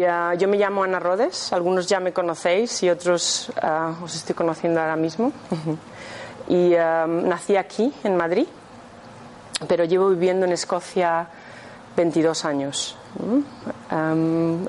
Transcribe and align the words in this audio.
Yo 0.00 0.48
me 0.48 0.56
llamo 0.56 0.82
Ana 0.82 0.98
Rodes, 0.98 1.52
algunos 1.52 1.86
ya 1.86 2.00
me 2.00 2.14
conocéis 2.14 2.82
y 2.82 2.88
otros 2.88 3.52
uh, 3.62 4.02
os 4.02 4.14
estoy 4.14 4.34
conociendo 4.34 4.80
ahora 4.80 4.96
mismo. 4.96 5.30
y 6.48 6.72
um, 6.74 7.28
nací 7.28 7.54
aquí, 7.56 7.92
en 8.02 8.16
Madrid, 8.16 8.46
pero 9.68 9.84
llevo 9.84 10.08
viviendo 10.08 10.46
en 10.46 10.52
Escocia 10.52 11.26
22 11.96 12.44
años. 12.46 12.96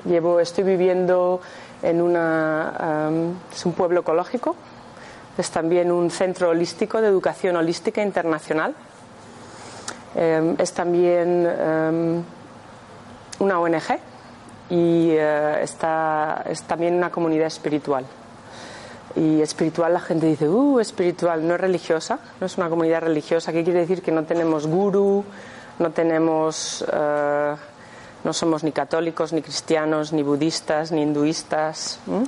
Llevo, 0.04 0.38
estoy 0.38 0.64
viviendo 0.64 1.40
en 1.82 2.02
una, 2.02 3.10
es 3.50 3.64
un 3.64 3.72
pueblo 3.72 4.00
ecológico, 4.00 4.54
es 5.38 5.50
también 5.50 5.90
un 5.90 6.10
centro 6.10 6.50
holístico 6.50 7.00
de 7.00 7.08
educación 7.08 7.56
holística 7.56 8.02
internacional. 8.02 8.74
es 10.14 10.72
también 10.74 11.46
una 13.38 13.60
ONG 13.60 14.11
y 14.70 15.14
uh, 15.14 15.58
está, 15.60 16.44
es 16.48 16.62
también 16.62 16.94
una 16.94 17.10
comunidad 17.10 17.46
espiritual. 17.46 18.04
Y 19.14 19.42
espiritual 19.42 19.92
la 19.92 20.00
gente 20.00 20.26
dice, 20.26 20.48
uh, 20.48 20.80
espiritual, 20.80 21.46
no 21.46 21.54
es 21.54 21.60
religiosa, 21.60 22.18
no 22.40 22.46
es 22.46 22.56
una 22.56 22.70
comunidad 22.70 23.02
religiosa. 23.02 23.52
¿Qué 23.52 23.62
quiere 23.62 23.80
decir? 23.80 24.00
Que 24.00 24.10
no 24.10 24.24
tenemos 24.24 24.66
guru, 24.66 25.24
no 25.78 25.90
tenemos, 25.90 26.82
uh, 26.82 27.56
no 28.24 28.32
somos 28.32 28.64
ni 28.64 28.72
católicos, 28.72 29.32
ni 29.32 29.42
cristianos, 29.42 30.12
ni 30.12 30.22
budistas, 30.22 30.92
ni 30.92 31.02
hinduistas. 31.02 31.98
Uh, 32.06 32.24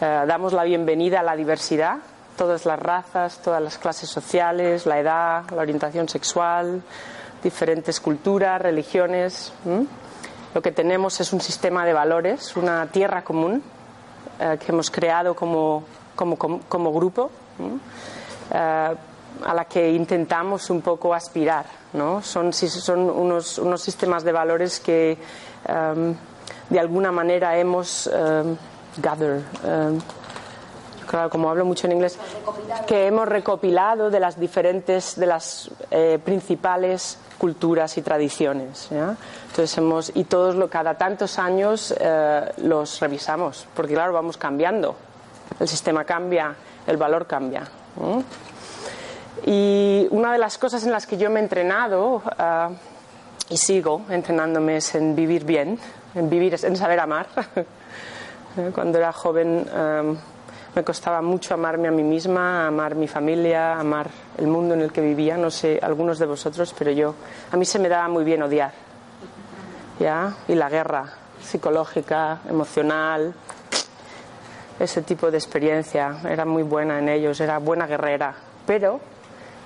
damos 0.00 0.52
la 0.52 0.62
bienvenida 0.62 1.20
a 1.20 1.22
la 1.24 1.34
diversidad, 1.34 1.96
todas 2.36 2.66
las 2.66 2.78
razas, 2.78 3.38
todas 3.38 3.60
las 3.60 3.78
clases 3.78 4.08
sociales, 4.08 4.86
la 4.86 5.00
edad, 5.00 5.44
la 5.50 5.62
orientación 5.62 6.08
sexual, 6.08 6.82
diferentes 7.42 8.00
culturas, 8.00 8.62
religiones. 8.62 9.52
Lo 10.54 10.60
que 10.60 10.72
tenemos 10.72 11.20
es 11.20 11.32
un 11.32 11.40
sistema 11.40 11.84
de 11.84 11.92
valores, 11.92 12.56
una 12.56 12.86
tierra 12.86 13.22
común 13.24 13.62
eh, 14.38 14.58
que 14.60 14.72
hemos 14.72 14.90
creado 14.90 15.34
como, 15.34 15.84
grupo, 16.92 17.30
eh, 18.52 18.94
a 19.44 19.54
la 19.54 19.64
que 19.64 19.90
intentamos 19.92 20.68
un 20.68 20.82
poco 20.82 21.14
aspirar. 21.14 21.64
¿no? 21.94 22.22
Son, 22.22 22.52
unos, 22.88 23.82
sistemas 23.82 24.24
de 24.24 24.32
valores 24.32 24.78
que 24.80 25.16
um, 25.68 26.14
de 26.68 26.80
alguna 26.80 27.10
manera 27.10 27.56
hemos 27.56 28.06
um, 28.06 28.56
gathered. 28.98 29.42
Claro, 31.12 31.28
como 31.28 31.50
hablo 31.50 31.66
mucho 31.66 31.86
en 31.86 31.92
inglés, 31.92 32.18
que 32.86 33.06
hemos 33.06 33.28
recopilado 33.28 34.08
de 34.08 34.18
las 34.18 34.40
diferentes, 34.40 35.14
de 35.14 35.26
las 35.26 35.70
eh, 35.90 36.18
principales 36.24 37.18
culturas 37.36 37.98
y 37.98 38.00
tradiciones. 38.00 38.88
¿ya? 38.88 39.14
Entonces 39.50 39.76
hemos, 39.76 40.10
y 40.14 40.24
todos 40.24 40.54
lo, 40.54 40.70
cada 40.70 40.94
tantos 40.94 41.38
años 41.38 41.94
eh, 42.00 42.50
los 42.62 42.98
revisamos, 42.98 43.66
porque 43.74 43.92
claro, 43.92 44.14
vamos 44.14 44.38
cambiando. 44.38 44.96
El 45.60 45.68
sistema 45.68 46.04
cambia, 46.04 46.54
el 46.86 46.96
valor 46.96 47.26
cambia. 47.26 47.64
¿no? 48.00 48.24
Y 49.44 50.08
una 50.12 50.32
de 50.32 50.38
las 50.38 50.56
cosas 50.56 50.82
en 50.84 50.92
las 50.92 51.06
que 51.06 51.18
yo 51.18 51.28
me 51.28 51.40
he 51.40 51.42
entrenado 51.42 52.22
uh, 52.24 52.74
y 53.50 53.58
sigo 53.58 54.00
entrenándome 54.08 54.78
es 54.78 54.94
en 54.94 55.14
vivir 55.14 55.44
bien, 55.44 55.78
en 56.14 56.30
vivir, 56.30 56.58
en 56.64 56.74
saber 56.74 57.00
amar. 57.00 57.26
Cuando 58.74 58.96
era 58.96 59.12
joven 59.12 59.68
um, 59.74 60.16
me 60.74 60.82
costaba 60.84 61.20
mucho 61.20 61.52
amarme 61.52 61.88
a 61.88 61.90
mí 61.90 62.02
misma, 62.02 62.66
amar 62.66 62.94
mi 62.94 63.06
familia, 63.06 63.78
amar 63.78 64.08
el 64.38 64.46
mundo 64.46 64.74
en 64.74 64.80
el 64.80 64.92
que 64.92 65.02
vivía. 65.02 65.36
No 65.36 65.50
sé, 65.50 65.78
algunos 65.82 66.18
de 66.18 66.26
vosotros, 66.26 66.74
pero 66.78 66.90
yo, 66.90 67.14
a 67.50 67.56
mí 67.56 67.64
se 67.64 67.78
me 67.78 67.88
daba 67.88 68.08
muy 68.08 68.24
bien 68.24 68.42
odiar. 68.42 68.72
¿Ya? 70.00 70.34
Y 70.48 70.54
la 70.54 70.70
guerra 70.70 71.04
psicológica, 71.42 72.40
emocional, 72.48 73.34
ese 74.78 75.02
tipo 75.02 75.30
de 75.30 75.36
experiencia, 75.36 76.20
era 76.28 76.44
muy 76.44 76.62
buena 76.62 76.98
en 76.98 77.08
ellos, 77.08 77.38
era 77.40 77.58
buena 77.58 77.86
guerrera. 77.86 78.34
Pero 78.66 79.00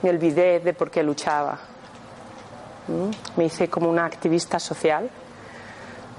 me 0.02 0.10
olvidé 0.10 0.58
de 0.60 0.74
por 0.74 0.90
qué 0.90 1.02
luchaba. 1.02 1.58
Me 3.36 3.44
hice 3.44 3.68
como 3.68 3.88
una 3.88 4.04
activista 4.04 4.58
social, 4.58 5.08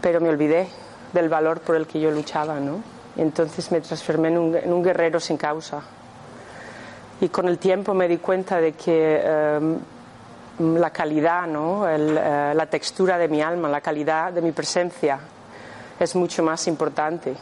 pero 0.01 0.21
me 0.21 0.29
olvidé 0.29 0.67
del 1.11 1.27
valor 1.27 1.59
por 1.59 1.75
el 1.75 1.87
que 1.87 1.99
yo 1.99 2.09
luchaba, 2.11 2.59
¿no? 2.59 2.96
Entonces 3.17 3.71
me 3.71 3.81
transformé 3.81 4.29
en 4.29 4.37
un, 4.37 4.83
guerrero 4.83 5.19
sin 5.19 5.37
causa. 5.37 5.81
Y 7.19 7.29
con 7.29 7.47
el 7.47 7.57
tiempo 7.57 7.93
me 7.93 8.07
di 8.07 8.17
cuenta 8.17 8.61
de 8.61 8.73
que 8.73 9.57
um, 10.59 10.77
la 10.77 10.91
calidad, 10.91 11.47
¿no? 11.47 11.87
El, 11.87 12.11
uh, 12.11 12.55
la 12.55 12.65
textura 12.69 13.17
de 13.17 13.27
mi 13.27 13.41
alma, 13.41 13.67
la 13.69 13.81
calidad 13.81 14.31
de 14.31 14.41
mi 14.41 14.51
presencia 14.51 15.19
es 15.99 16.15
mucho 16.15 16.43
más 16.43 16.67
importante. 16.67 17.35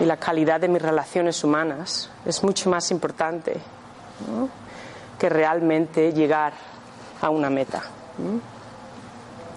Y 0.00 0.04
la 0.04 0.16
calidad 0.18 0.60
de 0.60 0.68
mis 0.68 0.82
relaciones 0.82 1.42
humanas 1.42 2.10
es 2.26 2.42
mucho 2.44 2.68
más 2.68 2.90
importante 2.90 3.58
que 5.18 5.28
realmente 5.28 6.12
llegar 6.12 6.52
a 7.22 7.30
una 7.30 7.48
meta. 7.48 7.82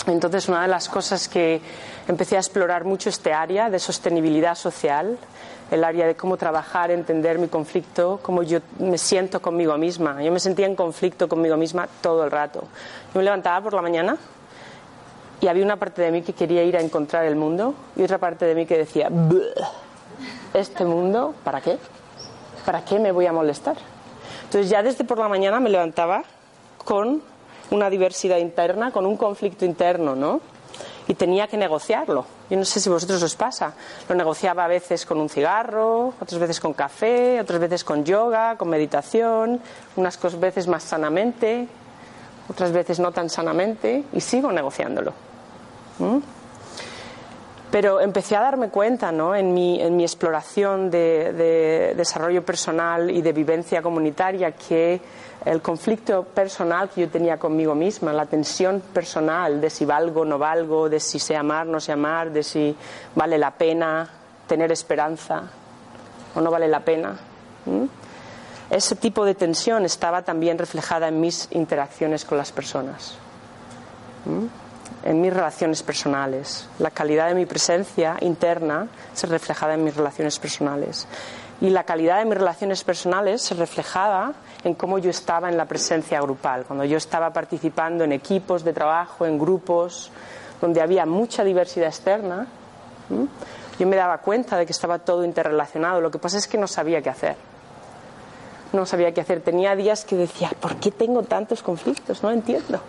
Entonces, 0.08 0.47
una 0.47 0.62
de 0.62 0.69
las 0.69 0.88
cosas 0.88 1.28
que 1.28 1.62
empecé 2.07 2.35
a 2.38 2.39
explorar 2.39 2.84
mucho 2.84 3.09
este 3.09 3.34
área 3.34 3.69
de 3.69 3.79
sostenibilidad 3.79 4.56
social, 4.56 5.17
el 5.72 5.84
área 5.84 6.06
de 6.06 6.16
cómo 6.16 6.38
trabajar, 6.38 6.91
entender 6.91 7.39
mi 7.39 7.47
conflicto, 7.47 8.19
cómo 8.22 8.44
yo 8.44 8.59
me 8.79 8.97
siento 8.97 9.41
conmigo 9.41 9.78
misma. 9.78 10.22
Yo 10.22 10.31
me 10.31 10.40
sentía 10.40 10.66
en 10.66 10.75
conflicto 10.75 11.29
conmigo 11.29 11.56
misma 11.57 11.88
todo 12.01 12.23
el 12.23 12.31
rato. 12.31 12.61
Yo 13.13 13.19
me 13.19 13.23
levantaba 13.23 13.61
por 13.61 13.73
la 13.73 13.81
mañana 13.81 14.17
y 15.40 15.47
había 15.47 15.63
una 15.63 15.78
parte 15.78 16.01
de 16.01 16.11
mí 16.11 16.22
que 16.22 16.34
quería 16.34 16.63
ir 16.63 16.75
a 16.75 16.81
encontrar 16.81 17.25
el 17.25 17.35
mundo 17.35 17.73
y 17.95 18.03
otra 18.03 18.17
parte 18.17 18.45
de 18.45 18.56
mí 18.56 18.66
que 18.66 18.78
decía, 18.78 19.09
¿este 20.53 20.85
mundo 20.85 21.34
para 21.44 21.61
qué? 21.61 21.78
¿Para 22.66 22.84
qué 22.84 23.00
me 23.00 23.11
voy 23.11 23.25
a 23.25 23.34
molestar? 23.34 23.78
Entonces 24.44 24.69
ya 24.69 24.84
desde 24.84 25.03
por 25.06 25.17
la 25.17 25.29
mañana 25.29 25.59
me 25.59 25.69
levantaba 25.69 26.23
con 26.84 27.22
una 27.72 27.90
diversidad 27.90 28.38
interna, 28.38 28.91
con 28.91 29.06
un 29.06 29.16
conflicto 29.16 29.63
interno, 29.63 30.16
¿no? 30.16 30.41
Y 31.07 31.16
tenía 31.16 31.47
que 31.47 31.57
negociarlo. 31.57 32.25
Yo 32.50 32.57
no 32.57 32.66
sé 32.66 32.79
si 32.79 32.89
a 32.89 32.94
vosotros 32.94 33.22
os 33.23 33.35
pasa. 33.35 33.73
Lo 34.07 34.16
negociaba 34.16 34.66
a 34.66 34.67
veces 34.67 35.06
con 35.06 35.19
un 35.19 35.29
cigarro, 35.29 36.13
otras 36.19 36.39
veces 36.39 36.59
con 36.59 36.73
café, 36.73 37.39
otras 37.39 37.59
veces 37.59 37.84
con 37.84 38.06
yoga, 38.06 38.57
con 38.57 38.69
meditación, 38.69 39.59
unas 39.95 40.19
veces 40.40 40.67
más 40.67 40.84
sanamente, 40.84 41.67
otras 42.50 42.72
veces 42.72 43.00
no 43.00 43.11
tan 43.11 43.29
sanamente, 43.29 44.03
y 44.13 44.22
sigo 44.22 44.51
negociándolo. 44.51 45.13
¿Mm? 46.00 46.17
Pero 47.72 48.01
empecé 48.01 48.35
a 48.35 48.41
darme 48.41 48.67
cuenta 48.67 49.13
¿no? 49.13 49.34
en, 49.34 49.53
mi, 49.53 49.81
en 49.81 49.95
mi 49.95 50.03
exploración 50.03 50.91
de, 50.91 51.31
de, 51.31 51.94
desarrollo 51.95 52.44
personal 52.44 53.09
y 53.09 53.22
de 53.22 53.31
vivencia 53.31 53.81
comunitaria 53.81 54.51
que 54.51 55.00
el 55.46 55.62
conflicto 55.62 56.24
personal 56.24 56.90
que 56.90 57.02
yo 57.02 57.09
tenía 57.09 57.38
conmigo 57.38 57.74
misma, 57.74 58.13
la 58.13 58.25
tensión 58.28 58.81
personal 58.94 59.59
de 59.59 59.69
si 59.69 59.85
valgo 59.85 60.22
o 60.22 60.25
no 60.25 60.38
valgo, 60.38 60.88
de 60.88 61.00
si 61.00 61.18
sé 61.18 61.35
amar 61.35 61.68
o 61.68 61.72
no 61.72 61.79
sé 61.79 61.91
amar, 61.91 62.31
de 62.31 62.44
si 62.44 62.75
vale 63.16 63.38
la 63.38 63.52
pena 63.52 64.07
tener 64.47 64.72
esperanza 64.72 65.44
o 66.35 66.41
no 66.41 66.52
vale 66.52 66.68
la 66.68 66.81
pena. 66.81 67.18
Ese 68.70 68.96
tipo 68.96 69.26
de 69.26 69.35
tensión 69.35 69.84
estaba 69.84 70.22
también 70.22 70.58
reflejada 70.58 71.08
en 71.08 71.20
mis 71.20 71.47
interacciones 71.52 72.23
con 72.23 72.37
las 72.37 72.52
personas. 72.52 73.16
En 75.03 75.22
mis 75.22 75.34
relaciones 75.34 75.82
personales. 75.82 76.67
La 76.78 76.91
calidad 76.91 77.28
de 77.28 77.34
mi 77.34 77.46
presencia 77.47 78.16
interna 78.22 78.87
se 79.14 79.26
reflejaba 79.26 79.73
en 79.73 79.84
mis 79.84 79.96
relaciones 79.96 80.37
personales. 80.37 81.08
Y 81.61 81.69
la 81.69 81.84
calidad 81.84 82.17
de 82.17 82.25
mis 82.25 82.37
relaciones 82.37 82.84
personales 82.84 83.41
se 83.43 83.53
reflejaba 83.53 84.34
en 84.63 84.73
cómo 84.73 84.97
yo 84.97 85.11
estaba 85.11 85.47
en 85.47 85.58
la 85.58 85.66
presencia 85.66 86.19
grupal, 86.19 86.66
cuando 86.66 86.84
yo 86.85 86.97
estaba 86.97 87.31
participando 87.31 88.03
en 88.03 88.11
equipos 88.11 88.63
de 88.63 88.73
trabajo, 88.73 89.25
en 89.25 89.37
grupos, 89.37 90.11
donde 90.59 90.81
había 90.81 91.05
mucha 91.05 91.43
diversidad 91.43 91.87
externa. 91.87 92.47
Yo 93.79 93.87
me 93.87 93.96
daba 93.96 94.19
cuenta 94.19 94.58
de 94.58 94.66
que 94.66 94.72
estaba 94.72 94.99
todo 94.99 95.23
interrelacionado. 95.23 96.02
Lo 96.02 96.11
que 96.11 96.19
pasa 96.19 96.37
es 96.37 96.47
que 96.47 96.58
no 96.58 96.67
sabía 96.67 97.02
qué 97.02 97.09
hacer. 97.09 97.35
No 98.73 98.85
sabía 98.85 99.13
qué 99.13 99.22
hacer. 99.22 99.41
Tenía 99.41 99.75
días 99.75 100.05
que 100.05 100.16
decía, 100.16 100.52
¿por 100.59 100.78
qué 100.78 100.91
tengo 100.91 101.23
tantos 101.23 101.61
conflictos? 101.61 102.23
No 102.23 102.31
entiendo. 102.31 102.79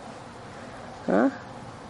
¿Ah? 1.09 1.29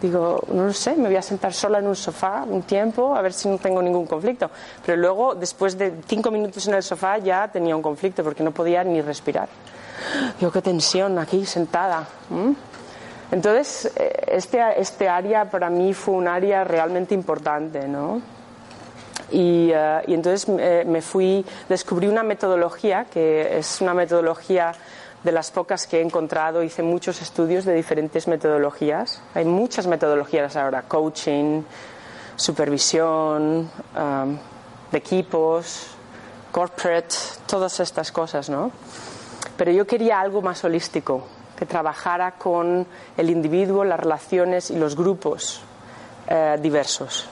Digo, 0.03 0.37
no 0.51 0.65
lo 0.65 0.73
sé, 0.73 0.97
me 0.97 1.07
voy 1.07 1.15
a 1.15 1.21
sentar 1.21 1.53
sola 1.53 1.79
en 1.79 1.87
un 1.87 1.95
sofá 1.95 2.43
un 2.43 2.63
tiempo 2.63 3.15
a 3.15 3.21
ver 3.21 3.31
si 3.31 3.47
no 3.47 3.57
tengo 3.57 3.81
ningún 3.81 4.05
conflicto. 4.05 4.51
Pero 4.85 4.97
luego, 4.97 5.33
después 5.33 5.77
de 5.77 5.93
cinco 6.05 6.29
minutos 6.29 6.67
en 6.67 6.73
el 6.73 6.83
sofá, 6.83 7.19
ya 7.19 7.47
tenía 7.47 7.73
un 7.73 7.81
conflicto 7.81 8.21
porque 8.21 8.43
no 8.43 8.51
podía 8.51 8.83
ni 8.83 9.01
respirar. 9.01 9.47
Digo, 10.37 10.51
qué 10.51 10.61
tensión 10.61 11.17
aquí 11.19 11.45
sentada. 11.45 12.05
Entonces, 13.31 13.93
eh, 13.95 14.25
este, 14.27 14.59
este 14.77 15.07
área 15.07 15.49
para 15.49 15.69
mí 15.69 15.93
fue 15.93 16.15
un 16.15 16.27
área 16.27 16.65
realmente 16.65 17.15
importante, 17.15 17.87
¿no? 17.87 18.21
Y, 19.31 19.71
y 19.71 20.13
entonces 20.13 20.45
eh, 20.59 20.83
me 20.85 21.01
fui, 21.01 21.45
descubrí 21.69 22.07
una 22.07 22.23
metodología 22.23 23.05
que 23.05 23.57
es 23.57 23.79
una 23.79 23.93
metodología 23.93 24.73
de 25.23 25.31
las 25.31 25.51
pocas 25.51 25.87
que 25.87 25.99
he 25.99 26.01
encontrado. 26.01 26.63
Hice 26.63 26.83
muchos 26.83 27.21
estudios 27.21 27.65
de 27.65 27.73
diferentes 27.73 28.27
metodologías. 28.27 29.21
Hay 29.33 29.45
muchas 29.45 29.87
metodologías 29.87 30.55
ahora, 30.55 30.83
coaching, 30.83 31.63
supervisión, 32.35 33.69
um, 33.97 34.37
de 34.91 34.97
equipos, 34.97 35.87
corporate, 36.51 37.15
todas 37.47 37.79
estas 37.79 38.11
cosas, 38.11 38.49
¿no? 38.49 38.71
Pero 39.57 39.71
yo 39.71 39.87
quería 39.87 40.19
algo 40.19 40.41
más 40.41 40.63
holístico, 40.63 41.25
que 41.57 41.65
trabajara 41.65 42.33
con 42.33 42.85
el 43.17 43.29
individuo, 43.29 43.83
las 43.83 43.99
relaciones 43.99 44.71
y 44.71 44.75
los 44.75 44.95
grupos 44.95 45.61
eh, 46.27 46.57
diversos. 46.61 47.29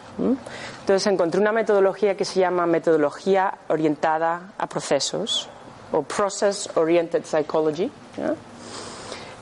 Entonces 0.81 1.07
encontré 1.07 1.39
una 1.39 1.51
metodología 1.51 2.15
que 2.15 2.25
se 2.25 2.39
llama 2.39 2.65
metodología 2.65 3.53
orientada 3.69 4.53
a 4.57 4.67
procesos 4.67 5.49
o 5.91 6.01
Process 6.03 6.69
Oriented 6.75 7.23
Psychology, 7.25 7.91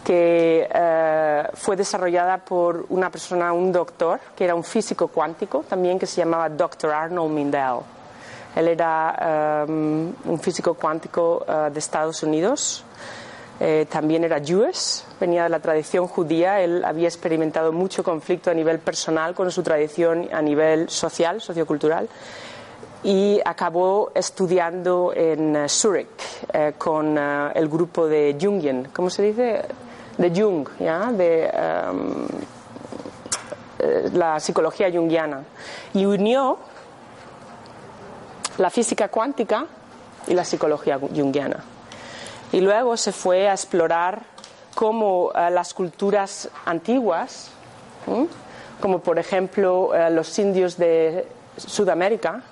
que 0.04 0.68
eh, 0.72 1.44
fue 1.54 1.76
desarrollada 1.76 2.38
por 2.38 2.86
una 2.90 3.10
persona, 3.10 3.54
un 3.54 3.72
doctor, 3.72 4.20
que 4.36 4.46
era 4.46 4.56
un 4.56 4.64
físico 4.64 5.08
cuántico 5.08 5.64
también, 5.68 6.00
que 6.00 6.08
se 6.08 6.18
llamaba 6.22 6.50
Dr. 6.50 6.92
Arnold 6.92 7.32
Mindell. 7.32 7.80
Él 8.56 8.68
era 8.68 9.66
um, 9.68 10.12
un 10.26 10.40
físico 10.42 10.74
cuántico 10.74 11.46
uh, 11.48 11.72
de 11.72 11.78
Estados 11.78 12.24
Unidos. 12.24 12.84
Eh, 13.60 13.86
también 13.90 14.24
era 14.24 14.40
Jewish, 14.40 15.04
venía 15.20 15.44
de 15.44 15.50
la 15.50 15.60
tradición 15.60 16.08
judía. 16.08 16.62
Él 16.62 16.84
había 16.84 17.08
experimentado 17.08 17.72
mucho 17.72 18.04
conflicto 18.04 18.50
a 18.50 18.54
nivel 18.54 18.80
personal 18.80 19.36
con 19.36 19.52
su 19.52 19.62
tradición 19.62 20.30
a 20.32 20.42
nivel 20.42 20.90
social, 20.90 21.42
sociocultural 21.42 22.10
y 23.04 23.40
acabó 23.46 24.12
estudiando 24.14 25.14
en 25.16 25.56
eh, 25.56 25.70
Zurich 25.70 26.08
eh, 26.52 26.74
con 26.78 27.18
eh, 27.18 27.52
el 27.56 27.70
grupo 27.70 28.08
de 28.08 28.38
Jungian, 28.40 28.90
¿cómo 28.94 29.10
se 29.10 29.24
dice? 29.24 29.64
De 30.18 30.30
Jung, 30.32 30.68
¿ya? 30.80 31.12
De 31.14 31.46
em, 31.46 32.28
la 34.14 34.38
psicología 34.42 34.92
jungiana. 34.92 35.44
Y 35.94 36.06
unió 36.06 36.58
la 38.58 38.70
física 38.70 39.08
cuántica 39.08 39.66
y 40.28 40.34
la 40.34 40.44
psicología 40.44 41.00
jungiana. 41.00 41.64
Y 42.52 42.60
luego 42.60 42.98
se 42.98 43.14
fue 43.14 43.48
a 43.48 43.54
explorar 43.54 44.24
cómo 44.76 45.32
las 45.34 45.74
culturas 45.74 46.50
antiguas, 46.66 47.52
como 48.82 49.00
por 49.00 49.20
ejemplo 49.20 49.92
los 50.10 50.38
indios 50.38 50.76
de 50.78 51.26
Sudamérica, 51.56 52.44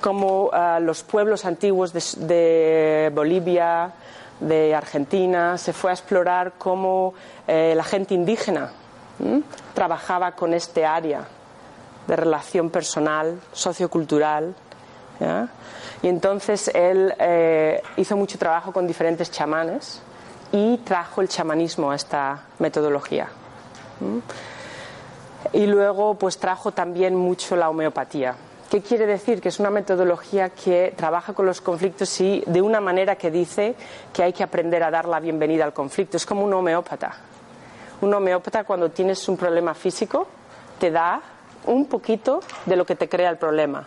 como 0.00 0.50
ah, 0.52 0.78
los 0.80 1.02
pueblos 1.02 1.44
antiguos 1.44 1.92
de, 1.92 3.10
Bolivia, 3.14 3.92
de 4.40 4.74
Argentina, 4.74 5.58
se 5.58 5.72
fue 5.72 5.90
a 5.90 5.94
explorar 5.94 6.54
cómo 6.58 7.14
eh, 7.46 7.74
la 7.76 7.84
gente 7.84 8.14
indígena 8.14 8.70
trabajaba 9.74 10.32
con 10.32 10.54
este 10.54 10.86
área 10.86 11.24
de 12.06 12.16
relación 12.16 12.70
personal, 12.70 13.38
sociocultural. 13.52 14.54
Y 16.02 16.08
entonces 16.08 16.68
él 16.74 17.14
eh, 17.18 17.82
hizo 17.98 18.16
mucho 18.16 18.38
trabajo 18.38 18.72
con 18.72 18.86
diferentes 18.86 19.30
chamanes 19.30 20.00
y 20.50 20.78
trajo 20.78 21.20
el 21.20 21.28
chamanismo 21.28 21.90
a 21.90 21.96
esta 21.96 22.44
metodología. 22.58 23.28
Y 25.52 25.66
luego 25.66 26.14
pues 26.14 26.38
trajo 26.38 26.72
también 26.72 27.14
mucho 27.14 27.54
la 27.54 27.68
homeopatía. 27.68 28.34
¿Qué 28.70 28.82
quiere 28.82 29.04
decir? 29.04 29.40
Que 29.40 29.48
es 29.48 29.58
una 29.58 29.68
metodología 29.68 30.50
que 30.50 30.94
trabaja 30.96 31.32
con 31.32 31.44
los 31.44 31.60
conflictos 31.60 32.20
y 32.20 32.44
de 32.46 32.62
una 32.62 32.80
manera 32.80 33.16
que 33.16 33.28
dice 33.28 33.74
que 34.12 34.22
hay 34.22 34.32
que 34.32 34.44
aprender 34.44 34.84
a 34.84 34.92
dar 34.92 35.06
la 35.06 35.18
bienvenida 35.18 35.64
al 35.64 35.72
conflicto. 35.72 36.16
Es 36.16 36.24
como 36.24 36.44
un 36.44 36.54
homeópata. 36.54 37.16
Un 38.00 38.14
homeópata 38.14 38.62
cuando 38.62 38.88
tienes 38.90 39.28
un 39.28 39.36
problema 39.36 39.74
físico 39.74 40.28
te 40.78 40.92
da 40.92 41.20
un 41.66 41.86
poquito 41.86 42.42
de 42.64 42.76
lo 42.76 42.86
que 42.86 42.94
te 42.94 43.08
crea 43.08 43.30
el 43.30 43.38
problema. 43.38 43.84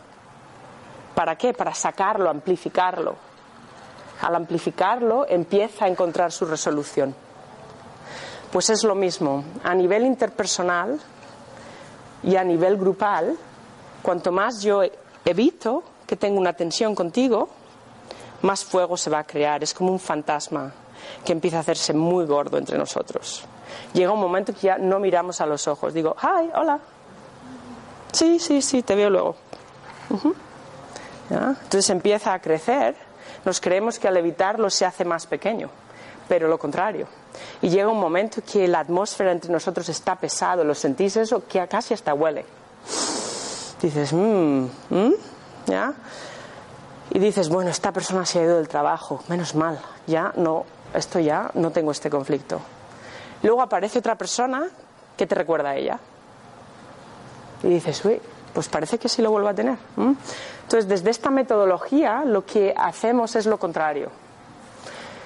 ¿Para 1.16 1.38
qué? 1.38 1.54
Para 1.54 1.74
sacarlo, 1.74 2.30
amplificarlo. 2.30 3.16
Al 4.22 4.36
amplificarlo 4.36 5.26
empieza 5.30 5.86
a 5.86 5.88
encontrar 5.88 6.34
su 6.34 6.46
resolución. 6.46 7.16
Pues 8.52 8.70
es 8.70 8.84
lo 8.84 8.96
mismo. 8.96 9.46
A 9.64 9.74
nivel 9.74 10.06
interpersonal 10.06 11.00
y 12.22 12.36
a 12.36 12.44
nivel 12.44 12.76
grupal, 12.76 13.38
Cuanto 14.04 14.34
más 14.34 14.62
yo 14.62 14.82
evito 15.24 15.82
que 16.06 16.18
tenga 16.18 16.38
una 16.38 16.52
tensión 16.52 16.94
contigo, 16.94 17.48
más 18.42 18.66
fuego 18.66 18.98
se 18.98 19.10
va 19.10 19.20
a 19.20 19.24
crear. 19.24 19.64
Es 19.64 19.74
como 19.74 19.94
un 19.94 20.00
fantasma 20.00 20.74
que 21.24 21.32
empieza 21.32 21.58
a 21.58 21.60
hacerse 21.62 21.94
muy 21.94 22.26
gordo 22.26 22.58
entre 22.58 22.78
nosotros. 22.78 23.46
Llega 23.94 24.12
un 24.12 24.20
momento 24.20 24.54
que 24.54 24.68
ya 24.68 24.78
no 24.78 25.00
miramos 25.00 25.40
a 25.40 25.46
los 25.46 25.70
ojos. 25.70 25.94
Digo, 25.94 26.18
hi, 26.22 26.50
hola. 26.54 26.80
Sí, 28.12 28.40
sí, 28.40 28.62
sí, 28.62 28.84
te 28.84 28.94
veo 28.94 29.10
luego. 29.10 29.36
Entonces 31.30 31.90
empieza 31.90 32.34
a 32.34 32.40
crecer. 32.40 32.96
Nos 33.46 33.62
creemos 33.62 34.00
que 34.00 34.10
al 34.10 34.18
evitarlo 34.18 34.70
se 34.70 34.86
hace 34.86 35.06
más 35.06 35.26
pequeño, 35.26 35.70
pero 36.28 36.50
lo 36.50 36.60
contrario. 36.60 37.08
Y 37.62 37.70
llega 37.70 37.88
un 37.88 38.02
momento 38.02 38.42
que 38.44 38.68
la 38.68 38.80
atmósfera 38.80 39.32
entre 39.32 39.50
nosotros 39.50 39.88
está 39.88 40.18
pesado. 40.18 40.66
¿Lo 40.66 40.76
sentís 40.76 41.16
eso? 41.16 41.48
Que 41.48 41.66
casi 41.70 41.94
hasta 41.94 42.14
huele 42.14 42.46
dices, 43.88 44.14
mmm, 44.14 44.66
¿ya? 45.66 45.94
Y 47.12 47.20
dices, 47.20 47.50
bueno, 47.50 47.70
esta 47.70 47.92
persona 47.92 48.26
se 48.26 48.40
ha 48.40 48.44
ido 48.44 48.58
del 48.58 48.68
trabajo, 48.68 49.24
menos 49.28 49.56
mal, 49.56 49.80
ya 50.08 50.34
no, 50.36 50.66
esto 50.94 51.20
ya 51.20 51.52
no 51.54 51.72
tengo 51.72 51.92
este 51.92 52.10
conflicto. 52.10 52.60
Luego 53.44 53.62
aparece 53.62 54.00
otra 54.00 54.16
persona 54.16 54.68
que 55.18 55.28
te 55.28 55.36
recuerda 55.36 55.72
a 55.72 55.76
ella. 55.76 56.00
Y 57.62 57.68
dices, 57.68 58.04
uy, 58.06 58.20
pues 58.54 58.70
parece 58.70 58.98
que 58.98 59.10
sí 59.10 59.22
lo 59.22 59.32
vuelvo 59.32 59.50
a 59.50 59.54
tener. 59.54 59.78
Entonces, 59.98 60.88
desde 60.88 61.10
esta 61.10 61.30
metodología 61.30 62.24
lo 62.26 62.46
que 62.46 62.74
hacemos 62.76 63.36
es 63.36 63.46
lo 63.46 63.58
contrario. 63.58 64.10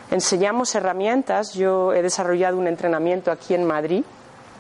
Enseñamos 0.10 0.74
herramientas. 0.76 1.54
Yo 1.54 1.94
he 1.94 2.02
desarrollado 2.02 2.58
un 2.58 2.68
entrenamiento 2.68 3.32
aquí 3.32 3.54
en 3.54 3.66
Madrid 3.66 4.04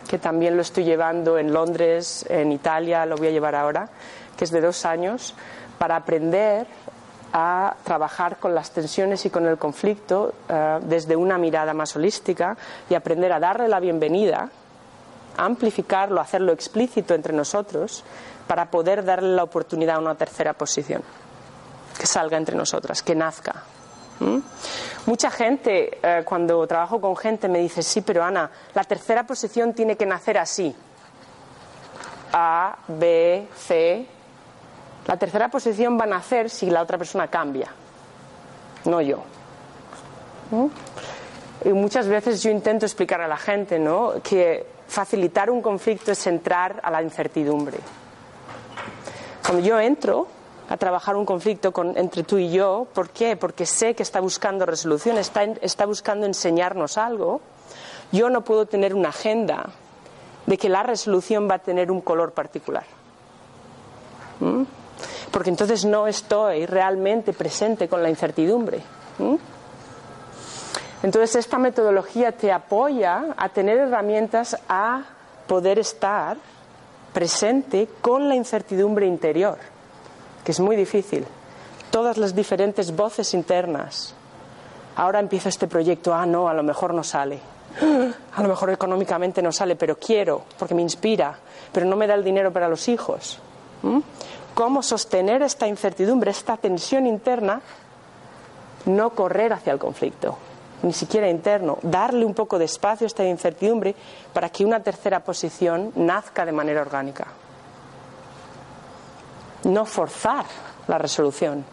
que 0.07 0.17
también 0.17 0.55
lo 0.55 0.61
estoy 0.61 0.83
llevando 0.83 1.37
en 1.37 1.53
Londres, 1.53 2.25
en 2.29 2.51
Italia, 2.51 3.05
lo 3.05 3.17
voy 3.17 3.27
a 3.27 3.31
llevar 3.31 3.55
ahora, 3.55 3.89
que 4.37 4.45
es 4.45 4.51
de 4.51 4.61
dos 4.61 4.85
años, 4.85 5.35
para 5.77 5.95
aprender 5.95 6.65
a 7.33 7.75
trabajar 7.83 8.37
con 8.37 8.55
las 8.55 8.71
tensiones 8.71 9.25
y 9.25 9.29
con 9.29 9.45
el 9.45 9.57
conflicto 9.57 10.33
eh, 10.47 10.79
desde 10.83 11.15
una 11.15 11.37
mirada 11.37 11.73
más 11.73 11.95
holística 11.95 12.57
y 12.89 12.95
aprender 12.95 13.31
a 13.33 13.39
darle 13.39 13.67
la 13.67 13.79
bienvenida, 13.79 14.49
amplificarlo, 15.35 16.21
hacerlo 16.21 16.53
explícito 16.53 17.13
entre 17.13 17.33
nosotros 17.33 18.03
para 18.47 18.71
poder 18.71 19.03
darle 19.03 19.35
la 19.35 19.43
oportunidad 19.43 19.97
a 19.97 19.99
una 19.99 20.15
tercera 20.15 20.53
posición, 20.53 21.03
que 21.99 22.07
salga 22.07 22.37
entre 22.37 22.55
nosotras, 22.55 23.03
que 23.03 23.13
nazca. 23.13 23.63
¿Mm? 24.19 24.39
Mucha 25.05 25.31
gente, 25.31 25.99
eh, 26.01 26.23
cuando 26.25 26.65
trabajo 26.67 26.99
con 26.99 27.15
gente, 27.15 27.47
me 27.47 27.59
dice, 27.59 27.81
sí, 27.81 28.01
pero 28.01 28.23
Ana, 28.23 28.49
la 28.73 28.83
tercera 28.83 29.25
posición 29.25 29.73
tiene 29.73 29.95
que 29.95 30.05
nacer 30.05 30.37
así. 30.37 30.75
A, 32.33 32.77
B, 32.87 33.47
C. 33.55 34.05
La 35.05 35.17
tercera 35.17 35.49
posición 35.49 35.97
va 35.97 36.03
a 36.03 36.07
nacer 36.07 36.49
si 36.49 36.69
la 36.69 36.81
otra 36.81 36.97
persona 36.97 37.27
cambia, 37.27 37.71
no 38.85 39.01
yo. 39.01 39.23
¿Mm? 40.51 40.67
Y 41.65 41.69
muchas 41.69 42.07
veces 42.07 42.43
yo 42.43 42.51
intento 42.51 42.85
explicar 42.85 43.21
a 43.21 43.27
la 43.27 43.37
gente 43.37 43.79
¿no? 43.79 44.15
que 44.21 44.65
facilitar 44.87 45.49
un 45.49 45.61
conflicto 45.61 46.11
es 46.11 46.27
entrar 46.27 46.79
a 46.83 46.91
la 46.91 47.01
incertidumbre. 47.01 47.77
Cuando 49.43 49.65
yo 49.65 49.79
entro, 49.79 50.27
a 50.69 50.77
trabajar 50.77 51.15
un 51.15 51.25
conflicto 51.25 51.73
entre 51.95 52.23
tú 52.23 52.37
y 52.37 52.51
yo. 52.51 52.87
¿Por 52.93 53.09
qué? 53.09 53.35
Porque 53.35 53.65
sé 53.65 53.93
que 53.95 54.03
está 54.03 54.19
buscando 54.19 54.65
resolución, 54.65 55.17
está, 55.17 55.43
está 55.43 55.85
buscando 55.85 56.25
enseñarnos 56.25 56.97
algo. 56.97 57.41
Yo 58.11 58.29
no 58.29 58.41
puedo 58.41 58.65
tener 58.65 58.93
una 58.93 59.09
agenda 59.09 59.69
de 60.45 60.57
que 60.57 60.69
la 60.69 60.83
resolución 60.83 61.47
va 61.49 61.55
a 61.55 61.59
tener 61.59 61.91
un 61.91 62.01
color 62.01 62.31
particular. 62.31 62.85
¿Mm? 64.39 64.63
Porque 65.31 65.49
entonces 65.49 65.85
no 65.85 66.07
estoy 66.07 66.65
realmente 66.65 67.33
presente 67.33 67.87
con 67.87 68.01
la 68.01 68.09
incertidumbre. 68.09 68.81
¿Mm? 69.19 69.35
Entonces 71.03 71.35
esta 71.35 71.57
metodología 71.57 72.31
te 72.31 72.51
apoya 72.51 73.35
a 73.37 73.49
tener 73.49 73.77
herramientas 73.77 74.57
a 74.67 75.03
poder 75.47 75.79
estar 75.79 76.37
presente 77.13 77.87
con 78.01 78.27
la 78.27 78.35
incertidumbre 78.35 79.05
interior, 79.05 79.57
que 80.47 80.53
es 80.53 80.61
muy 80.61 80.77
difícil. 80.77 81.25
Todas 81.91 82.15
las 82.15 82.33
diferentes 82.33 82.95
voces 82.95 83.33
internas. 83.33 84.13
Ahora 84.95 85.19
empiezo 85.19 85.49
este 85.49 85.67
proyecto, 85.67 86.13
ah, 86.13 86.25
no, 86.25 86.47
a 86.47 86.53
lo 86.53 86.63
mejor 86.63 86.93
no 86.93 87.03
sale. 87.03 87.37
A 88.33 88.41
lo 88.41 88.47
mejor 88.47 88.69
económicamente 88.69 89.41
no 89.41 89.51
sale, 89.51 89.75
pero 89.75 89.99
quiero, 89.99 90.43
porque 90.57 90.73
me 90.73 90.81
inspira, 90.81 91.37
pero 91.73 91.85
no 91.85 91.97
me 91.97 92.07
da 92.07 92.13
el 92.13 92.23
dinero 92.23 92.53
para 92.53 92.69
los 92.69 92.87
hijos. 92.87 93.39
¿Mm? 93.81 93.99
¿Cómo 94.53 94.81
sostener 94.81 95.41
esta 95.41 95.67
incertidumbre, 95.67 96.31
esta 96.31 96.55
tensión 96.55 97.07
interna? 97.07 97.59
No 98.85 99.09
correr 99.09 99.51
hacia 99.51 99.73
el 99.73 99.79
conflicto, 99.79 100.37
ni 100.83 100.93
siquiera 100.93 101.29
interno, 101.29 101.77
darle 101.81 102.23
un 102.23 102.33
poco 102.33 102.57
de 102.57 102.63
espacio 102.63 103.03
a 103.03 103.09
esta 103.09 103.25
incertidumbre 103.25 103.95
para 104.31 104.47
que 104.47 104.63
una 104.63 104.79
tercera 104.79 105.19
posición 105.19 105.91
nazca 105.97 106.45
de 106.45 106.53
manera 106.53 106.79
orgánica. 106.79 107.27
No 109.63 109.85
forzar 109.85 110.45
la 110.87 110.97
resolución, 110.97 111.65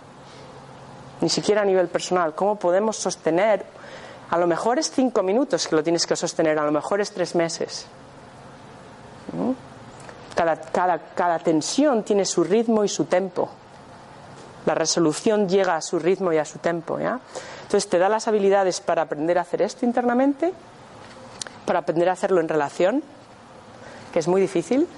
ni 1.20 1.28
siquiera 1.28 1.62
a 1.62 1.64
nivel 1.64 1.88
personal. 1.88 2.34
¿Cómo 2.34 2.56
podemos 2.56 2.96
sostener? 2.96 3.64
A 4.30 4.38
lo 4.38 4.46
mejor 4.46 4.78
es 4.78 4.90
cinco 4.90 5.22
minutos 5.22 5.68
que 5.68 5.76
lo 5.76 5.82
tienes 5.82 6.06
que 6.06 6.16
sostener, 6.16 6.58
a 6.58 6.64
lo 6.64 6.72
mejor 6.72 7.00
es 7.00 7.12
tres 7.12 7.34
meses. 7.34 7.86
Cada, 10.34 11.38
tensión 11.38 12.02
tiene 12.02 12.24
su 12.24 12.42
ritmo 12.42 12.84
y 12.84 12.88
su 12.88 13.04
tempo. 13.04 13.48
La 14.66 14.74
resolución 14.74 15.48
llega 15.48 15.76
a 15.76 15.80
su 15.80 15.98
ritmo 15.98 16.32
y 16.32 16.38
a 16.38 16.44
su 16.44 16.58
tempo. 16.58 16.98
¿ya? 16.98 17.20
Entonces 17.62 17.88
te 17.88 17.98
da 17.98 18.08
las 18.08 18.26
habilidades 18.26 18.80
para 18.80 19.02
aprender 19.02 19.38
a 19.38 19.42
hacer 19.42 19.62
esto 19.62 19.84
internamente, 19.84 20.52
para 21.66 21.80
aprender 21.80 22.08
a 22.08 22.12
hacerlo 22.12 22.40
en 22.40 22.48
relación, 22.48 23.02
que 24.12 24.18
es 24.18 24.28
muy 24.28 24.40
difícil, 24.40 24.88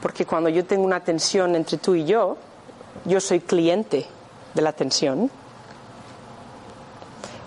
porque 0.00 0.26
cuando 0.26 0.48
yo 0.48 0.64
tengo 0.64 0.84
una 0.84 1.00
tensión 1.00 1.54
entre 1.54 1.78
tú 1.78 1.94
y 1.94 2.04
yo, 2.04 2.36
yo 3.04 3.20
soy 3.20 3.40
cliente 3.40 4.06
de 4.54 4.62
la 4.62 4.72
tensión. 4.72 5.30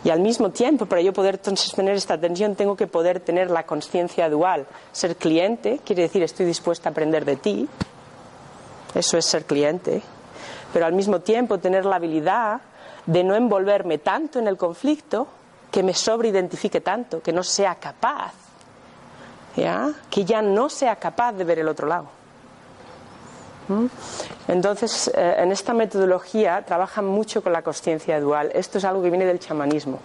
Y 0.03 0.09
al 0.09 0.21
mismo 0.21 0.49
tiempo, 0.49 0.85
para 0.85 1.01
yo 1.01 1.11
poder 1.11 1.39
sostener 1.43 1.95
esta 1.95 2.17
tensión, 2.17 2.55
tengo 2.55 2.75
que 2.75 2.87
poder 2.87 3.19
tener 3.19 3.51
la 3.51 3.65
conciencia 3.65 4.29
dual. 4.29 4.65
Ser 4.91 5.17
cliente 5.17 5.81
quiere 5.83 6.03
decir 6.03 6.23
estoy 6.23 6.45
dispuesta 6.45 6.89
a 6.89 6.91
aprender 6.91 7.25
de 7.25 7.35
ti. 7.35 7.67
Eso 8.95 9.17
es 9.17 9.25
ser 9.25 9.45
cliente 9.45 10.01
pero 10.73 10.85
al 10.85 10.93
mismo 10.93 11.21
tiempo 11.21 11.57
tener 11.57 11.85
la 11.85 11.95
habilidad 11.95 12.61
de 13.05 13.23
no 13.23 13.35
envolverme 13.35 13.97
tanto 13.97 14.39
en 14.39 14.47
el 14.47 14.57
conflicto 14.57 15.27
que 15.71 15.83
me 15.83 15.93
sobreidentifique 15.93 16.81
tanto, 16.81 17.21
que 17.21 17.31
no 17.31 17.43
sea 17.43 17.75
capaz, 17.75 18.33
¿ya? 19.55 19.91
que 20.09 20.25
ya 20.25 20.41
no 20.41 20.69
sea 20.69 20.95
capaz 20.95 21.33
de 21.33 21.43
ver 21.43 21.59
el 21.59 21.67
otro 21.67 21.87
lado. 21.87 22.18
Entonces, 24.47 25.11
eh, 25.13 25.35
en 25.37 25.51
esta 25.51 25.73
metodología 25.73 26.63
trabajan 26.65 27.05
mucho 27.05 27.43
con 27.43 27.53
la 27.53 27.61
conciencia 27.61 28.19
dual. 28.19 28.51
Esto 28.53 28.77
es 28.77 28.85
algo 28.85 29.01
que 29.01 29.09
viene 29.09 29.25
del 29.25 29.39
chamanismo. 29.39 29.99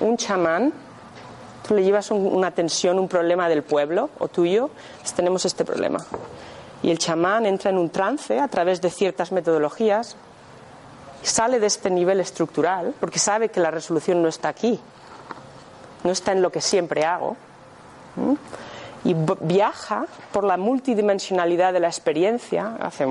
Un 0.00 0.16
chamán, 0.16 0.72
tú 1.66 1.74
le 1.74 1.82
llevas 1.82 2.10
una 2.10 2.50
tensión, 2.50 2.98
un 2.98 3.08
problema 3.08 3.48
del 3.48 3.62
pueblo 3.62 4.10
o 4.18 4.28
tuyo, 4.28 4.70
pues 5.00 5.14
tenemos 5.14 5.44
este 5.44 5.64
problema 5.64 6.04
y 6.82 6.90
el 6.90 6.98
chamán 6.98 7.46
entra 7.46 7.70
en 7.70 7.78
un 7.78 7.90
trance 7.90 8.38
a 8.38 8.48
través 8.48 8.80
de 8.80 8.90
ciertas 8.90 9.32
metodologías, 9.32 10.16
sale 11.22 11.58
de 11.58 11.66
este 11.66 11.90
nivel 11.90 12.20
estructural, 12.20 12.94
porque 13.00 13.18
sabe 13.18 13.48
que 13.48 13.60
la 13.60 13.70
resolución 13.70 14.22
no 14.22 14.28
está 14.28 14.48
aquí, 14.48 14.78
no 16.04 16.12
está 16.12 16.32
en 16.32 16.42
lo 16.42 16.52
que 16.52 16.60
siempre 16.60 17.04
hago, 17.04 17.36
y 19.06 19.14
viaja 19.40 20.06
por 20.32 20.42
la 20.42 20.56
multidimensionalidad 20.56 21.72
de 21.72 21.78
la 21.78 21.86
experiencia, 21.86 22.76
hace 22.80 23.06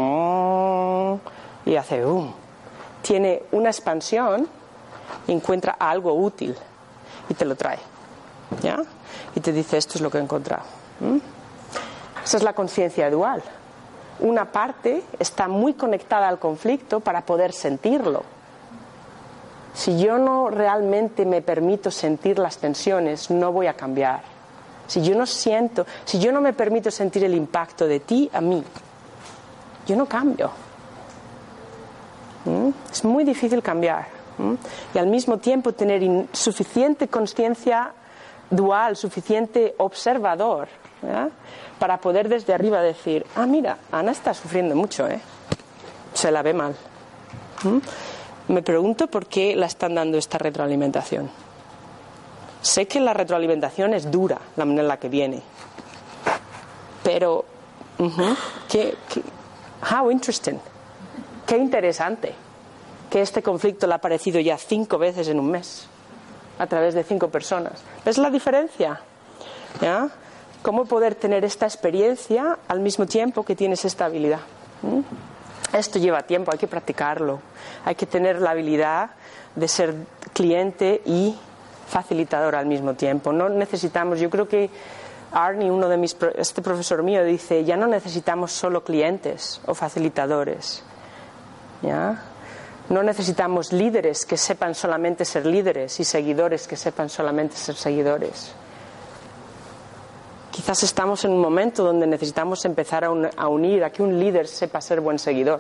y 1.66 1.76
hace 1.78 2.04
tiene 3.02 3.44
una 3.54 3.70
expansión 3.70 4.46
y 5.26 5.32
encuentra 5.32 5.78
algo 5.80 6.14
útil 6.14 6.54
y 7.30 7.34
te 7.34 7.46
lo 7.46 7.56
trae, 7.56 7.80
¿ya? 8.62 8.84
Y 9.36 9.40
te 9.40 9.54
dice 9.54 9.78
esto 9.78 9.94
es 9.96 10.02
lo 10.02 10.12
que 10.12 10.18
he 10.18 10.22
encontrado. 10.22 10.64
Esa 12.26 12.38
es 12.38 12.44
la 12.44 12.52
conciencia 12.52 13.10
dual. 13.10 13.42
Una 14.20 14.52
parte 14.52 15.02
está 15.18 15.48
muy 15.48 15.76
conectada 15.76 16.28
al 16.28 16.40
conflicto 16.40 17.00
para 17.00 17.22
poder 17.22 17.54
sentirlo. 17.54 18.24
Si 19.74 19.98
yo 19.98 20.18
no 20.18 20.50
realmente 20.50 21.26
me 21.26 21.42
permito 21.42 21.90
sentir 21.90 22.38
las 22.38 22.58
tensiones, 22.58 23.32
no 23.32 23.54
voy 23.54 23.68
a 23.68 23.76
cambiar. 23.76 24.35
Si 24.88 25.02
yo 25.02 25.16
no 25.16 25.26
siento, 25.26 25.86
si 26.06 26.20
yo 26.20 26.32
no 26.32 26.42
me 26.42 26.54
permito 26.54 26.92
sentir 26.92 27.24
el 27.24 27.34
impacto 27.34 27.88
de 27.88 28.00
ti 28.00 28.30
a 28.34 28.42
mí, 28.42 28.64
yo 29.88 29.96
no 29.96 30.06
cambio. 30.06 30.52
¿Mm? 32.46 32.70
Es 32.92 33.04
muy 33.04 33.24
difícil 33.24 33.62
cambiar. 33.62 34.08
¿Mm? 34.38 34.54
Y 34.94 34.98
al 34.98 35.08
mismo 35.08 35.38
tiempo 35.38 35.74
tener 35.74 36.28
suficiente 36.34 37.08
conciencia 37.08 37.94
dual, 38.50 38.96
suficiente 38.96 39.76
observador 39.78 40.68
para 41.80 42.00
poder 42.00 42.30
desde 42.30 42.54
arriba 42.54 42.82
decir, 42.82 43.26
ah, 43.36 43.46
mira, 43.46 43.78
Ana 43.92 44.12
está 44.12 44.34
sufriendo 44.34 44.76
mucho, 44.76 45.08
¿eh? 45.08 45.20
se 46.14 46.32
la 46.32 46.42
ve 46.42 46.54
mal. 46.54 46.76
¿Mm? 47.64 48.54
Me 48.54 48.62
pregunto 48.62 49.08
por 49.08 49.26
qué 49.26 49.56
la 49.56 49.66
están 49.66 49.96
dando 49.96 50.18
esta 50.18 50.38
retroalimentación. 50.38 51.30
Sé 52.66 52.88
que 52.88 53.00
la 53.00 53.14
retroalimentación 53.14 53.94
es 53.94 54.10
dura, 54.10 54.40
la 54.56 54.66
manera 54.66 54.82
en 54.82 54.88
la 54.88 54.98
que 54.98 55.08
viene. 55.08 55.40
Pero, 57.04 57.46
qué, 58.68 58.96
how 59.94 60.10
interesting, 60.10 60.58
qué 61.46 61.58
interesante 61.58 62.34
que 63.08 63.22
este 63.22 63.44
conflicto 63.44 63.86
le 63.86 63.94
ha 63.94 63.98
aparecido 63.98 64.40
ya 64.40 64.58
cinco 64.58 64.98
veces 64.98 65.28
en 65.28 65.40
un 65.40 65.52
mes, 65.52 65.86
a 66.58 66.66
través 66.66 66.96
de 66.96 67.04
cinco 67.04 67.30
personas. 67.30 67.74
¿Ves 68.04 68.18
la 68.18 68.32
diferencia? 68.32 69.00
Cómo 70.64 70.86
poder 70.86 71.14
tener 71.14 71.46
esta 71.46 71.68
experiencia 71.68 72.58
al 72.68 72.80
mismo 72.80 73.06
tiempo 73.06 73.46
que 73.46 73.56
tienes 73.56 73.86
esta 73.86 74.06
habilidad. 74.06 74.40
Esto 75.72 76.00
lleva 76.00 76.24
tiempo, 76.24 76.52
hay 76.52 76.58
que 76.58 76.68
practicarlo, 76.68 77.42
hay 77.86 77.94
que 77.94 78.08
tener 78.08 78.42
la 78.42 78.50
habilidad 78.50 79.12
de 79.56 79.68
ser 79.68 79.94
cliente 80.34 81.04
y 81.06 81.36
facilitador 81.88 82.56
al 82.56 82.66
mismo 82.66 82.94
tiempo. 82.94 83.32
No 83.32 83.50
necesitamos, 83.50 84.20
yo 84.20 84.30
creo 84.30 84.48
que 84.48 84.70
Arnie, 85.32 85.70
uno 85.70 85.90
de 85.90 85.98
mis, 85.98 86.16
este 86.36 86.62
profesor 86.62 87.04
mío, 87.04 87.24
dice, 87.24 87.64
ya 87.64 87.76
no 87.76 87.88
necesitamos 87.88 88.52
solo 88.52 88.84
clientes 88.84 89.62
o 89.66 89.74
facilitadores. 89.74 90.84
¿ya? 91.82 92.22
No 92.90 93.04
necesitamos 93.04 93.74
líderes 93.74 94.26
que 94.26 94.38
sepan 94.38 94.76
solamente 94.76 95.26
ser 95.26 95.46
líderes 95.46 96.00
y 96.00 96.04
seguidores 96.04 96.68
que 96.68 96.76
sepan 96.78 97.10
solamente 97.10 97.56
ser 97.56 97.76
seguidores. 97.76 98.54
Quizás 100.52 100.84
estamos 100.84 101.26
en 101.26 101.32
un 101.32 101.42
momento 101.42 101.84
donde 101.84 102.08
necesitamos 102.08 102.64
empezar 102.64 103.04
a, 103.04 103.10
unir 103.50 103.84
a 103.84 103.90
que 103.90 104.02
un 104.02 104.18
líder 104.18 104.48
sepa 104.48 104.80
ser 104.80 105.02
buen 105.02 105.20
seguidor 105.20 105.60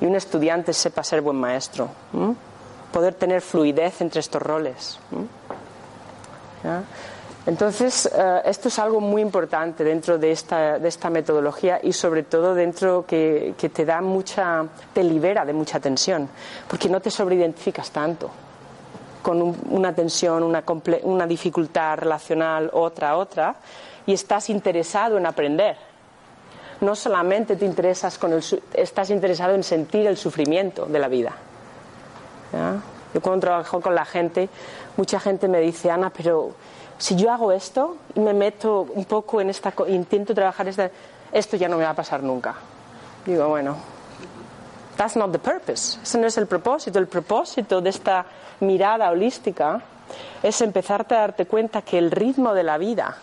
y 0.00 0.06
un 0.06 0.16
estudiante 0.16 0.72
sepa 0.72 1.04
ser 1.04 1.20
buen 1.20 1.36
maestro. 1.36 1.90
Poder 2.92 3.14
tener 3.14 3.40
fluidez 3.40 4.00
entre 4.00 4.20
estos 4.20 4.42
roles. 4.42 4.98
Entonces, 7.46 8.06
eh, 8.06 8.42
esto 8.44 8.68
es 8.68 8.78
algo 8.78 9.00
muy 9.00 9.22
importante 9.22 9.82
dentro 9.82 10.18
de 10.18 10.30
esta, 10.30 10.78
de 10.78 10.88
esta 10.88 11.08
metodología 11.08 11.80
y 11.82 11.92
sobre 11.92 12.22
todo 12.22 12.54
dentro 12.54 13.04
que, 13.06 13.54
te 13.58 13.84
da 13.84 14.02
mucha, 14.02 14.66
te 14.92 15.02
libera 15.02 15.44
de 15.44 15.52
mucha 15.52 15.80
tensión, 15.80 16.28
porque 16.68 16.88
no 16.88 17.00
te 17.00 17.10
sobreidentificas 17.10 17.90
tanto 17.90 18.30
con 19.22 19.54
una 19.70 19.94
tensión, 19.94 20.42
una, 20.42 20.62
una 21.02 21.26
dificultad 21.26 21.98
relacional, 21.98 22.70
otra, 22.72 23.16
otra, 23.16 23.54
y 24.06 24.12
estás 24.14 24.48
interesado 24.48 25.18
en 25.18 25.26
aprender. 25.26 25.76
No 26.80 26.94
solamente 26.94 27.56
te 27.56 27.66
interesas 27.66 28.16
con 28.16 28.32
el, 28.32 28.42
estás 28.72 29.10
interesado 29.10 29.54
en 29.54 29.62
sentir 29.62 30.06
el 30.06 30.16
sufrimiento 30.16 30.86
de 30.86 30.98
la 30.98 31.08
vida. 31.08 31.34
Yo 32.52 33.20
cuando 33.20 33.40
trabajo 33.40 33.80
con 33.80 33.94
la 33.94 34.04
gente, 34.04 34.48
mucha 34.96 35.18
gente 35.18 35.48
me 35.48 35.60
dice, 35.60 35.90
Ana, 35.90 36.10
pero 36.10 36.52
si 36.98 37.16
yo 37.16 37.32
hago 37.32 37.50
esto 37.52 37.96
y 38.14 38.20
me 38.20 38.32
meto 38.32 38.82
un 38.82 39.04
poco 39.04 39.40
en 39.40 39.50
esta, 39.50 39.72
intento 39.88 40.34
trabajar 40.34 40.68
esta, 40.68 40.90
esto 41.32 41.56
ya 41.56 41.68
no 41.68 41.76
me 41.76 41.84
va 41.84 41.90
a 41.90 41.94
pasar 41.94 42.22
nunca. 42.22 42.54
Digo, 43.24 43.48
bueno, 43.48 43.76
that's 44.96 45.16
not 45.16 45.32
the 45.32 45.38
purpose. 45.38 45.98
Ese 46.02 46.18
no 46.18 46.26
es 46.26 46.36
el 46.38 46.46
propósito. 46.46 46.98
El 46.98 47.06
propósito 47.06 47.80
de 47.80 47.90
esta 47.90 48.26
mirada 48.60 49.10
holística 49.10 49.80
es 50.42 50.60
empezarte 50.60 51.14
a 51.14 51.20
darte 51.20 51.46
cuenta 51.46 51.82
que 51.82 51.98
el 51.98 52.10
ritmo 52.10 52.54
de 52.54 52.62
la 52.62 52.78
vida, 52.78 53.16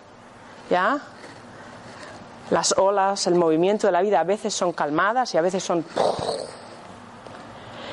¿ya? 0.70 1.00
Las 2.50 2.78
olas, 2.78 3.28
el 3.28 3.36
movimiento 3.36 3.88
de 3.88 3.94
la 3.94 4.02
vida 4.02 4.20
a 4.22 4.24
veces 4.24 4.54
son 4.54 4.72
calmadas 4.72 5.34
y 5.34 5.38
a 5.38 5.42
veces 5.42 5.64
son 5.64 5.84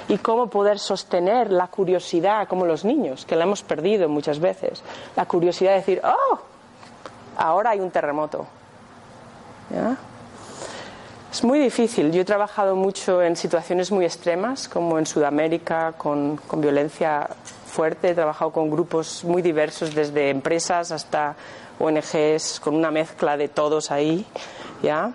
y 0.08 0.18
cómo 0.18 0.48
poder 0.48 0.78
sostener 0.78 1.50
la 1.50 1.68
curiosidad 1.68 2.46
como 2.48 2.66
los 2.66 2.84
niños, 2.84 3.24
que 3.24 3.36
la 3.36 3.44
hemos 3.44 3.62
perdido 3.62 4.08
muchas 4.08 4.38
veces. 4.38 4.82
La 5.16 5.26
curiosidad 5.26 5.72
de 5.72 5.76
decir, 5.78 6.02
oh, 6.04 6.38
ahora 7.36 7.70
hay 7.70 7.80
un 7.80 7.90
terremoto. 7.90 8.46
Es 11.32 11.42
muy 11.42 11.58
difícil. 11.58 12.12
Yo 12.12 12.20
he 12.20 12.24
trabajado 12.24 12.76
mucho 12.76 13.22
en 13.22 13.34
situaciones 13.34 13.90
muy 13.90 14.04
extremas, 14.04 14.68
como 14.68 14.98
en 14.98 15.06
Sudamérica, 15.06 15.92
con, 15.92 16.36
con 16.36 16.60
violencia 16.60 17.28
fuerte. 17.66 18.10
He 18.10 18.14
trabajado 18.14 18.52
con 18.52 18.70
grupos 18.70 19.24
muy 19.24 19.42
diversos, 19.42 19.94
desde 19.94 20.30
empresas 20.30 20.92
hasta 20.92 21.34
ONGs, 21.80 22.60
con 22.60 22.76
una 22.76 22.90
mezcla 22.90 23.36
de 23.36 23.48
todos 23.48 23.90
ahí. 23.90 24.24
¿ya? 24.82 25.12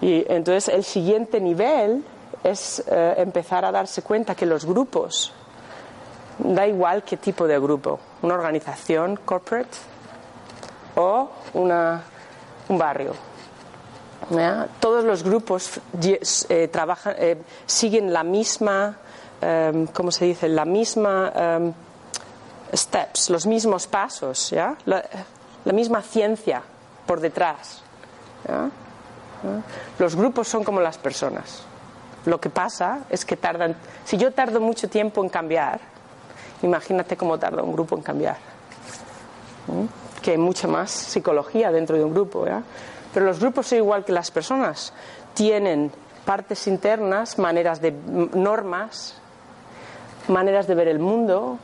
Y 0.00 0.24
entonces 0.28 0.74
el 0.74 0.82
siguiente 0.82 1.40
nivel 1.40 2.04
es 2.44 2.84
eh, 2.86 3.14
empezar 3.16 3.64
a 3.64 3.72
darse 3.72 4.02
cuenta 4.02 4.34
que 4.34 4.44
los 4.44 4.66
grupos, 4.66 5.32
da 6.38 6.66
igual 6.66 7.02
qué 7.02 7.16
tipo 7.16 7.46
de 7.46 7.58
grupo, 7.58 7.98
una 8.22 8.34
organización 8.34 9.16
corporate 9.24 9.76
o 10.96 11.30
una, 11.54 12.02
un 12.68 12.78
barrio. 12.78 13.14
Todos 14.78 15.04
los 15.04 15.22
grupos 15.22 15.80
eh, 16.48 16.68
trabajan, 16.68 17.14
eh, 17.18 17.42
siguen 17.66 18.12
la 18.12 18.22
misma, 18.22 18.96
em, 19.40 19.86
¿cómo 19.86 20.10
se 20.10 20.26
dice? 20.26 20.48
La 20.48 20.64
misma 20.64 21.32
em, 21.34 21.72
steps, 22.74 23.30
los 23.30 23.46
mismos 23.46 23.86
pasos, 23.86 24.50
¿ya? 24.50 24.76
La, 24.86 25.02
misma 25.72 26.02
ciencia 26.02 26.62
por 27.06 27.20
detrás. 27.20 27.82
Los 29.98 30.14
grupos 30.14 30.48
son 30.48 30.62
como 30.62 30.80
las 30.80 30.98
personas. 30.98 31.64
Lo 32.26 32.40
que 32.40 32.48
pasa 32.48 33.00
es 33.10 33.24
que 33.24 33.36
tardan. 33.36 33.76
Si 34.04 34.16
yo 34.16 34.32
tardo 34.32 34.60
mucho 34.60 34.88
tiempo 34.88 35.22
en 35.22 35.28
cambiar, 35.28 35.80
imagínate 36.62 37.16
cómo 37.16 37.38
tarda 37.38 37.62
un 37.62 37.72
grupo 37.72 37.96
en 37.96 38.02
cambiar. 38.02 38.36
Que 40.22 40.32
hay 40.32 40.38
mucha 40.38 40.66
más 40.66 40.90
psicología 40.90 41.70
dentro 41.70 41.96
de 41.96 42.04
un 42.04 42.14
grupo. 42.14 42.46
Pero 43.12 43.26
los 43.26 43.40
grupos 43.40 43.66
son 43.66 43.78
igual 43.78 44.04
que 44.04 44.12
las 44.12 44.30
personas. 44.30 44.92
Tienen 45.34 45.92
partes 46.24 46.66
internas, 46.66 47.38
maneras 47.38 47.82
de 47.82 47.92
normas, 47.92 49.16
maneras 50.28 50.66
de 50.66 50.74
ver 50.74 50.88
el 50.88 50.98
mundo. 50.98 51.58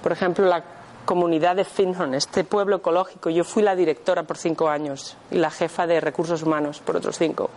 Por 0.00 0.12
ejemplo, 0.12 0.46
la 0.46 0.62
comunidad 1.04 1.56
de 1.56 1.64
Finhorn, 1.64 2.14
este 2.14 2.44
pueblo 2.44 2.76
ecológico. 2.76 3.30
Yo 3.30 3.42
fui 3.42 3.64
la 3.64 3.74
directora 3.74 4.22
por 4.22 4.38
cinco 4.38 4.68
años 4.68 5.16
y 5.32 5.38
la 5.38 5.50
jefa 5.50 5.88
de 5.88 6.00
recursos 6.00 6.44
humanos 6.44 6.78
por 6.78 6.96
otros 6.96 7.18
cinco 7.18 7.50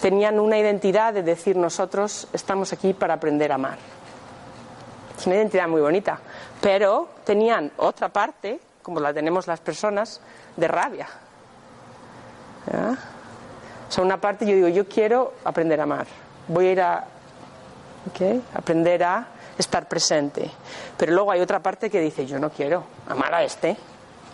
tenían 0.00 0.40
una 0.40 0.58
identidad 0.58 1.12
de 1.12 1.22
decir 1.22 1.56
nosotros 1.56 2.28
estamos 2.32 2.72
aquí 2.72 2.92
para 2.92 3.14
aprender 3.14 3.52
a 3.52 3.56
amar. 3.56 3.78
Es 5.18 5.26
una 5.26 5.36
identidad 5.36 5.68
muy 5.68 5.80
bonita, 5.80 6.18
pero 6.60 7.08
tenían 7.24 7.70
otra 7.76 8.08
parte, 8.08 8.58
como 8.82 9.00
la 9.00 9.12
tenemos 9.12 9.46
las 9.46 9.60
personas, 9.60 10.20
de 10.56 10.68
rabia. 10.68 11.06
O 13.88 13.92
sea, 13.92 14.04
una 14.04 14.20
parte 14.20 14.46
yo 14.46 14.54
digo, 14.54 14.68
yo 14.68 14.88
quiero 14.88 15.34
aprender 15.44 15.80
a 15.80 15.82
amar, 15.82 16.06
voy 16.48 16.66
a 16.68 16.72
ir 16.72 16.80
a 16.80 17.04
aprender 18.54 19.04
a 19.04 19.26
estar 19.58 19.86
presente. 19.86 20.50
Pero 20.96 21.12
luego 21.12 21.30
hay 21.32 21.40
otra 21.40 21.60
parte 21.60 21.90
que 21.90 22.00
dice, 22.00 22.26
yo 22.26 22.38
no 22.38 22.50
quiero 22.50 22.84
amar 23.08 23.34
a 23.34 23.42
este. 23.42 23.76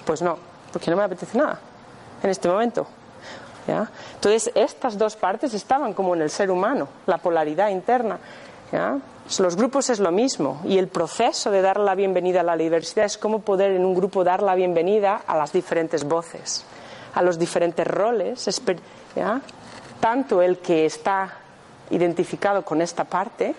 Pues 0.04 0.22
no, 0.22 0.38
porque 0.72 0.90
no 0.90 0.96
me 0.96 1.02
apetece 1.02 1.36
nada 1.36 1.58
en 2.22 2.30
este 2.30 2.48
momento. 2.48 2.86
Entonces, 3.66 4.50
estas 4.54 4.96
dos 4.96 5.16
partes 5.16 5.54
estaban 5.54 5.92
como 5.92 6.14
en 6.14 6.22
el 6.22 6.30
ser 6.30 6.50
humano, 6.50 6.88
la 7.06 7.18
polaridad 7.18 7.70
interna. 7.70 8.18
Los 9.38 9.56
grupos 9.56 9.90
es 9.90 9.98
lo 9.98 10.12
mismo 10.12 10.60
y 10.64 10.78
el 10.78 10.88
proceso 10.88 11.50
de 11.50 11.62
dar 11.62 11.78
la 11.78 11.94
bienvenida 11.94 12.40
a 12.40 12.44
la 12.44 12.56
diversidad 12.56 13.06
es 13.06 13.18
cómo 13.18 13.40
poder 13.40 13.72
en 13.72 13.84
un 13.84 13.94
grupo 13.94 14.22
dar 14.22 14.42
la 14.42 14.54
bienvenida 14.54 15.22
a 15.26 15.36
las 15.36 15.52
diferentes 15.52 16.04
voces, 16.04 16.64
a 17.14 17.22
los 17.22 17.38
diferentes 17.38 17.86
roles, 17.86 18.48
tanto 20.00 20.42
el 20.42 20.58
que 20.58 20.86
está 20.86 21.34
identificado 21.90 22.64
con 22.64 22.80
esta 22.80 23.04
parte 23.04 23.54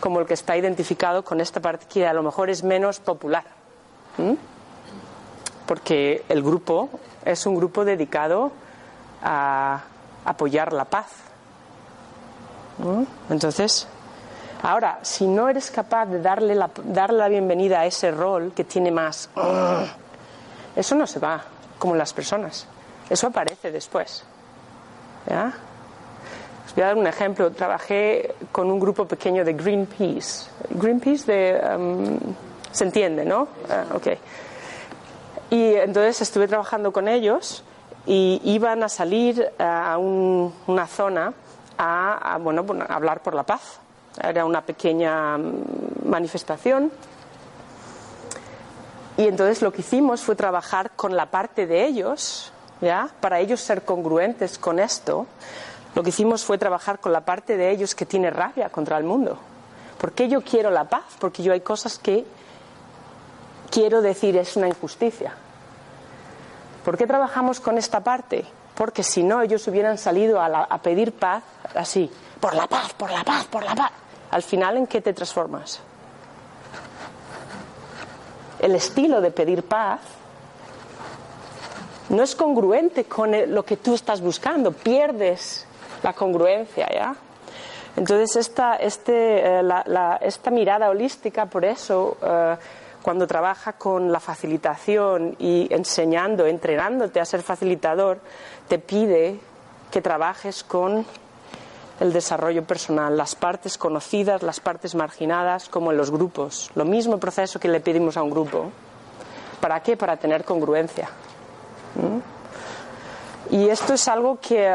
como 0.00 0.20
el 0.20 0.26
que 0.26 0.34
está 0.34 0.56
identificado 0.56 1.24
con 1.24 1.40
esta 1.40 1.60
parte 1.60 1.86
que 1.88 2.06
a 2.06 2.12
lo 2.12 2.22
mejor 2.22 2.50
es 2.50 2.62
menos 2.62 3.00
popular. 3.00 3.44
Porque 5.66 6.24
el 6.28 6.42
grupo 6.42 6.90
es 7.24 7.46
un 7.46 7.56
grupo 7.56 7.84
dedicado 7.84 8.52
a 9.24 9.80
apoyar 10.24 10.72
la 10.72 10.84
paz. 10.84 11.06
Entonces, 13.30 13.86
ahora, 14.62 14.98
si 15.02 15.26
no 15.26 15.48
eres 15.48 15.70
capaz 15.70 16.06
de 16.06 16.20
darle 16.20 16.54
la, 16.54 16.70
darle 16.84 17.18
la 17.18 17.28
bienvenida 17.28 17.80
a 17.80 17.86
ese 17.86 18.10
rol 18.10 18.52
que 18.54 18.64
tiene 18.64 18.90
más, 18.90 19.30
eso 20.76 20.94
no 20.94 21.06
se 21.06 21.18
va, 21.18 21.42
como 21.78 21.94
las 21.94 22.12
personas. 22.12 22.66
Eso 23.08 23.28
aparece 23.28 23.70
después. 23.70 24.24
Os 26.66 26.74
voy 26.74 26.82
a 26.82 26.86
dar 26.86 26.96
un 26.96 27.06
ejemplo. 27.06 27.50
Trabajé 27.52 28.34
con 28.50 28.70
un 28.70 28.80
grupo 28.80 29.06
pequeño 29.06 29.44
de 29.44 29.52
Greenpeace. 29.52 30.50
Greenpeace 30.70 31.32
de... 31.32 31.76
Um, 31.76 32.18
se 32.72 32.84
entiende, 32.84 33.24
¿no? 33.24 33.46
Ah, 33.70 33.84
y 35.50 35.74
entonces 35.74 36.20
estuve 36.22 36.48
trabajando 36.48 36.92
con 36.92 37.06
ellos 37.06 37.62
y 38.06 38.40
iban 38.44 38.82
a 38.82 38.88
salir 38.88 39.50
a 39.58 39.96
una 39.98 40.86
zona 40.86 41.32
a, 41.78 42.38
bueno, 42.40 42.64
a 42.88 42.94
hablar 42.94 43.22
por 43.22 43.34
la 43.34 43.44
paz. 43.44 43.80
Era 44.22 44.44
una 44.44 44.62
pequeña 44.62 45.38
mm, 45.38 46.08
manifestación. 46.08 46.92
Y 49.16 49.26
entonces 49.26 49.62
lo 49.62 49.72
que 49.72 49.80
hicimos 49.80 50.22
fue 50.22 50.36
trabajar 50.36 50.90
con 50.96 51.16
la 51.16 51.26
parte 51.26 51.66
de 51.66 51.86
ellos, 51.86 52.52
¿ya? 52.80 53.08
Para 53.20 53.40
ellos 53.40 53.60
ser 53.60 53.84
congruentes 53.84 54.58
con 54.58 54.78
esto, 54.78 55.26
lo 55.94 56.02
que 56.02 56.08
hicimos 56.08 56.44
fue 56.44 56.58
trabajar 56.58 56.98
con 56.98 57.12
la 57.12 57.20
parte 57.20 57.56
de 57.56 57.70
ellos 57.70 57.94
que 57.94 58.06
tiene 58.06 58.30
rabia 58.30 58.68
contra 58.70 58.98
el 58.98 59.04
mundo. 59.04 59.38
¿Por 60.00 60.12
qué 60.12 60.28
yo 60.28 60.42
quiero 60.42 60.70
la 60.70 60.84
paz? 60.84 61.04
Porque 61.20 61.42
yo 61.42 61.52
hay 61.52 61.60
cosas 61.60 61.98
que 61.98 62.24
quiero 63.70 64.02
decir 64.02 64.36
es 64.36 64.56
una 64.56 64.66
injusticia. 64.66 65.34
¿Por 66.84 66.98
qué 66.98 67.06
trabajamos 67.06 67.60
con 67.60 67.78
esta 67.78 68.00
parte? 68.00 68.44
Porque 68.74 69.02
si 69.02 69.22
no, 69.22 69.40
ellos 69.40 69.66
hubieran 69.68 69.96
salido 69.96 70.40
a, 70.40 70.78
pedir 70.78 71.12
paz 71.12 71.42
así, 71.74 72.10
por 72.40 72.54
la 72.54 72.66
paz, 72.66 72.92
por 72.92 73.10
la 73.10 73.24
paz, 73.24 73.46
por 73.46 73.64
la 73.64 73.74
paz. 73.74 73.90
Al 74.30 74.42
final, 74.42 74.76
¿en 74.76 74.86
qué 74.86 75.00
te 75.00 75.12
transformas? 75.12 75.80
El 78.58 78.74
estilo 78.74 79.20
de 79.20 79.30
pedir 79.30 79.62
paz 79.62 80.00
no 82.10 82.22
es 82.22 82.34
congruente 82.34 83.04
con 83.04 83.32
lo 83.54 83.64
que 83.64 83.78
tú 83.78 83.94
estás 83.94 84.20
buscando, 84.20 84.72
pierdes 84.72 85.66
la 86.02 86.12
congruencia, 86.12 86.86
¿ya? 86.92 87.14
Entonces, 87.96 88.36
esta, 88.36 88.76
este, 88.76 89.60
eh, 89.60 89.62
esta 90.20 90.50
mirada 90.50 90.90
holística, 90.90 91.46
por 91.46 91.64
eso, 91.64 92.16
eh, 92.22 92.56
cuando 93.04 93.26
trabaja 93.26 93.74
con 93.74 94.10
la 94.10 94.18
facilitación 94.18 95.36
y 95.38 95.68
enseñando, 95.70 96.46
entrenándote 96.46 97.20
a 97.20 97.26
ser 97.26 97.42
facilitador, 97.42 98.18
te 98.66 98.78
pide 98.78 99.38
que 99.90 100.00
trabajes 100.00 100.64
con 100.64 101.04
el 102.00 102.12
desarrollo 102.14 102.64
personal, 102.64 103.14
las 103.14 103.34
partes 103.34 103.76
conocidas, 103.76 104.42
las 104.42 104.58
partes 104.58 104.94
marginadas, 104.94 105.68
como 105.68 105.92
en 105.92 105.98
los 105.98 106.10
grupos. 106.10 106.70
Lo 106.76 106.86
mismo 106.86 107.18
proceso 107.18 107.60
que 107.60 107.68
le 107.68 107.80
pedimos 107.80 108.16
a 108.16 108.22
un 108.22 108.30
grupo. 108.30 108.70
¿Para 109.60 109.80
qué? 109.80 109.98
Para 109.98 110.16
tener 110.16 110.42
congruencia. 110.42 111.10
Y 113.50 113.68
esto 113.68 113.92
es 113.92 114.08
algo 114.08 114.40
que 114.40 114.74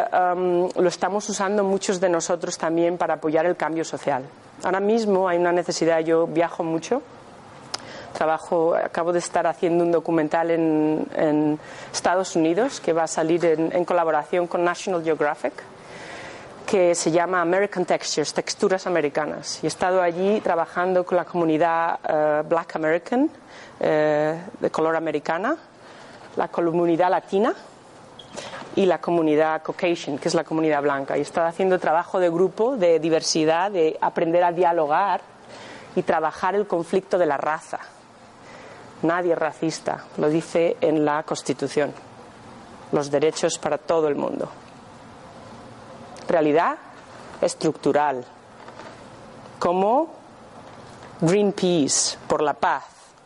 lo 0.75 0.87
estamos 0.87 1.27
usando 1.29 1.63
muchos 1.63 1.99
de 1.99 2.09
nosotros 2.09 2.59
también 2.59 2.95
para 2.99 3.15
apoyar 3.15 3.47
el 3.47 3.55
cambio 3.55 3.83
social. 3.83 4.23
Ahora 4.63 4.79
mismo 4.79 5.27
hay 5.27 5.39
una 5.39 5.51
necesidad, 5.51 6.01
yo 6.01 6.27
viajo 6.27 6.63
mucho 6.63 7.01
trabajo, 8.19 8.75
acabo 8.75 9.13
de 9.13 9.19
estar 9.19 9.47
haciendo 9.47 9.85
un 9.85 9.93
documental 9.93 10.51
en, 10.51 11.57
Estados 11.93 12.35
Unidos 12.35 12.81
que 12.81 12.91
va 12.91 13.03
a 13.03 13.07
salir 13.07 13.45
en, 13.45 13.85
colaboración 13.85 14.45
con 14.45 14.61
National 14.65 15.01
Geographic 15.01 15.53
que 16.67 16.93
se 16.95 17.11
llama 17.11 17.41
American 17.41 17.85
Textures, 17.85 18.33
texturas 18.33 18.85
americanas. 18.85 19.63
Y 19.63 19.67
he 19.67 19.69
estado 19.69 20.01
allí 20.01 20.41
trabajando 20.41 21.05
con 21.05 21.15
la 21.15 21.23
comunidad 21.23 21.99
eh, 22.07 22.43
Black 22.47 22.75
American, 22.75 23.29
eh, 23.79 24.37
de 24.59 24.69
color 24.69 24.95
americana, 24.97 25.55
la 26.35 26.49
comunidad 26.49 27.09
latina 27.09 27.55
y 28.75 28.85
la 28.85 28.99
comunidad 28.99 29.63
Caucasian, 29.63 30.19
que 30.19 30.27
es 30.27 30.35
la 30.35 30.43
comunidad 30.43 30.81
blanca. 30.83 31.15
Y 31.15 31.21
he 31.21 31.23
estado 31.23 31.47
haciendo 31.47 31.79
trabajo 31.79 32.19
de 32.19 32.29
grupo, 32.29 32.75
de 32.75 32.99
diversidad, 32.99 33.71
de 33.71 33.97
aprender 34.01 34.43
a 34.43 34.51
dialogar 34.51 35.21
y 35.95 36.03
trabajar 36.03 36.53
el 36.53 36.67
conflicto 36.67 37.17
de 37.17 37.25
la 37.25 37.37
raza. 37.37 37.79
Nadie 39.03 39.33
es 39.33 39.39
racista, 39.39 40.05
lo 40.17 40.29
dice 40.29 40.77
en 40.81 41.05
la 41.05 41.23
Constitución. 41.23 41.93
Los 42.91 43.09
derechos 43.09 43.57
para 43.57 43.77
todo 43.77 44.07
el 44.07 44.15
mundo. 44.15 44.49
Realidad 46.27 46.77
estructural. 47.41 48.25
Como 49.57 50.09
Greenpeace 51.21 52.17
por 52.27 52.41
la 52.41 52.53
paz 52.53 52.83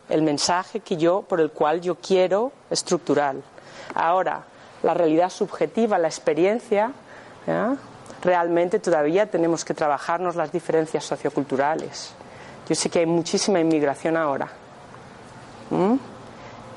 el 0.08 0.22
mensaje 0.22 0.80
que 0.80 0.96
yo, 0.96 1.22
por 1.22 1.40
el 1.40 1.50
cual 1.50 1.80
yo 1.80 1.96
quiero 1.96 2.52
estructural. 2.70 3.42
Ahora, 3.94 4.44
la 4.82 4.94
realidad 4.94 5.30
subjetiva, 5.30 5.98
la 5.98 6.08
experiencia, 6.08 6.92
realmente 8.22 8.78
todavía 8.78 9.30
tenemos 9.30 9.64
que 9.64 9.74
trabajarnos 9.74 10.36
las 10.36 10.52
diferencias 10.52 11.04
socioculturales. 11.04 12.12
Yo 12.68 12.74
sé 12.74 12.90
que 12.90 13.00
hay 13.00 13.06
muchísima 13.06 13.60
inmigración 13.60 14.16
ahora. 14.16 14.48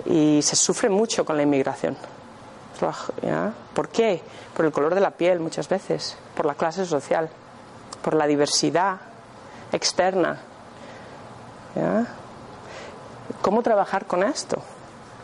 Y 0.06 0.42
se 0.42 0.56
sufre 0.56 0.90
mucho 0.90 1.26
con 1.26 1.38
la 1.38 1.44
inmigración. 1.44 1.98
¿Por 3.74 3.90
qué? 3.90 4.22
Por 4.56 4.66
el 4.66 4.72
color 4.72 4.94
de 4.96 5.02
la 5.02 5.12
piel 5.12 5.40
muchas 5.40 5.68
veces, 5.68 6.18
por 6.36 6.46
la 6.46 6.56
clase 6.56 6.86
social, 6.86 7.30
por 8.02 8.14
la 8.14 8.28
diversidad 8.28 8.98
externa. 9.72 10.40
¿Cómo 13.42 13.62
trabajar 13.62 14.06
con 14.06 14.24
esto? 14.24 14.62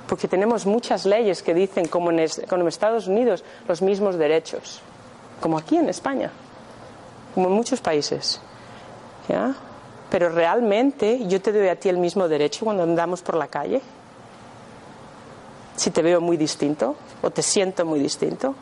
Porque 0.08 0.28
tenemos 0.28 0.66
muchas 0.66 1.06
leyes 1.06 1.42
que 1.42 1.54
dicen, 1.54 1.88
como 1.88 2.12
en, 2.12 2.20
Estados 2.20 3.08
Unidos, 3.08 3.44
los 3.68 3.82
mismos 3.82 4.16
derechos, 4.16 4.82
como 5.42 5.58
aquí 5.58 5.78
en 5.78 5.90
España, 5.90 6.32
como 7.34 7.48
en 7.48 7.54
muchos 7.54 7.82
países. 7.82 8.40
Pero 10.14 10.30
realmente 10.30 11.26
yo 11.28 11.42
te 11.42 11.52
doy 11.52 11.70
a 11.70 11.76
ti 11.76 11.90
el 11.90 11.98
mismo 11.98 12.28
derecho 12.28 12.66
cuando 12.66 12.84
andamos 12.84 13.24
por 13.24 13.34
la 13.34 13.48
calle. 13.48 13.82
Si 15.76 15.90
te 15.90 16.04
veo 16.04 16.22
muy 16.22 16.38
distinto 16.38 16.96
o 17.24 17.32
te 17.32 17.42
siento 17.42 17.84
muy 17.84 18.00
distinto. 18.00 18.54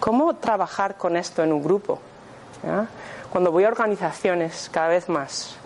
¿Cómo 0.00 0.36
trabajar 0.36 0.98
con 0.98 1.16
esto 1.16 1.42
en 1.42 1.54
un 1.54 1.62
grupo? 1.62 1.98
Cuando 3.32 3.50
voy 3.50 3.64
a 3.64 3.68
organizaciones 3.68 4.68
cada 4.70 4.88
vez 4.88 5.08
más 5.08 5.56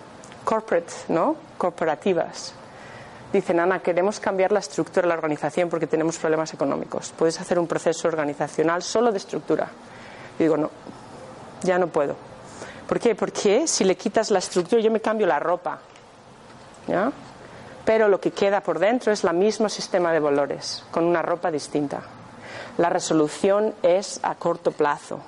corporate, 0.45 0.93
¿no? 1.09 1.35
Corporativas, 1.59 2.55
dicen, 3.33 3.59
Ana, 3.59 3.81
queremos 3.81 4.21
cambiar 4.21 4.53
la 4.53 4.61
estructura 4.61 5.03
de 5.03 5.09
la 5.09 5.15
organización 5.15 5.69
porque 5.69 5.89
tenemos 5.89 6.19
problemas 6.19 6.55
económicos. 6.55 7.13
¿Puedes 7.19 7.41
hacer 7.41 7.59
un 7.59 7.67
proceso 7.67 8.07
organizacional 8.07 8.81
solo 8.85 9.11
de 9.11 9.19
estructura? 9.19 9.67
Y 10.39 10.45
digo, 10.45 10.57
no, 10.57 10.71
ya 11.65 11.81
no 11.81 11.89
puedo. 11.89 12.15
¿Por 12.89 13.01
qué? 13.01 13.15
Porque 13.15 13.67
si 13.67 13.85
le 13.85 13.97
quitas 13.97 14.31
la 14.31 14.39
estructura, 14.39 14.81
yo 14.83 14.91
me 14.91 15.01
cambio 15.01 15.27
la 15.27 15.39
ropa. 15.39 15.79
¿ya? 16.87 17.13
Pero 17.85 18.09
lo 18.09 18.21
que 18.21 18.31
queda 18.31 18.61
por 18.61 18.79
dentro 18.79 19.13
es 19.13 19.25
el 19.25 19.35
mismo 19.35 19.69
sistema 19.69 20.13
de 20.13 20.21
valores, 20.21 20.85
con 20.91 21.05
una 21.05 21.23
ropa 21.23 21.51
distinta. 21.51 22.03
La 22.79 22.89
resolución 22.89 23.75
es 23.83 24.21
a 24.23 24.35
corto 24.35 24.73
plazo. 24.73 25.21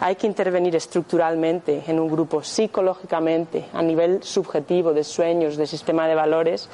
Hay 0.00 0.16
que 0.16 0.26
intervenir 0.26 0.76
estructuralmente 0.76 1.84
en 1.86 2.00
un 2.00 2.08
grupo, 2.08 2.42
psicológicamente, 2.42 3.66
a 3.72 3.80
nivel 3.80 4.22
subjetivo, 4.22 4.92
de 4.92 5.04
sueños, 5.04 5.56
de 5.56 5.66
sistema 5.66 6.06
de 6.06 6.14
valores, 6.14 6.68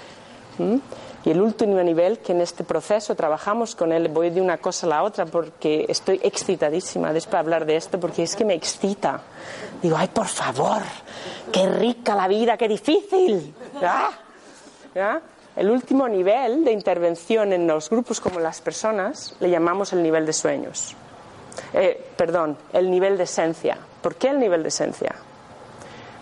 y 1.25 1.31
el 1.31 1.41
último 1.41 1.83
nivel, 1.83 2.19
que 2.21 2.33
en 2.33 2.41
este 2.41 2.65
proceso 2.65 3.15
trabajamos 3.15 3.75
con 3.75 3.93
él, 3.93 4.09
voy 4.09 4.31
de 4.31 4.41
una 4.41 4.57
cosa 4.57 4.87
a 4.87 4.91
la 4.91 5.03
otra 5.03 5.27
porque 5.27 5.85
estoy 5.89 6.19
excitadísima 6.23 7.13
después 7.13 7.33
de 7.33 7.39
hablar 7.39 7.67
de 7.67 7.77
esto, 7.77 8.01
porque 8.01 8.23
es 8.23 8.35
que 8.35 8.45
me 8.45 8.55
excita. 8.55 9.21
Digo, 9.83 9.97
ay, 9.99 10.09
por 10.09 10.27
favor, 10.27 10.81
qué 11.53 11.69
rica 11.69 12.15
la 12.15 12.27
vida, 12.27 12.57
qué 12.57 12.69
difícil. 12.69 13.55
El 15.57 15.71
último 15.71 16.09
nivel 16.09 16.65
de 16.65 16.73
intervención 16.73 17.53
en 17.53 17.67
los 17.67 17.91
grupos 17.91 18.21
como 18.21 18.41
las 18.41 18.63
personas 18.63 19.35
le 19.41 19.51
llamamos 19.51 19.93
el 19.93 20.03
nivel 20.03 20.25
de 20.25 20.33
sueños. 20.33 20.95
Eh, 21.75 22.13
perdón, 22.17 22.57
el 22.73 22.91
nivel 22.91 23.19
de 23.19 23.25
esencia. 23.25 23.77
¿Por 24.01 24.15
qué 24.15 24.29
el 24.29 24.39
nivel 24.39 24.63
de 24.63 24.69
esencia? 24.69 25.15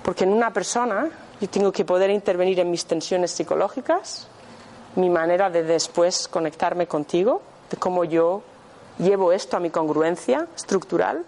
Porque 0.03 0.25
en 0.25 0.33
una 0.33 0.53
persona 0.53 1.09
yo 1.41 1.49
tengo 1.49 1.71
que 1.71 1.85
poder 1.85 2.11
intervenir 2.11 2.59
en 2.59 2.71
mis 2.71 2.85
tensiones 2.87 3.31
psicológicas, 3.31 4.27
mi 4.99 5.09
manera 5.11 5.49
de 5.49 5.63
después 5.63 6.27
conectarme 6.29 6.87
contigo, 6.87 7.41
de 7.71 7.77
cómo 7.77 8.05
yo 8.05 8.43
llevo 8.99 9.33
esto 9.33 9.57
a 9.57 9.61
mi 9.61 9.71
congruencia 9.71 10.49
estructural. 10.57 11.25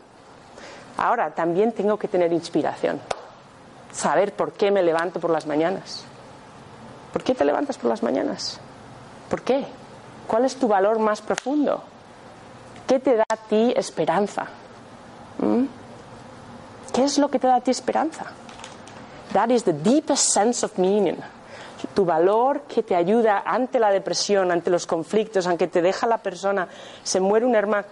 Ahora, 0.97 1.35
también 1.35 1.73
tengo 1.73 1.97
que 1.97 2.09
tener 2.09 2.33
inspiración, 2.33 3.01
saber 3.93 4.35
por 4.35 4.53
qué 4.53 4.71
me 4.71 4.83
levanto 4.83 5.21
por 5.21 5.31
las 5.31 5.47
mañanas. 5.47 6.05
¿Por 7.13 7.23
qué 7.23 7.35
te 7.35 7.45
levantas 7.45 7.79
por 7.79 7.91
las 7.91 8.03
mañanas? 8.03 8.59
¿Por 9.29 9.43
qué? 9.43 9.65
¿Cuál 10.27 10.45
es 10.45 10.57
tu 10.57 10.69
valor 10.69 10.99
más 10.99 11.21
profundo? 11.21 11.83
¿Qué 12.87 12.99
te 12.99 13.17
da 13.17 13.25
a 13.29 13.37
ti 13.37 13.73
esperanza? 13.77 14.47
¿Mm? 15.39 15.65
¿Qué 16.93 17.05
es 17.05 17.19
lo 17.19 17.31
que 17.31 17.39
te 17.39 17.47
da 17.47 17.57
a 17.57 17.61
ti 17.61 17.71
esperanza? 17.71 18.27
That 19.33 19.51
is 19.51 19.63
the 19.63 19.73
deepest 19.73 20.33
sense 20.33 20.65
of 20.65 20.77
meaning. 20.77 21.19
Tu 21.95 22.05
valor 22.05 22.63
que 22.63 22.83
te 22.83 22.95
ayuda 22.95 23.43
ante 23.45 23.79
la 23.79 23.91
depresión, 23.91 24.53
ante 24.53 24.71
los 24.71 24.87
conflictos, 24.87 25.47
aunque 25.47 25.67
te 25.67 25.83
deja 25.83 26.07
la 26.07 26.19
persona, 26.19 26.69
se 27.03 27.21
muere 27.21 27.45
un 27.47 27.55
hermano, 27.55 27.87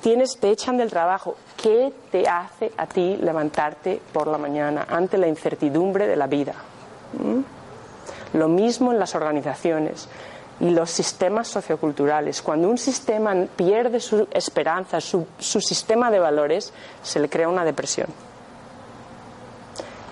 tienes, 0.00 0.38
te 0.38 0.50
echan 0.50 0.76
del 0.76 0.90
trabajo. 0.90 1.36
¿Qué 1.56 1.92
te 2.10 2.28
hace 2.28 2.72
a 2.76 2.86
ti 2.86 3.16
levantarte 3.16 4.00
por 4.12 4.26
la 4.26 4.38
mañana 4.38 4.86
ante 4.88 5.18
la 5.18 5.28
incertidumbre 5.28 6.06
de 6.06 6.16
la 6.16 6.26
vida? 6.26 6.54
¿Mm? 7.18 8.38
Lo 8.38 8.48
mismo 8.48 8.92
en 8.92 8.98
las 8.98 9.14
organizaciones 9.14 10.08
y 10.60 10.70
los 10.70 10.90
sistemas 10.90 11.48
socioculturales. 11.48 12.42
Cuando 12.42 12.68
un 12.68 12.78
sistema 12.78 13.34
pierde 13.56 13.98
su 14.00 14.28
esperanza, 14.32 15.00
su 15.00 15.26
sistema 15.38 16.10
de 16.10 16.18
valores, 16.18 16.72
se 17.02 17.18
le 17.18 17.28
crea 17.28 17.48
una 17.48 17.64
depresión. 17.64 18.08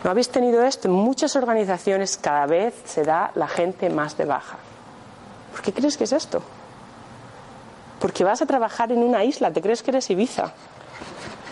¿No 0.04 0.10
habéis 0.10 0.28
tenido 0.28 0.62
esto? 0.62 0.88
En 0.88 0.94
muchas 0.94 1.34
organizaciones 1.34 2.16
cada 2.16 2.46
vez 2.46 2.74
se 2.84 3.02
da 3.02 3.32
la 3.34 3.48
gente 3.48 3.90
más 3.90 4.16
de 4.16 4.24
baja. 4.24 4.58
¿Por 5.52 5.62
qué 5.62 5.72
crees 5.72 5.96
que 5.96 6.04
es 6.04 6.12
esto? 6.12 6.42
Porque 7.98 8.22
vas 8.22 8.40
a 8.40 8.46
trabajar 8.46 8.92
en 8.92 9.02
una 9.02 9.24
isla, 9.24 9.52
te 9.52 9.60
crees 9.60 9.82
que 9.82 9.90
eres 9.90 10.08
Ibiza. 10.10 10.52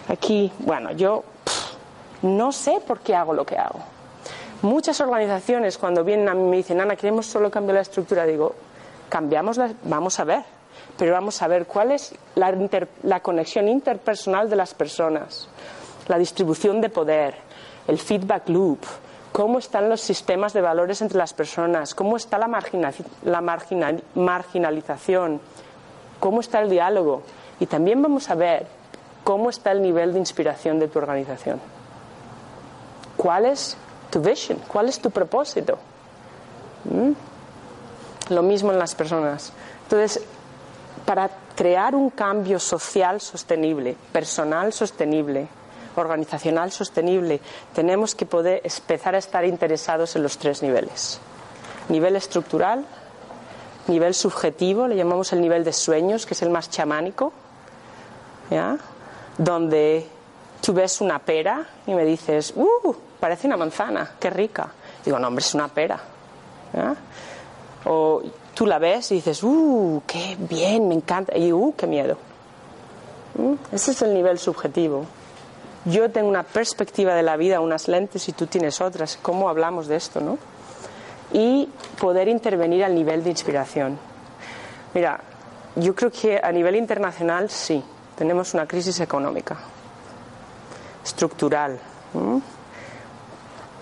Aquí, 0.08 0.52
bueno, 0.60 0.92
yo 0.92 1.24
no 2.22 2.52
sé 2.52 2.80
por 2.86 3.00
qué 3.00 3.16
hago 3.16 3.34
lo 3.34 3.44
que 3.44 3.58
hago. 3.58 3.80
Muchas 4.62 5.00
organizaciones 5.00 5.76
cuando 5.76 6.04
vienen 6.04 6.28
a 6.28 6.34
mí 6.34 6.42
me 6.44 6.56
dicen, 6.58 6.80
Ana, 6.80 6.94
queremos 6.94 7.26
solo 7.26 7.50
cambiar 7.50 7.74
la 7.74 7.80
estructura, 7.82 8.24
digo, 8.24 8.54
cambiamos 9.08 9.56
la, 9.56 9.72
vamos 9.82 10.20
a 10.20 10.24
ver, 10.24 10.44
pero 10.96 11.12
vamos 11.12 11.42
a 11.42 11.48
ver 11.48 11.66
cuál 11.66 11.90
es 11.90 12.14
la, 12.36 12.54
la 13.02 13.20
conexión 13.20 13.68
interpersonal 13.68 14.48
de 14.48 14.56
las 14.56 14.72
personas, 14.72 15.48
la 16.06 16.16
distribución 16.16 16.80
de 16.80 16.88
poder, 16.88 17.45
el 17.88 17.98
feedback 17.98 18.48
loop, 18.48 18.80
cómo 19.32 19.58
están 19.58 19.88
los 19.88 20.00
sistemas 20.00 20.52
de 20.52 20.60
valores 20.60 21.02
entre 21.02 21.18
las 21.18 21.34
personas, 21.34 21.94
cómo 21.94 22.16
está 22.16 22.38
la, 22.38 22.48
marginalización, 24.14 25.40
cómo 26.18 26.40
está 26.40 26.60
el 26.62 26.70
diálogo. 26.70 27.22
Y 27.60 27.66
también 27.66 28.00
vamos 28.02 28.30
a 28.30 28.34
ver 28.34 28.66
cómo 29.24 29.50
está 29.50 29.72
el 29.72 29.82
nivel 29.82 30.12
de 30.12 30.18
inspiración 30.20 30.78
de 30.78 30.88
tu 30.88 30.98
organización. 30.98 31.60
¿Cuál 33.16 33.46
es 33.46 33.76
tu 34.10 34.20
vision? 34.20 34.58
¿Cuál 34.68 34.88
es 34.88 35.00
tu 35.00 35.10
propósito? 35.10 35.78
¿Mm? 36.84 37.12
Lo 38.32 38.42
mismo 38.42 38.72
en 38.72 38.78
las 38.78 38.94
personas. 38.94 39.52
Entonces, 39.82 40.24
para 41.04 41.30
crear 41.54 41.94
un 41.94 42.10
cambio 42.10 42.58
social 42.58 43.20
sostenible, 43.20 43.96
personal 44.12 44.72
sostenible, 44.72 45.48
organizacional 46.00 46.72
sostenible, 46.72 47.40
tenemos 47.74 48.14
que 48.14 48.26
poder 48.26 48.62
empezar 48.64 49.14
a 49.14 49.18
estar 49.18 49.44
interesados 49.44 50.16
en 50.16 50.22
los 50.22 50.38
tres 50.38 50.62
niveles. 50.62 51.20
Nivel 51.88 52.16
estructural, 52.16 52.84
nivel 53.88 54.14
subjetivo, 54.14 54.88
le 54.88 54.96
llamamos 54.96 55.32
el 55.32 55.40
nivel 55.40 55.64
de 55.64 55.72
sueños, 55.72 56.26
que 56.26 56.34
es 56.34 56.42
el 56.42 56.50
más 56.50 56.70
chamánico, 56.70 57.32
donde 59.38 60.06
tú 60.60 60.72
ves 60.72 61.00
una 61.00 61.18
pera 61.18 61.66
y 61.86 61.94
me 61.94 62.04
dices, 62.04 62.52
¡uh! 62.56 62.94
Parece 63.20 63.46
una 63.46 63.56
manzana, 63.56 64.12
qué 64.18 64.30
rica. 64.30 64.72
Digo, 65.04 65.18
no, 65.18 65.28
hombre, 65.28 65.44
es 65.44 65.54
una 65.54 65.68
pera. 65.68 66.00
O 67.84 68.22
tú 68.54 68.66
la 68.66 68.78
ves 68.78 69.12
y 69.12 69.16
dices, 69.16 69.42
¡uh! 69.42 70.02
¡Qué 70.06 70.36
bien! 70.38 70.88
Me 70.88 70.94
encanta. 70.94 71.36
Y 71.36 71.52
¡uh! 71.52 71.74
¡Qué 71.76 71.86
miedo! 71.86 72.16
¿Mm? 73.36 73.54
Ese 73.72 73.92
es 73.92 74.02
el 74.02 74.14
nivel 74.14 74.38
subjetivo 74.38 75.06
yo 75.86 76.10
tengo 76.10 76.28
una 76.28 76.42
perspectiva 76.42 77.14
de 77.14 77.22
la 77.22 77.36
vida, 77.36 77.60
unas 77.60 77.86
lentes 77.88 78.28
y 78.28 78.32
tú 78.32 78.46
tienes 78.46 78.80
otras. 78.80 79.18
¿Cómo 79.22 79.48
hablamos 79.48 79.86
de 79.86 79.96
esto, 79.96 80.20
no? 80.20 80.36
Y 81.32 81.68
poder 82.00 82.28
intervenir 82.28 82.84
al 82.84 82.94
nivel 82.94 83.22
de 83.22 83.30
inspiración. 83.30 83.98
Mira, 84.94 85.20
yo 85.76 85.94
creo 85.94 86.10
que 86.10 86.40
a 86.42 86.50
nivel 86.50 86.74
internacional 86.76 87.50
sí, 87.50 87.82
tenemos 88.16 88.52
una 88.54 88.66
crisis 88.66 88.98
económica, 89.00 89.56
estructural. 91.04 91.78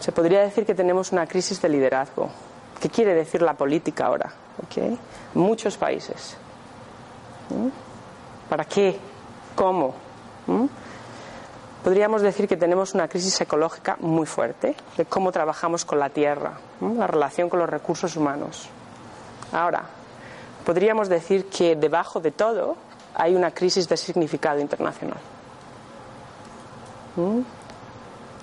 Se 0.01 0.13
podría 0.13 0.41
decir 0.41 0.67
que 0.67 0.75
tenemos 0.75 1.13
una 1.13 1.27
crisis 1.27 1.63
de 1.63 1.69
liderazgo. 1.71 2.29
¿Qué 2.81 2.91
quiere 2.91 3.15
decir 3.15 3.41
la 3.41 3.55
política 3.55 4.07
ahora? 4.07 4.31
¿Okay? 4.67 4.99
Muchos 5.35 5.79
países. 5.79 6.37
¿Para 8.51 8.67
qué? 8.67 8.99
¿Cómo? 9.55 9.95
Podríamos 11.85 12.23
decir 12.23 12.49
que 12.49 12.57
tenemos 12.57 12.95
una 12.95 13.07
crisis 13.09 13.39
ecológica 13.43 13.99
muy 14.01 14.25
fuerte 14.25 14.75
de 14.97 15.05
cómo 15.05 15.31
trabajamos 15.31 15.85
con 15.85 16.01
la 16.01 16.09
tierra, 16.09 16.55
la 16.81 17.07
relación 17.07 17.51
con 17.51 17.61
los 17.61 17.69
recursos 17.69 18.17
humanos. 18.17 18.71
Ahora, 19.53 19.85
podríamos 20.65 21.11
decir 21.11 21.45
que 21.51 21.77
debajo 21.77 22.21
de 22.21 22.31
todo 22.31 22.77
hay 23.15 23.35
una 23.35 23.51
crisis 23.51 23.87
de 23.87 23.99
significado 23.99 24.61
internacional. 24.61 25.19
¿Mm? 27.17 27.41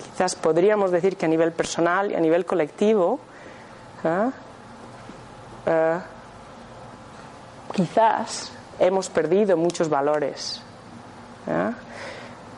Quizás 0.04 0.36
podríamos 0.36 0.92
decir 0.92 1.16
que 1.16 1.26
a 1.26 1.28
nivel 1.28 1.50
personal 1.52 2.12
y 2.12 2.14
a 2.14 2.20
nivel 2.20 2.46
colectivo, 2.46 3.18
¿ah? 4.04 4.30
eh, 5.66 5.98
quizás 7.72 8.52
hemos 8.78 9.10
perdido 9.10 9.56
muchos 9.56 9.88
valores. 9.88 10.62
¿ah? 11.48 11.72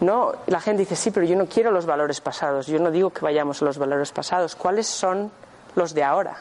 No, 0.01 0.33
la 0.47 0.61
gente 0.61 0.81
dice, 0.81 0.97
sí, 0.97 1.11
pero 1.11 1.25
yo 1.25 1.37
no 1.37 1.47
quiero 1.47 1.71
los 1.71 1.87
valores 1.87 2.21
pasados. 2.21 2.67
Yo 2.67 2.79
no 2.79 2.91
digo 2.91 3.11
que 3.11 3.21
vayamos 3.21 3.63
a 3.63 3.65
los 3.65 3.79
valores 3.79 4.13
pasados. 4.13 4.55
¿Cuáles 4.55 4.87
son 4.87 5.31
los 5.75 5.95
de 5.95 6.03
ahora? 6.03 6.37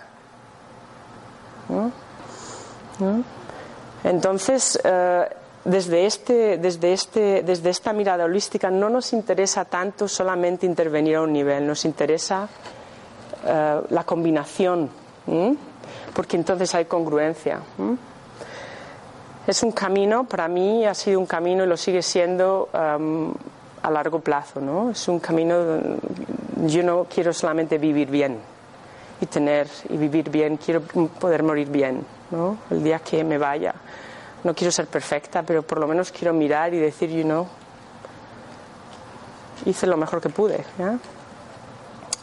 Entonces, 4.03 4.79
eh, 4.83 5.29
desde, 5.65 6.05
este, 6.05 6.57
desde, 6.57 6.93
este, 6.93 7.43
desde 7.43 7.69
esta 7.69 7.93
mirada 7.93 8.25
holística 8.25 8.69
no 8.69 8.89
nos 8.89 9.13
interesa 9.13 9.65
tanto 9.65 10.07
solamente 10.07 10.65
intervenir 10.65 11.15
a 11.15 11.21
un 11.21 11.31
nivel, 11.31 11.65
nos 11.65 11.85
interesa 11.85 12.47
eh, 13.45 13.81
la 13.89 14.03
combinación, 14.03 14.89
porque 16.13 16.35
entonces 16.37 16.75
hay 16.75 16.85
congruencia. 16.85 17.59
Es 19.45 19.61
un 19.63 19.71
camino, 19.71 20.23
para 20.23 20.47
mí 20.47 20.85
ha 20.85 20.93
sido 20.93 21.19
un 21.19 21.25
camino 21.25 21.63
y 21.63 21.67
lo 21.67 21.75
sigue 21.75 22.01
siendo 22.01 22.69
em, 22.73 23.33
a 23.81 23.91
largo 23.91 24.19
plazo, 24.19 24.61
¿no? 24.61 24.91
Es 24.91 25.07
un 25.07 25.19
camino, 25.19 25.55
yo 26.65 26.83
no 26.83 27.05
quiero 27.13 27.33
solamente 27.33 27.77
vivir 27.77 28.09
bien 28.09 28.39
y 29.19 29.25
tener 29.25 29.67
y 29.89 29.97
vivir 29.97 30.29
bien, 30.29 30.57
quiero 30.57 30.81
poder 30.81 31.43
morir 31.43 31.69
bien, 31.69 32.05
¿no? 32.31 32.57
El 32.69 32.83
día 32.83 32.99
que 32.99 33.23
me 33.23 33.37
vaya 33.37 33.75
no 34.43 34.53
quiero 34.53 34.71
ser 34.71 34.87
perfecta, 34.87 35.43
pero 35.43 35.63
por 35.63 35.79
lo 35.79 35.87
menos 35.87 36.11
quiero 36.11 36.33
mirar 36.33 36.73
y 36.73 36.79
decir, 36.79 37.09
you 37.09 37.23
know, 37.23 37.47
hice 39.65 39.87
lo 39.87 39.97
mejor 39.97 40.21
que 40.21 40.29
pude. 40.29 40.63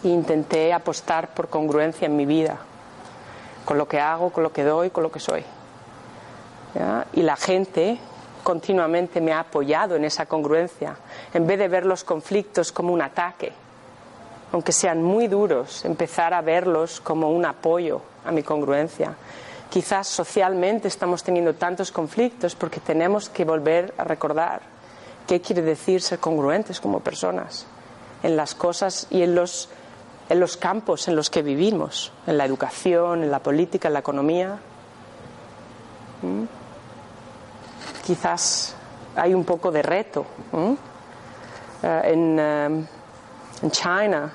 E 0.02 0.08
intenté 0.08 0.72
apostar 0.72 1.28
por 1.34 1.48
congruencia 1.48 2.06
en 2.06 2.16
mi 2.16 2.26
vida, 2.26 2.58
con 3.64 3.78
lo 3.78 3.88
que 3.88 4.00
hago, 4.00 4.30
con 4.30 4.42
lo 4.42 4.52
que 4.52 4.64
doy, 4.64 4.90
con 4.90 5.02
lo 5.02 5.10
que 5.10 5.20
soy. 5.20 5.44
Y 7.12 7.22
la 7.22 7.36
gente 7.36 7.98
continuamente 8.42 9.20
me 9.20 9.32
ha 9.32 9.40
apoyado 9.40 9.96
en 9.96 10.04
esa 10.04 10.26
congruencia, 10.26 10.96
en 11.34 11.46
vez 11.46 11.58
de 11.58 11.68
ver 11.68 11.84
los 11.84 12.04
conflictos 12.04 12.72
como 12.72 12.92
un 12.92 13.02
ataque, 13.02 13.52
aunque 14.52 14.72
sean 14.72 15.02
muy 15.02 15.28
duros, 15.28 15.84
empezar 15.84 16.32
a 16.32 16.40
verlos 16.40 17.00
como 17.00 17.30
un 17.30 17.44
apoyo 17.44 18.00
a 18.24 18.32
mi 18.32 18.42
congruencia 18.42 19.14
Quizás 19.70 20.08
socialmente 20.08 20.88
estamos 20.88 21.22
teniendo 21.22 21.54
tantos 21.54 21.92
conflictos 21.92 22.56
porque 22.56 22.80
tenemos 22.80 23.28
que 23.28 23.44
volver 23.44 23.94
a 23.98 24.02
recordar 24.02 24.62
qué 25.28 25.40
quiere 25.40 25.62
decir 25.62 26.02
ser 26.02 26.18
congruentes 26.18 26.80
como 26.80 26.98
personas 26.98 27.66
en 28.24 28.36
las 28.36 28.56
cosas 28.56 29.06
y 29.10 29.22
en 29.22 29.36
los, 29.36 29.68
en 30.28 30.40
los 30.40 30.56
campos 30.56 31.06
en 31.06 31.14
los 31.14 31.30
que 31.30 31.42
vivimos, 31.42 32.10
en 32.26 32.36
la 32.36 32.46
educación, 32.46 33.22
en 33.22 33.30
la 33.30 33.38
política, 33.38 33.86
en 33.86 33.94
la 33.94 34.00
economía. 34.00 34.58
¿Mm? 36.22 36.59
Quizás 38.10 38.74
hay 39.14 39.32
un 39.32 39.44
poco 39.44 39.70
de 39.70 39.82
reto. 39.82 40.26
Eh, 40.52 42.00
en, 42.06 42.36
eh, 42.40 42.84
en 43.62 43.70
China, 43.70 44.32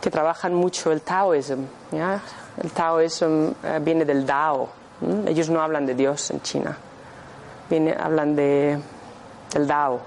que 0.00 0.08
trabajan 0.08 0.54
mucho 0.54 0.92
el 0.92 1.02
Taoism, 1.02 1.64
¿ya? 1.90 2.22
El 2.62 2.70
Tao 2.70 3.00
eh, 3.00 3.08
viene 3.80 4.04
del 4.04 4.24
Dao. 4.24 4.68
Ellos 5.26 5.50
no 5.50 5.60
hablan 5.60 5.84
de 5.84 5.96
Dios 5.96 6.30
en 6.30 6.40
China. 6.42 6.78
Viene, 7.68 7.96
hablan 7.98 8.36
de, 8.36 8.78
del 9.52 9.66
Dao. 9.66 9.98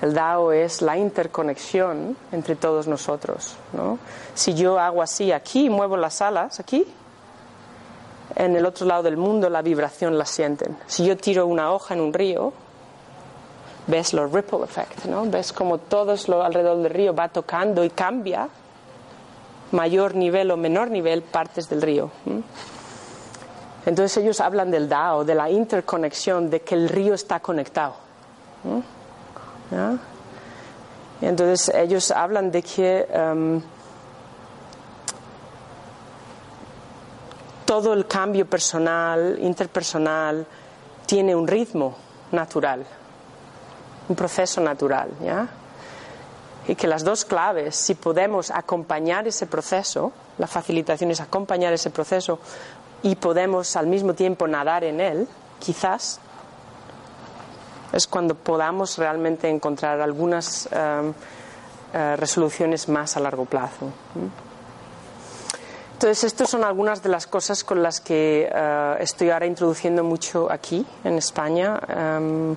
El 0.00 0.14
Dao 0.14 0.52
es 0.52 0.80
la 0.80 0.96
interconexión 0.96 2.16
entre 2.32 2.56
todos 2.56 2.86
nosotros. 2.86 3.56
¿no? 3.74 3.98
Si 4.34 4.54
yo 4.54 4.78
hago 4.78 5.02
así 5.02 5.32
aquí, 5.32 5.68
muevo 5.68 5.98
las 5.98 6.22
alas 6.22 6.60
aquí, 6.60 6.86
en 8.36 8.56
el 8.56 8.66
otro 8.66 8.86
lado 8.86 9.02
del 9.02 9.16
mundo 9.16 9.48
la 9.48 9.62
vibración 9.62 10.18
la 10.18 10.24
sienten. 10.24 10.76
Si 10.86 11.04
yo 11.04 11.16
tiro 11.16 11.46
una 11.46 11.72
hoja 11.72 11.94
en 11.94 12.00
un 12.00 12.12
río, 12.12 12.52
ves 13.86 14.12
los 14.12 14.32
ripple 14.32 14.64
effect, 14.64 15.04
¿no? 15.06 15.24
Ves 15.26 15.52
como 15.52 15.78
todo 15.78 16.14
lo 16.28 16.42
alrededor 16.42 16.82
del 16.82 16.92
río 16.92 17.14
va 17.14 17.28
tocando 17.28 17.84
y 17.84 17.90
cambia 17.90 18.48
mayor 19.72 20.14
nivel 20.14 20.50
o 20.50 20.56
menor 20.56 20.90
nivel 20.90 21.22
partes 21.22 21.68
del 21.68 21.82
río. 21.82 22.10
Entonces 23.84 24.16
ellos 24.18 24.40
hablan 24.40 24.70
del 24.70 24.88
Dao, 24.88 25.24
de 25.24 25.34
la 25.34 25.50
interconexión, 25.50 26.50
de 26.50 26.60
que 26.60 26.74
el 26.74 26.88
río 26.88 27.14
está 27.14 27.40
conectado. 27.40 27.94
Entonces 31.20 31.74
ellos 31.74 32.10
hablan 32.10 32.50
de 32.50 32.62
que 32.62 33.06
em, 33.10 33.60
todo 37.72 37.94
el 37.94 38.06
cambio 38.06 38.44
personal, 38.44 39.38
interpersonal, 39.40 40.44
tiene 41.06 41.34
un 41.34 41.48
ritmo 41.48 41.96
natural, 42.30 42.84
un 44.10 44.14
proceso 44.14 44.60
natural. 44.60 45.08
¿ya? 45.24 45.48
y 46.68 46.74
que 46.74 46.86
las 46.86 47.02
dos 47.02 47.24
claves, 47.24 47.74
si 47.74 47.94
podemos 47.94 48.50
acompañar 48.50 49.26
ese 49.26 49.46
proceso, 49.46 50.12
la 50.36 50.46
facilitación 50.46 51.12
es 51.12 51.22
acompañar 51.22 51.72
ese 51.72 51.88
proceso 51.88 52.40
y 53.02 53.16
podemos 53.16 53.74
al 53.74 53.86
mismo 53.86 54.12
tiempo 54.12 54.46
nadar 54.46 54.84
en 54.84 55.00
él, 55.00 55.26
quizás 55.58 56.20
es 57.90 58.06
cuando 58.06 58.34
podamos 58.34 58.98
realmente 58.98 59.48
encontrar 59.48 59.98
algunas 60.02 60.68
em, 60.70 61.14
eh, 61.94 62.16
resoluciones 62.16 62.86
más 62.90 63.16
a 63.16 63.20
largo 63.20 63.46
plazo. 63.46 63.86
Entonces, 66.02 66.24
estas 66.24 66.50
son 66.50 66.64
algunas 66.64 67.00
de 67.02 67.08
las 67.08 67.28
cosas 67.28 67.62
con 67.62 67.80
las 67.80 68.00
que 68.00 68.50
eh, 68.52 68.96
estoy 68.98 69.30
ahora 69.30 69.46
introduciendo 69.46 70.02
mucho 70.02 70.50
aquí, 70.50 70.84
en 71.04 71.16
España. 71.16 71.78
Em, 71.88 72.56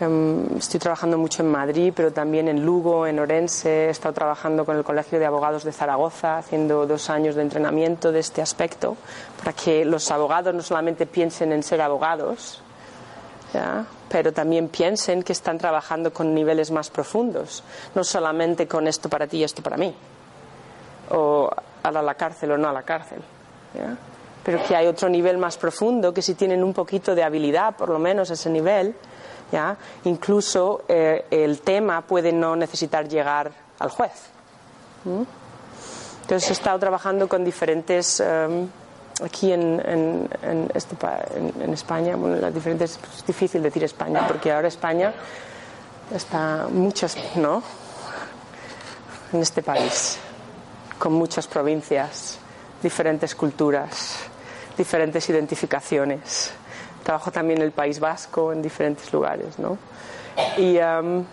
Em, 0.00 0.56
estoy 0.56 0.80
trabajando 0.80 1.18
mucho 1.18 1.42
en 1.42 1.50
Madrid, 1.50 1.92
pero 1.94 2.10
también 2.10 2.48
en 2.48 2.64
Lugo, 2.64 3.06
en 3.06 3.18
Orense. 3.18 3.86
He 3.86 3.90
estado 3.90 4.14
trabajando 4.14 4.64
con 4.64 4.78
el 4.78 4.82
Colegio 4.82 5.18
de 5.18 5.26
Abogados 5.26 5.62
de 5.62 5.72
Zaragoza, 5.72 6.38
haciendo 6.38 6.86
dos 6.86 7.10
años 7.10 7.34
de 7.34 7.42
entrenamiento 7.42 8.10
de 8.10 8.20
este 8.20 8.40
aspecto, 8.40 8.96
para 9.38 9.52
que 9.52 9.84
los 9.84 10.10
abogados 10.10 10.54
no 10.54 10.62
solamente 10.62 11.04
piensen 11.04 11.52
en 11.52 11.62
ser 11.62 11.82
abogados, 11.82 12.62
pero 14.08 14.32
también 14.32 14.68
piensen 14.68 15.22
que 15.22 15.32
están 15.32 15.58
trabajando 15.58 16.14
con 16.14 16.32
niveles 16.32 16.70
más 16.70 16.88
profundos, 16.88 17.62
no 17.94 18.02
solamente 18.02 18.66
con 18.66 18.86
esto 18.86 19.10
para 19.10 19.26
ti 19.26 19.38
y 19.38 19.44
esto 19.44 19.62
para 19.62 19.76
mí, 19.76 19.94
o 21.10 21.50
a 21.82 21.90
la 21.90 22.14
cárcel 22.14 22.52
o 22.52 22.58
no 22.58 22.68
a 22.68 22.72
la 22.72 22.82
cárcel. 22.82 23.20
Pero 24.44 24.64
que 24.66 24.74
hay 24.74 24.86
otro 24.86 25.08
nivel 25.08 25.38
más 25.38 25.56
profundo 25.56 26.14
que 26.14 26.22
si 26.22 26.34
tienen 26.34 26.64
un 26.64 26.72
poquito 26.72 27.14
de 27.14 27.22
habilidad, 27.22 27.76
por 27.76 27.88
lo 27.88 27.98
menos 27.98 28.30
ese 28.30 28.50
nivel, 28.50 28.94
Incluso 30.04 30.84
eh, 30.88 31.26
el 31.30 31.60
tema 31.60 32.02
puede 32.02 32.32
no 32.32 32.54
necesitar 32.56 33.08
llegar 33.08 33.50
al 33.78 33.90
juez. 33.90 34.12
Entonces 36.22 36.50
he 36.50 36.52
estado 36.52 36.78
trabajando 36.78 37.28
con 37.28 37.44
diferentes, 37.44 38.20
em, 38.20 38.68
aquí 39.24 39.52
en, 39.52 39.80
en, 40.42 40.70
este, 40.74 40.94
en, 41.34 41.72
España, 41.72 42.16
bueno, 42.16 42.36
las 42.36 42.54
diferentes, 42.54 42.98
es 43.16 43.26
difícil 43.26 43.62
decir 43.62 43.82
España, 43.82 44.26
porque 44.28 44.52
ahora 44.52 44.68
España 44.68 45.12
está 46.14 46.68
muchas, 46.70 47.16
¿no? 47.36 47.62
En 49.32 49.40
este 49.40 49.62
país, 49.62 50.18
con 51.00 51.14
muchas 51.14 51.48
provincias, 51.48 52.38
diferentes 52.80 53.34
culturas, 53.34 54.18
diferentes 54.78 55.28
identificaciones 55.28 56.52
trabajo 57.02 57.30
también 57.30 57.58
en 57.58 57.66
el 57.66 57.72
País 57.72 57.98
Vasco, 57.98 58.52
en 58.52 58.62
diferentes 58.62 59.12
lugares, 59.12 59.58
¿no? 59.58 59.78
Y 60.56 60.78
um, 60.78 61.24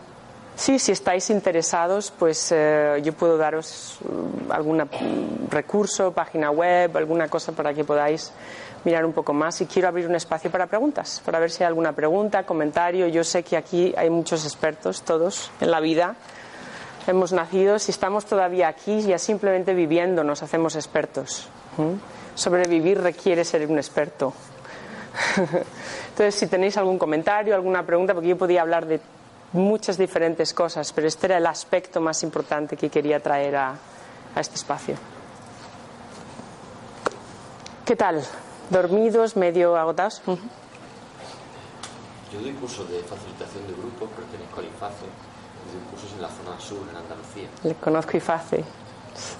sí, 0.55 0.79
si 0.79 0.91
estáis 0.91 1.29
interesados, 1.29 2.11
pues 2.17 2.51
eh, 2.51 2.99
yo 3.03 3.13
puedo 3.13 3.37
daros 3.37 3.99
um, 4.03 4.51
algún 4.51 4.83
recurso, 5.49 6.11
página 6.11 6.49
web, 6.51 6.95
alguna 6.97 7.27
cosa 7.27 7.51
para 7.51 7.73
que 7.73 7.83
podáis 7.83 8.31
mirar 8.83 9.05
un 9.05 9.13
poco 9.13 9.33
más. 9.33 9.61
Y 9.61 9.65
quiero 9.65 9.87
abrir 9.87 10.07
un 10.07 10.15
espacio 10.15 10.49
para 10.49 10.67
preguntas, 10.67 11.21
para 11.23 11.39
ver 11.39 11.51
si 11.51 11.63
hay 11.63 11.67
alguna 11.67 11.91
pregunta, 11.91 12.43
comentario. 12.43 13.07
Yo 13.07 13.23
sé 13.23 13.43
que 13.43 13.55
aquí 13.55 13.93
hay 13.95 14.09
muchos 14.09 14.45
expertos, 14.45 15.03
todos, 15.03 15.51
en 15.61 15.71
la 15.71 15.79
vida. 15.79 16.15
Hemos 17.07 17.31
nacido, 17.31 17.79
si 17.79 17.91
estamos 17.91 18.25
todavía 18.25 18.67
aquí, 18.67 19.01
ya 19.01 19.17
simplemente 19.17 19.73
viviendo 19.73 20.25
nos 20.25 20.43
hacemos 20.43 20.75
expertos. 20.75 21.47
Sobrevivir 22.35 22.99
requiere 22.99 23.45
ser 23.45 23.65
un 23.65 23.77
experto. 23.77 24.33
Entonces, 26.09 26.35
si 26.35 26.47
tenéis 26.47 26.75
algún 26.75 26.99
comentario, 26.99 27.55
alguna 27.55 27.85
pregunta, 27.85 28.13
porque 28.13 28.27
yo 28.27 28.37
podía 28.37 28.61
hablar 28.61 28.85
de 28.85 28.99
muchas 29.53 29.97
diferentes 29.97 30.53
cosas, 30.53 30.91
pero 30.91 31.07
este 31.07 31.27
era 31.27 31.37
el 31.37 31.47
aspecto 31.47 32.01
más 32.01 32.23
importante 32.23 32.75
que 32.75 32.89
quería 32.89 33.21
traer 33.21 33.55
a, 33.55 33.75
a 34.35 34.39
este 34.39 34.55
espacio. 34.55 34.95
¿Qué 37.85 37.95
tal? 37.95 38.21
¿Dormidos, 38.69 39.37
medio 39.37 39.77
agotados? 39.77 40.21
Ujú. 40.27 40.37
Yo 42.33 42.41
doy 42.41 42.51
cursos 42.51 42.89
de 42.89 42.99
facilitación 43.03 43.65
de 43.65 43.73
grupos, 43.73 44.09
pertenezco 44.09 44.59
al 44.59 44.65
IFACE, 44.65 45.05
doy 45.73 45.81
cursos 45.91 46.11
en 46.15 46.21
la 46.21 46.29
zona 46.29 46.59
sur, 46.59 46.79
en 46.89 46.95
Andalucía. 46.95 47.47
Le 47.63 47.75
conozco 47.75 48.17
y 48.17 48.19
fácil. 48.19 48.63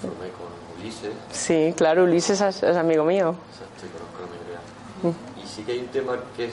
Formé 0.02 0.30
con 0.34 0.48
Ulises, 0.80 1.12
Sí, 1.32 1.72
claro, 1.76 2.04
Ulises 2.04 2.40
es, 2.40 2.62
es 2.62 2.76
amigo 2.76 3.04
mío. 3.04 3.34
exacto, 3.52 3.86
y 3.86 3.90
conozco 3.90 4.18
la 4.22 4.28
mayoría. 4.34 5.42
Y 5.42 5.46
sí 5.46 5.62
que 5.62 5.72
hay 5.72 5.78
un 5.80 5.88
tema 5.88 6.16
que 6.36 6.46
es, 6.46 6.52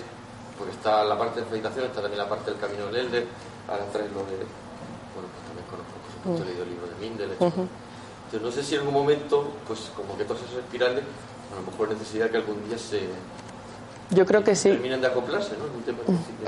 porque 0.57 0.71
está 0.73 1.03
la 1.03 1.17
parte 1.17 1.39
de 1.39 1.45
facilitación, 1.45 1.85
está 1.85 2.01
también 2.01 2.19
la 2.19 2.29
parte 2.29 2.51
del 2.51 2.59
camino 2.59 2.85
del 2.87 2.95
Elder, 3.07 3.25
ahora 3.67 3.83
traes 3.91 4.11
lo 4.13 4.19
de, 4.29 4.37
bueno, 5.15 5.27
pues 5.33 5.43
también 5.49 5.67
conozco, 5.69 5.93
por 6.05 6.11
supuesto, 6.13 6.43
he 6.43 6.47
leído 6.47 6.63
el 6.63 6.69
libro 6.69 6.85
de 6.87 6.95
Mindel, 7.01 7.31
hecho- 7.33 7.45
Entonces 8.25 8.41
no 8.41 8.51
sé 8.51 8.63
si 8.63 8.75
en 8.75 8.81
algún 8.81 8.93
momento, 8.93 9.49
pues 9.67 9.89
como 9.95 10.15
que 10.17 10.23
todas 10.25 10.43
esas 10.43 10.57
espirales, 10.61 11.01
a 11.01 11.55
lo 11.59 11.71
mejor 11.71 11.89
necesidad 11.89 12.29
que 12.29 12.37
algún 12.37 12.61
día 12.67 12.77
se 12.77 13.01
Yo 14.11 14.25
creo 14.25 14.43
que 14.43 14.55
sí. 14.55 14.69
terminen 14.69 15.01
de 15.01 15.07
acoplarse, 15.07 15.57
¿no? 15.57 15.65
Es 15.65 15.71
un 15.73 15.81
tema 15.83 15.99
que 16.05 16.11
sí 16.13 16.33
que, 16.41 16.45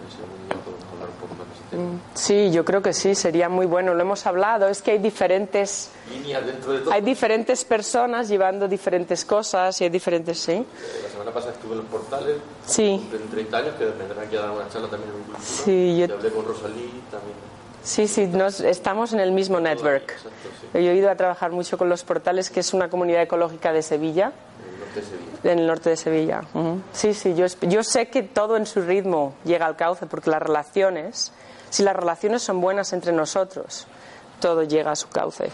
a 0.00 0.02
ver 0.02 0.10
si 0.10 0.18
algún 0.22 0.48
día 0.48 0.56
podemos 0.64 0.84
hablar 0.92 1.08
un 1.08 1.16
poco 1.20 1.34
más 1.34 1.46
de 1.48 1.54
ese 1.54 1.64
tema. 1.70 2.00
Sí, 2.14 2.50
yo 2.50 2.64
creo 2.64 2.82
que 2.82 2.92
sí, 2.92 3.14
sería 3.14 3.48
muy 3.48 3.66
bueno. 3.66 3.94
Lo 3.94 4.00
hemos 4.02 4.26
hablado, 4.26 4.68
es 4.68 4.82
que 4.82 4.92
hay 4.92 4.98
diferentes, 4.98 5.90
Líneas 6.10 6.44
dentro 6.46 6.72
de 6.72 6.78
todo. 6.80 6.92
hay 6.92 7.00
diferentes 7.02 7.64
personas 7.64 8.28
llevando 8.28 8.66
diferentes 8.68 9.24
cosas 9.24 9.80
y 9.80 9.84
hay 9.84 9.90
diferentes, 9.90 10.38
sí. 10.40 10.52
Eh, 10.52 10.64
La 11.04 11.10
semana 11.10 11.30
pasada 11.32 11.52
estuve 11.52 11.72
en 11.72 11.78
los 11.78 11.86
portales, 11.86 12.36
Sí, 12.66 12.96
cumplen 13.10 13.28
30 13.30 13.56
años, 13.56 13.74
que 13.78 13.84
vendrán 13.84 14.18
aquí 14.26 14.36
a 14.36 14.40
dar 14.40 14.50
una 14.50 14.68
charla 14.68 14.88
también 14.88 15.10
en. 15.12 15.42
Sí, 15.42 15.96
yo- 15.98 16.06
Y 16.06 16.10
hablé 16.10 16.30
con 16.30 16.44
Rosalí 16.44 17.02
también. 17.10 17.36
sí, 17.82 18.08
sí, 18.08 18.26
nos, 18.26 18.60
estamos 18.60 19.12
en 19.12 19.20
el 19.20 19.32
mismo 19.32 19.60
network. 19.60 20.10
Exacto, 20.10 20.30
sí. 20.72 20.84
Yo 20.84 20.90
he 20.90 20.94
ido 20.96 21.10
a 21.10 21.14
trabajar 21.16 21.50
mucho 21.52 21.78
con 21.78 21.88
los 21.88 22.04
portales, 22.04 22.50
que 22.50 22.60
es 22.60 22.72
una 22.74 22.88
comunidad 22.90 23.22
ecológica 23.22 23.72
de 23.72 23.82
Sevilla, 23.82 24.26
En 24.26 24.49
en 25.42 25.58
el 25.58 25.66
norte 25.66 25.90
de 25.90 25.96
Sevilla. 25.96 26.42
Sí, 26.92 27.14
sí, 27.14 27.34
yo, 27.34 27.46
yo 27.62 27.82
sé 27.82 28.08
que 28.08 28.22
todo 28.22 28.56
en 28.56 28.66
su 28.66 28.80
ritmo 28.82 29.34
llega 29.44 29.66
al 29.66 29.76
cauce, 29.76 30.06
porque 30.06 30.30
las 30.30 30.42
relaciones, 30.42 31.32
si 31.70 31.82
las 31.82 31.96
relaciones 31.96 32.42
son 32.42 32.60
buenas 32.60 32.92
entre 32.92 33.12
nosotros, 33.12 33.86
todo 34.40 34.62
llega 34.64 34.92
a 34.92 34.96
su 34.96 35.08
cauce. 35.08 35.50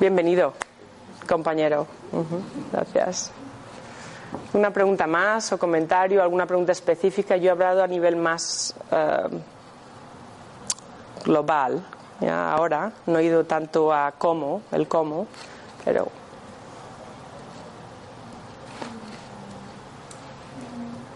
Bienvenido, 0.00 0.54
compañero. 1.28 1.86
Gracias. 2.72 3.30
¿Una 4.54 4.70
pregunta 4.70 5.06
más 5.06 5.52
o 5.52 5.58
comentario? 5.58 6.22
¿Alguna 6.22 6.46
pregunta 6.46 6.72
específica? 6.72 7.36
Yo 7.36 7.48
he 7.48 7.50
hablado 7.50 7.82
a 7.82 7.86
nivel 7.86 8.16
más 8.16 8.74
eh, 8.90 9.28
global. 11.24 11.84
Ahora 12.30 12.92
no 13.06 13.18
he 13.18 13.24
ido 13.24 13.44
tanto 13.44 13.92
a 13.92 14.12
cómo, 14.12 14.62
el 14.70 14.86
cómo, 14.86 15.26
pero 15.84 16.08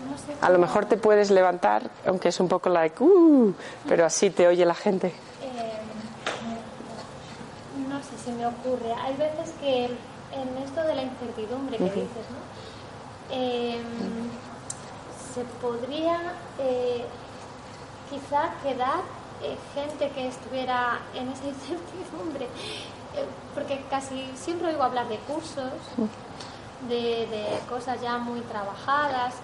No 0.09 0.16
sé, 0.16 0.16
A 0.41 0.51
lo 0.51 0.59
mejor 0.59 0.87
te 0.87 0.97
puedes 0.97 1.31
levantar, 1.31 1.91
aunque 2.07 2.29
es 2.29 2.41
un 2.41 2.49
poco 2.49 2.69
like, 2.69 3.03
uh, 3.03 3.55
pero 3.89 4.05
así 4.05 4.31
te 4.31 4.47
oye 4.47 4.65
la 4.65 4.75
gente. 4.75 5.09
eh, 5.43 5.81
no 7.89 7.99
sé, 8.03 8.19
se 8.25 8.33
me 8.33 8.47
ocurre. 8.47 8.93
Hay 9.03 9.15
veces 9.17 9.55
que 9.61 9.85
en 9.87 10.59
esto 10.65 10.83
de 10.83 10.95
la 10.95 11.03
incertidumbre 11.03 11.79
que 11.79 11.85
dices, 11.85 12.27
¿no? 12.31 12.47
Eh, 13.31 13.81
se 15.35 15.43
podría 15.61 16.19
eh, 16.59 17.05
quizá 18.11 18.51
quedar 18.63 19.01
eh, 19.43 19.57
gente 19.75 20.11
que 20.11 20.29
estuviera 20.29 20.99
en 21.15 21.29
esa 21.31 21.45
incertidumbre, 21.49 22.45
eh, 22.47 23.25
porque 23.55 23.85
casi 23.91 24.31
siempre 24.37 24.69
oigo 24.69 24.83
hablar 24.83 25.09
de 25.09 25.19
cursos, 25.19 25.73
de, 26.89 27.27
de 27.27 27.59
cosas 27.69 28.01
ya 28.01 28.19
muy 28.19 28.41
trabajadas, 28.43 29.35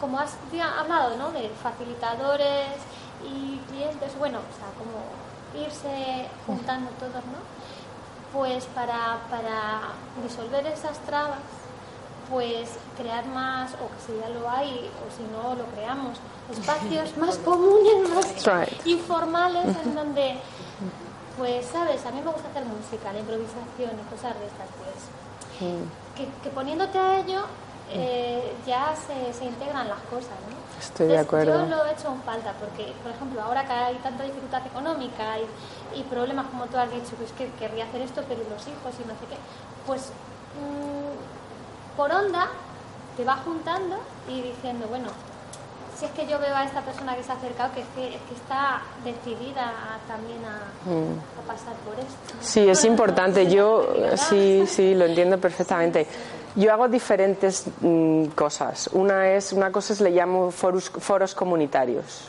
como 0.00 0.18
has 0.18 0.36
hablado, 0.78 1.16
¿no? 1.16 1.30
De 1.30 1.50
facilitadores 1.62 2.78
y 3.22 3.58
clientes, 3.70 4.18
bueno, 4.18 4.38
o 4.38 4.56
sea, 4.56 4.68
como 4.78 5.62
irse 5.62 6.26
juntando 6.46 6.90
todos, 6.98 7.24
¿no? 7.26 7.40
Pues 8.32 8.64
para, 8.66 9.18
para 9.28 9.92
disolver 10.22 10.66
esas 10.66 10.98
trabas, 11.00 11.38
pues 12.30 12.70
crear 12.96 13.26
más, 13.26 13.72
o 13.74 13.88
que 13.90 14.12
si 14.12 14.20
ya 14.20 14.28
lo 14.28 14.48
hay, 14.48 14.90
o 15.04 15.10
si 15.14 15.24
no 15.32 15.54
lo 15.54 15.64
creamos, 15.72 16.18
espacios 16.50 17.16
más 17.18 17.36
comunes, 17.44 18.08
más 18.08 18.46
right. 18.46 18.86
informales, 18.86 19.76
en 19.84 19.94
donde, 20.00 20.38
pues, 21.36 21.66
sabes, 21.66 22.06
a 22.06 22.10
mí 22.10 22.20
me 22.24 22.30
gusta 22.30 22.48
hacer 22.48 22.64
música, 22.64 23.12
la 23.12 23.18
improvisación 23.18 23.90
y 24.00 24.14
cosas 24.14 24.38
de 24.38 24.46
estas, 24.46 24.68
pues, 24.78 25.68
que, 26.16 26.26
que 26.42 26.50
poniéndote 26.54 26.98
a 26.98 27.18
ello 27.18 27.42
eh, 27.92 28.52
ya 28.66 28.94
se, 28.96 29.32
se 29.32 29.44
integran 29.44 29.88
las 29.88 30.00
cosas, 30.10 30.36
¿no? 30.48 30.60
Estoy 30.80 31.08
de 31.08 31.18
acuerdo. 31.18 31.52
Yo 31.60 31.66
lo 31.76 31.84
he 31.86 31.92
hecho 31.92 32.08
en 32.08 32.22
falta 32.22 32.52
porque, 32.58 32.92
por 33.02 33.12
ejemplo, 33.12 33.42
ahora 33.42 33.64
que 33.66 33.72
hay 33.72 33.94
tanta 33.96 34.24
dificultad 34.24 34.66
económica 34.66 35.36
y, 35.38 36.00
y 36.00 36.02
problemas 36.04 36.46
como 36.46 36.66
tú 36.66 36.78
has 36.78 36.90
dicho, 36.90 37.14
pues 37.18 37.32
que 37.32 37.50
querría 37.58 37.84
hacer 37.84 38.00
esto, 38.02 38.22
pero 38.28 38.40
los 38.48 38.62
hijos 38.62 38.94
y 38.98 39.04
no 39.06 39.12
sé 39.14 39.26
qué, 39.28 39.36
pues 39.86 40.10
mm, 40.56 41.96
por 41.96 42.12
onda 42.12 42.48
te 43.16 43.24
va 43.24 43.36
juntando 43.44 43.96
y 44.28 44.40
diciendo, 44.42 44.86
bueno, 44.88 45.08
si 45.98 46.06
es 46.06 46.12
que 46.12 46.26
yo 46.26 46.38
veo 46.38 46.54
a 46.56 46.64
esta 46.64 46.80
persona 46.80 47.14
que 47.14 47.22
se 47.22 47.30
ha 47.32 47.34
acercado 47.34 47.74
que, 47.74 47.80
es 47.82 47.86
que, 47.94 48.14
es 48.16 48.22
que 48.22 48.34
está 48.34 48.80
decidida 49.04 49.64
a- 49.68 49.98
también 50.08 50.38
a, 50.46 50.56
a 50.56 51.46
pasar 51.46 51.74
por 51.84 51.94
esto. 51.98 52.34
Sí, 52.40 52.66
es 52.66 52.84
importante. 52.86 53.46
Yo 53.50 53.86
sí, 54.16 54.64
sí, 54.66 54.94
lo 54.94 55.04
entiendo 55.04 55.36
perfectamente. 55.38 56.06
Yo 56.56 56.72
hago 56.72 56.88
diferentes 56.88 57.66
mm, 57.80 58.26
cosas. 58.34 58.90
Una 58.92 59.32
es, 59.32 59.52
una 59.52 59.70
cosa 59.70 59.92
es 59.92 60.00
le 60.00 60.10
llamo 60.10 60.50
foros, 60.50 60.90
foros 60.90 61.34
comunitarios. 61.34 62.28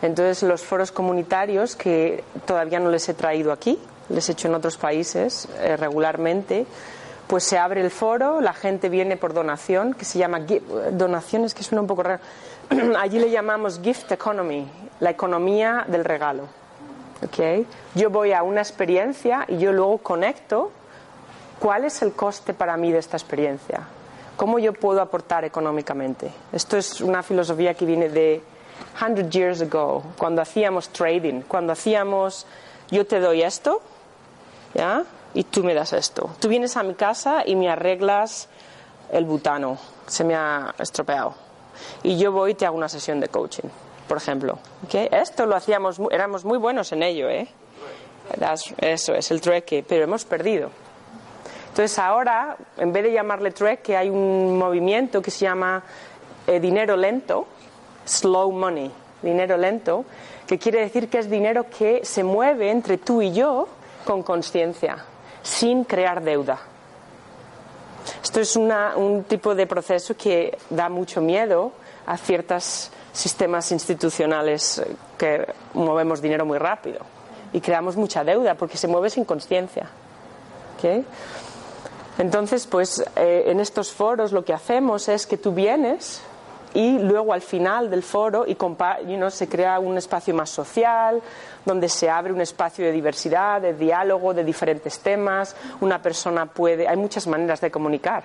Entonces 0.00 0.42
los 0.42 0.62
foros 0.62 0.92
comunitarios 0.92 1.76
que 1.76 2.24
todavía 2.46 2.80
no 2.80 2.90
les 2.90 3.08
he 3.08 3.14
traído 3.14 3.52
aquí, 3.52 3.78
les 4.08 4.28
he 4.28 4.32
hecho 4.32 4.48
en 4.48 4.54
otros 4.54 4.76
países 4.76 5.48
eh, 5.58 5.76
regularmente, 5.76 6.66
pues 7.26 7.44
se 7.44 7.58
abre 7.58 7.82
el 7.82 7.90
foro, 7.90 8.40
la 8.40 8.54
gente 8.54 8.88
viene 8.88 9.18
por 9.18 9.34
donación, 9.34 9.92
que 9.92 10.06
se 10.06 10.18
llama 10.18 10.40
donaciones, 10.92 11.52
que 11.52 11.62
suena 11.62 11.82
un 11.82 11.86
poco 11.86 12.04
raro. 12.04 12.22
Allí 12.98 13.18
le 13.18 13.30
llamamos 13.30 13.80
gift 13.82 14.10
economy, 14.12 14.66
la 15.00 15.10
economía 15.10 15.84
del 15.88 16.04
regalo. 16.04 16.44
¿ok? 17.22 17.66
Yo 17.94 18.08
voy 18.08 18.32
a 18.32 18.42
una 18.42 18.60
experiencia 18.60 19.44
y 19.48 19.58
yo 19.58 19.72
luego 19.72 19.98
conecto 19.98 20.70
cuál 21.58 21.84
es 21.84 22.02
el 22.02 22.12
coste 22.12 22.54
para 22.54 22.76
mí 22.76 22.92
de 22.92 22.98
esta 22.98 23.16
experiencia, 23.16 23.82
cómo 24.36 24.58
yo 24.58 24.72
puedo 24.72 25.00
aportar 25.00 25.44
económicamente. 25.44 26.32
Esto 26.52 26.76
es 26.76 27.00
una 27.00 27.22
filosofía 27.22 27.74
que 27.74 27.84
viene 27.84 28.08
de 28.08 28.42
100 28.98 29.30
years 29.30 29.60
ago, 29.62 30.02
cuando 30.16 30.42
hacíamos 30.42 30.88
trading, 30.90 31.42
cuando 31.42 31.72
hacíamos 31.72 32.46
yo 32.90 33.06
te 33.06 33.20
doy 33.20 33.42
esto, 33.42 33.80
¿ya? 34.74 35.04
Y 35.34 35.44
tú 35.44 35.62
me 35.62 35.74
das 35.74 35.92
esto. 35.92 36.30
Tú 36.40 36.48
vienes 36.48 36.76
a 36.76 36.82
mi 36.82 36.94
casa 36.94 37.42
y 37.44 37.54
me 37.54 37.68
arreglas 37.68 38.48
el 39.12 39.24
butano, 39.24 39.78
se 40.06 40.24
me 40.24 40.34
ha 40.34 40.74
estropeado. 40.78 41.34
Y 42.02 42.18
yo 42.18 42.32
voy 42.32 42.52
y 42.52 42.54
te 42.54 42.66
hago 42.66 42.76
una 42.76 42.88
sesión 42.88 43.20
de 43.20 43.28
coaching, 43.28 43.68
por 44.08 44.16
ejemplo. 44.16 44.58
¿ok? 44.84 44.94
Esto 45.12 45.46
lo 45.46 45.54
hacíamos, 45.54 46.00
éramos 46.10 46.44
muy 46.44 46.58
buenos 46.58 46.92
en 46.92 47.02
ello, 47.02 47.28
¿eh? 47.28 47.48
Eso 48.78 49.14
es, 49.14 49.30
el 49.30 49.40
trueque, 49.40 49.84
pero 49.86 50.04
hemos 50.04 50.24
perdido. 50.24 50.70
Entonces 51.78 52.00
ahora, 52.00 52.56
en 52.76 52.92
vez 52.92 53.04
de 53.04 53.12
llamarle 53.12 53.52
trueque, 53.52 53.96
hay 53.96 54.10
un 54.10 54.58
movimiento 54.58 55.22
que 55.22 55.30
se 55.30 55.44
llama 55.44 55.80
eh, 56.44 56.58
dinero 56.58 56.96
lento, 56.96 57.46
slow 58.04 58.50
money, 58.50 58.90
dinero 59.22 59.56
lento, 59.56 60.04
que 60.44 60.58
quiere 60.58 60.80
decir 60.80 61.08
que 61.08 61.18
es 61.20 61.30
dinero 61.30 61.66
que 61.70 62.04
se 62.04 62.24
mueve 62.24 62.72
entre 62.72 62.98
tú 62.98 63.22
y 63.22 63.32
yo 63.32 63.68
con 64.04 64.24
conciencia, 64.24 65.04
sin 65.40 65.84
crear 65.84 66.20
deuda. 66.20 66.58
Esto 68.24 68.40
es 68.40 68.56
una- 68.56 68.96
un 68.96 69.22
tipo 69.22 69.54
de 69.54 69.68
proceso 69.68 70.16
que 70.16 70.58
da 70.70 70.88
mucho 70.88 71.20
miedo 71.20 71.70
a 72.06 72.16
ciertos 72.16 72.90
sistemas 73.12 73.70
institucionales 73.70 74.78
eh, 74.80 74.96
que 75.16 75.46
movemos 75.74 76.20
dinero 76.20 76.44
muy 76.44 76.58
rápido 76.58 76.98
y 77.52 77.60
creamos 77.60 77.94
mucha 77.94 78.24
deuda 78.24 78.56
porque 78.56 78.76
se 78.76 78.88
mueve 78.88 79.10
sin 79.10 79.24
conciencia. 79.24 79.88
¿ok? 80.76 81.04
Entonces, 82.18 82.66
pues 82.66 83.04
eh, 83.16 83.44
en 83.46 83.60
estos 83.60 83.92
foros 83.92 84.32
lo 84.32 84.44
que 84.44 84.52
hacemos 84.52 85.08
es 85.08 85.26
que 85.26 85.36
tú 85.36 85.52
vienes 85.52 86.20
y 86.74 86.98
luego 86.98 87.32
al 87.32 87.40
final 87.40 87.90
del 87.90 88.02
foro 88.02 88.44
y 88.46 88.54
you 88.54 89.16
know, 89.16 89.30
se 89.30 89.48
crea 89.48 89.78
un 89.78 89.96
espacio 89.96 90.34
más 90.34 90.50
social 90.50 91.22
donde 91.64 91.88
se 91.88 92.10
abre 92.10 92.32
un 92.32 92.40
espacio 92.40 92.84
de 92.84 92.92
diversidad, 92.92 93.60
de 93.60 93.74
diálogo, 93.74 94.34
de 94.34 94.42
diferentes 94.42 94.98
temas. 94.98 95.54
Una 95.80 96.02
persona 96.02 96.46
puede, 96.46 96.88
hay 96.88 96.96
muchas 96.96 97.26
maneras 97.26 97.60
de 97.60 97.70
comunicar. 97.70 98.24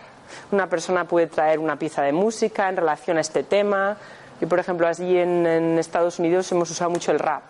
Una 0.51 0.67
persona 0.67 1.05
puede 1.05 1.27
traer 1.27 1.59
una 1.59 1.77
pieza 1.77 2.01
de 2.01 2.13
música 2.13 2.69
en 2.69 2.77
relación 2.77 3.17
a 3.17 3.21
este 3.21 3.43
tema. 3.43 3.95
Y 4.41 4.45
por 4.45 4.59
ejemplo, 4.59 4.87
allí 4.87 5.17
en, 5.17 5.45
en 5.45 5.77
Estados 5.77 6.19
Unidos 6.19 6.51
hemos 6.51 6.69
usado 6.71 6.89
mucho 6.89 7.11
el 7.11 7.19
rap 7.19 7.43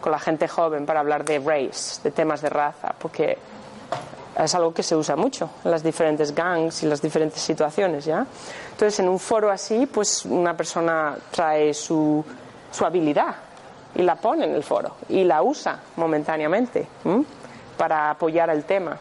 con 0.00 0.12
la 0.12 0.18
gente 0.18 0.48
joven 0.48 0.84
para 0.86 1.00
hablar 1.00 1.24
de 1.24 1.38
race, 1.38 2.00
de 2.02 2.10
temas 2.10 2.42
de 2.42 2.48
raza, 2.48 2.94
porque 2.98 3.38
es 4.38 4.54
algo 4.54 4.72
que 4.72 4.82
se 4.82 4.96
usa 4.96 5.16
mucho 5.16 5.50
en 5.64 5.70
las 5.70 5.82
diferentes 5.82 6.34
gangs 6.34 6.82
y 6.82 6.86
las 6.86 7.02
diferentes 7.02 7.40
situaciones, 7.40 8.04
¿ya? 8.04 8.26
Entonces, 8.70 8.98
en 9.00 9.08
un 9.08 9.18
foro 9.18 9.50
así, 9.50 9.86
pues 9.86 10.24
una 10.24 10.56
persona 10.56 11.16
trae 11.30 11.74
su, 11.74 12.24
su 12.70 12.84
habilidad 12.84 13.34
y 13.94 14.02
la 14.02 14.16
pone 14.16 14.44
en 14.44 14.54
el 14.54 14.62
foro 14.62 14.96
y 15.08 15.24
la 15.24 15.42
usa 15.42 15.78
momentáneamente 15.96 16.86
para 17.76 18.10
apoyar 18.10 18.48
el 18.50 18.64
tema. 18.64 18.98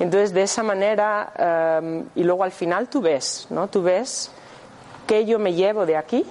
Entonces, 0.00 0.32
de 0.32 0.42
esa 0.42 0.62
manera, 0.62 1.78
um, 1.80 2.04
y 2.14 2.24
luego 2.24 2.44
al 2.44 2.52
final 2.52 2.88
tú 2.88 3.00
ves, 3.00 3.46
¿no? 3.50 3.68
Tú 3.68 3.82
ves 3.82 4.32
qué 5.06 5.24
yo 5.24 5.38
me 5.38 5.52
llevo 5.52 5.84
de 5.86 5.96
aquí, 5.96 6.24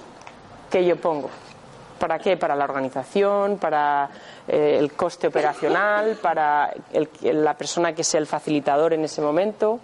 qué 0.70 0.84
yo 0.84 0.96
pongo. 0.96 1.30
¿Para 1.98 2.18
qué? 2.18 2.36
Para 2.36 2.56
la 2.56 2.64
organización, 2.64 3.58
para 3.58 4.10
eh, 4.48 4.76
el 4.78 4.92
coste 4.92 5.28
operacional, 5.28 6.18
para 6.20 6.72
el, 6.92 7.08
la 7.44 7.54
persona 7.56 7.94
que 7.94 8.04
sea 8.04 8.20
el 8.20 8.26
facilitador 8.26 8.92
en 8.92 9.04
ese 9.04 9.20
momento. 9.20 9.80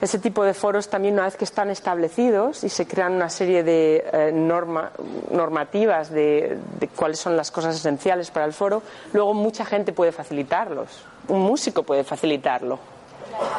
Ese 0.00 0.18
tipo 0.18 0.44
de 0.44 0.54
foros 0.54 0.88
también 0.88 1.14
una 1.14 1.24
vez 1.24 1.36
que 1.36 1.44
están 1.44 1.70
establecidos 1.70 2.62
y 2.64 2.68
se 2.68 2.86
crean 2.86 3.12
una 3.14 3.30
serie 3.30 3.62
de 3.62 4.04
eh, 4.12 4.32
norma, 4.32 4.90
normativas 5.30 6.10
de, 6.10 6.58
de, 6.78 6.88
cuáles 6.88 7.18
son 7.18 7.36
las 7.36 7.50
cosas 7.50 7.76
esenciales 7.76 8.30
para 8.30 8.44
el 8.44 8.52
foro, 8.52 8.82
luego 9.12 9.32
mucha 9.32 9.64
gente 9.64 9.92
puede 9.92 10.12
facilitarlos. 10.12 11.04
Un 11.28 11.40
músico 11.40 11.84
puede 11.84 12.04
facilitarlo. 12.04 12.78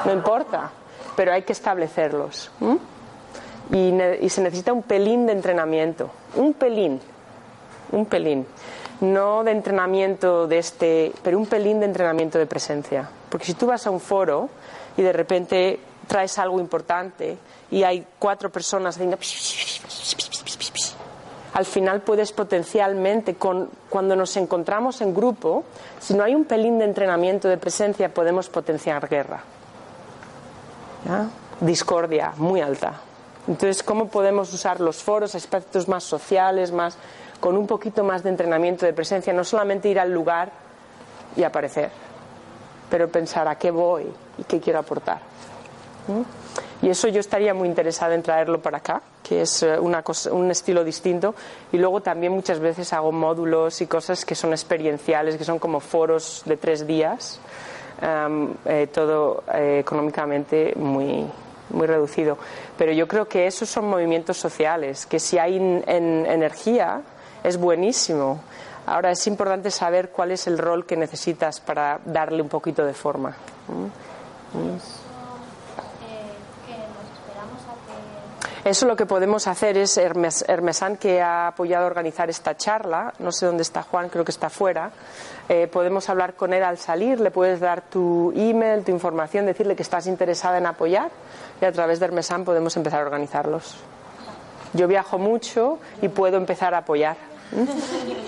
No 0.06 0.14
importa, 0.14 0.70
pero 1.16 1.34
hay 1.34 1.42
que 1.42 1.54
establecerlos. 1.54 2.52
y 3.72 4.30
se 4.30 4.42
necesita 4.42 4.72
un 4.72 4.84
pelín 4.84 5.26
de 5.26 5.32
entrenamiento. 5.32 6.12
Un 6.36 6.54
pelín 6.54 7.02
un 7.92 8.06
pelín. 8.06 8.46
No 9.02 9.44
de 9.44 9.52
entrenamiento 9.52 10.48
de 10.48 10.58
este, 10.58 11.12
pero 11.24 11.38
un 11.38 11.46
pelín 11.46 11.80
de 11.80 11.86
entrenamiento 11.86 12.38
de 12.38 12.46
presencia. 12.46 13.10
Porque 13.30 13.46
si 13.46 13.54
tú 13.54 13.68
vas 13.68 13.86
a 13.88 13.92
un 13.92 14.00
foro 14.00 14.50
y 14.98 15.02
de 15.02 15.12
repente 15.12 15.80
traes 16.08 16.38
algo 16.40 16.60
importante 16.60 17.38
y 17.72 17.84
hay 17.84 18.06
cuatro 18.20 18.50
personas 18.50 18.96
haciendo 18.96 19.18
al 21.56 21.66
final 21.66 22.02
puedes 22.02 22.34
potencialmente, 22.34 23.36
con, 23.36 23.70
cuando 23.90 24.14
nos 24.18 24.36
encontramos 24.36 25.00
en 25.00 25.16
grupo, 25.16 25.64
si 26.02 26.14
no 26.14 26.22
hay 26.26 26.36
un 26.36 26.44
pelín 26.44 26.80
de 26.80 26.84
entrenamiento 26.84 27.48
de 27.48 27.58
presencia, 27.58 28.14
podemos 28.14 28.50
potenciar 28.50 29.08
guerra. 29.08 29.42
¿Ya? 31.06 31.30
Discordia 31.62 32.34
muy 32.36 32.60
alta. 32.60 33.00
Entonces, 33.48 33.84
¿cómo 33.84 34.10
podemos 34.10 34.54
usar 34.54 34.82
los 34.82 35.02
foros, 35.02 35.34
aspectos 35.34 35.88
más 35.88 36.04
sociales, 36.04 36.74
más 36.74 36.98
con 37.40 37.58
un 37.58 37.68
poquito 37.68 38.04
más 38.04 38.24
de 38.24 38.30
entrenamiento 38.30 38.86
de 38.86 38.94
presencia, 38.94 39.34
no 39.34 39.44
solamente 39.44 39.90
ir 39.90 40.00
al 40.00 40.12
lugar 40.12 40.52
y 41.36 41.44
aparecer, 41.44 41.90
pero 42.90 43.10
pensar 43.10 43.48
a 43.48 43.56
qué 43.56 43.72
voy 43.72 44.06
y 44.38 44.44
qué 44.44 44.60
quiero 44.60 44.80
aportar. 44.80 45.20
¿Mm? 46.08 46.22
Y 46.86 46.90
eso 46.90 47.08
yo 47.08 47.20
estaría 47.20 47.54
muy 47.54 47.68
interesada 47.68 48.14
en 48.14 48.22
traerlo 48.22 48.62
para 48.62 48.78
acá, 48.78 49.02
que 49.24 49.42
es 49.42 49.64
eh, 49.64 49.80
una 49.80 50.04
cosa, 50.04 50.32
un 50.34 50.52
estilo 50.52 50.84
distinto. 50.84 51.34
Y 51.72 51.78
luego 51.78 52.02
también 52.02 52.32
muchas 52.32 52.60
veces 52.60 52.94
hago 52.94 53.12
módulos 53.12 53.82
y 53.82 53.88
cosas 53.88 54.26
que 54.26 54.36
son 54.36 54.52
experienciales, 54.52 55.38
que 55.38 55.44
son 55.44 55.58
como 55.58 55.80
foros 55.80 56.44
de 56.46 56.58
tres 56.58 56.86
días, 56.86 57.40
um, 58.02 58.54
eh, 58.66 58.88
todo 58.94 59.44
eh, 59.54 59.80
económicamente 59.80 60.74
muy, 60.76 61.26
muy 61.72 61.88
reducido. 61.88 62.38
Pero 62.78 62.92
yo 62.92 63.08
creo 63.08 63.28
que 63.28 63.48
esos 63.48 63.70
son 63.70 63.90
movimientos 63.90 64.38
sociales, 64.38 65.06
que 65.06 65.20
si 65.20 65.40
hay 65.40 65.58
en, 65.58 65.84
en 65.88 66.26
energía, 66.26 67.02
es 67.46 67.58
buenísimo. 67.58 68.40
Ahora 68.88 69.12
es 69.12 69.26
importante 69.28 69.72
saber 69.72 70.10
cuál 70.10 70.32
es 70.32 70.48
el 70.48 70.58
rol 70.58 70.86
que 70.86 70.98
necesitas 70.98 71.60
para 71.60 72.00
darle 72.06 72.42
un 72.42 72.50
poquito 72.50 72.84
de 72.86 72.94
forma. 72.94 73.36
Eso 78.64 78.88
lo 78.88 78.96
que 78.96 79.06
podemos 79.06 79.46
hacer 79.46 79.78
es 79.78 79.96
Hermes, 79.96 80.44
Hermesan, 80.48 80.98
que 80.98 81.22
ha 81.22 81.48
apoyado 81.48 81.84
a 81.84 81.88
organizar 81.88 82.32
esta 82.32 82.58
charla, 82.58 83.14
no 83.20 83.32
sé 83.32 83.46
dónde 83.46 83.62
está 83.62 83.84
Juan, 83.84 84.10
creo 84.10 84.26
que 84.26 84.32
está 84.32 84.50
fuera. 84.50 84.90
Eh, 85.48 85.68
podemos 85.68 86.10
hablar 86.10 86.34
con 86.34 86.52
él 86.52 86.64
al 86.64 86.80
salir, 86.80 87.20
le 87.20 87.30
puedes 87.30 87.60
dar 87.60 87.82
tu 87.82 88.34
email, 88.36 88.84
tu 88.84 88.92
información, 88.92 89.46
decirle 89.46 89.76
que 89.76 89.84
estás 89.84 90.08
interesada 90.08 90.58
en 90.58 90.66
apoyar 90.66 91.12
y 91.62 91.66
a 91.66 91.72
través 91.72 92.00
de 92.00 92.06
Hermesan 92.08 92.44
podemos 92.44 92.76
empezar 92.76 93.02
a 93.02 93.06
organizarlos. 93.06 93.78
Yo 94.74 94.88
viajo 94.88 95.20
mucho 95.20 95.78
y 96.02 96.08
puedo 96.08 96.38
empezar 96.38 96.74
a 96.74 96.80
apoyar. 96.80 97.35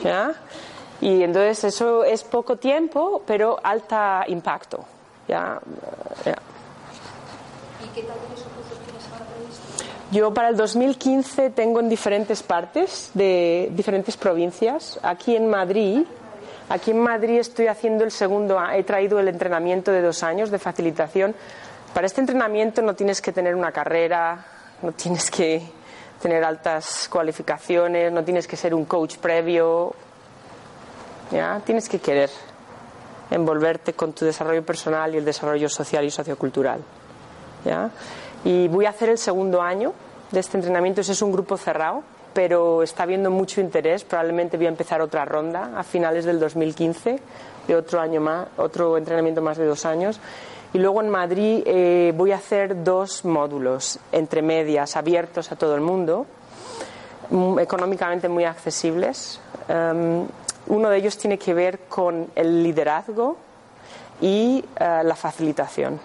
¿Ya? 0.03 0.33
Y 1.01 1.23
entonces 1.23 1.63
eso 1.63 2.03
es 2.03 2.23
poco 2.23 2.57
tiempo, 2.57 3.21
pero 3.25 3.57
alta 3.61 4.23
impacto. 4.27 4.83
¿Ya? 5.27 5.59
¿Ya? 6.25 6.35
¿Y 7.83 7.87
qué 7.93 8.03
tal 8.03 8.17
previsto? 8.17 8.57
Yo 10.09 10.33
para 10.33 10.49
el 10.49 10.55
2015 10.55 11.49
tengo 11.49 11.81
en 11.81 11.89
diferentes 11.89 12.41
partes 12.41 13.11
de 13.13 13.69
diferentes 13.73 14.15
provincias. 14.15 14.97
Aquí 15.03 15.35
en 15.35 15.49
Madrid, 15.49 16.03
aquí 16.69 16.91
en 16.91 16.99
Madrid 16.99 17.39
estoy 17.39 17.67
haciendo 17.67 18.05
el 18.05 18.11
segundo, 18.11 18.57
he 18.71 18.83
traído 18.83 19.19
el 19.19 19.27
entrenamiento 19.27 19.91
de 19.91 20.01
dos 20.01 20.23
años 20.23 20.49
de 20.49 20.59
facilitación. 20.59 21.35
Para 21.93 22.07
este 22.07 22.21
entrenamiento 22.21 22.81
no 22.81 22.95
tienes 22.95 23.21
que 23.21 23.33
tener 23.33 23.53
una 23.53 23.73
carrera, 23.73 24.45
no 24.81 24.93
tienes 24.93 25.29
que 25.29 25.61
tener 26.21 26.43
altas 26.43 27.07
cualificaciones, 27.11 28.11
no 28.11 28.23
tienes 28.23 28.47
que 28.47 28.57
ser 28.57 28.73
un 28.73 28.85
coach 28.85 29.17
previo, 29.17 29.93
¿ya? 31.31 31.61
tienes 31.65 31.87
que 31.87 31.99
querer 31.99 32.29
envolverte 33.29 33.93
con 33.93 34.13
tu 34.13 34.25
desarrollo 34.25 34.65
personal 34.65 35.13
y 35.13 35.17
el 35.17 35.25
desarrollo 35.25 35.69
social 35.69 36.05
y 36.05 36.11
sociocultural. 36.11 36.81
¿ya? 37.65 37.89
Y 38.43 38.67
voy 38.67 38.85
a 38.85 38.89
hacer 38.89 39.09
el 39.09 39.17
segundo 39.17 39.61
año 39.61 39.93
de 40.31 40.39
este 40.39 40.57
entrenamiento, 40.57 41.01
ese 41.01 41.13
es 41.13 41.21
un 41.21 41.31
grupo 41.31 41.57
cerrado, 41.57 42.03
pero 42.33 42.83
está 42.83 43.03
habiendo 43.03 43.31
mucho 43.31 43.61
interés, 43.61 44.03
probablemente 44.03 44.57
voy 44.57 44.67
a 44.67 44.69
empezar 44.69 45.01
otra 45.01 45.25
ronda 45.25 45.71
a 45.75 45.83
finales 45.83 46.25
del 46.25 46.39
2015 46.39 47.19
de 47.67 47.75
otro 47.75 47.99
año 47.99 48.21
más, 48.21 48.47
otro 48.57 48.97
entrenamiento 48.97 49.41
más 49.41 49.57
de 49.57 49.65
dos 49.65 49.85
años. 49.85 50.19
Y 50.73 50.79
luego 50.79 51.01
en 51.01 51.09
Madrid 51.09 51.63
eh, 51.65 52.13
voy 52.15 52.33
a 52.33 52.35
hacer 52.35 52.83
dos 52.83 53.23
módulos 53.23 53.99
entre 54.11 54.41
medias 54.41 54.97
abiertos 54.97 55.51
a 55.51 55.55
todo 55.55 55.75
el 55.75 55.81
mundo, 55.81 56.25
económicamente 57.59 58.27
muy 58.27 58.43
accesibles. 58.43 59.39
Um, 59.69 60.27
uno 60.67 60.89
de 60.89 60.97
ellos 60.97 61.17
tiene 61.17 61.37
que 61.37 61.53
ver 61.53 61.79
con 61.87 62.27
el 62.35 62.63
liderazgo 62.63 63.37
y 64.19 64.63
uh, 64.79 65.03
la 65.03 65.15
facilitación, 65.15 65.99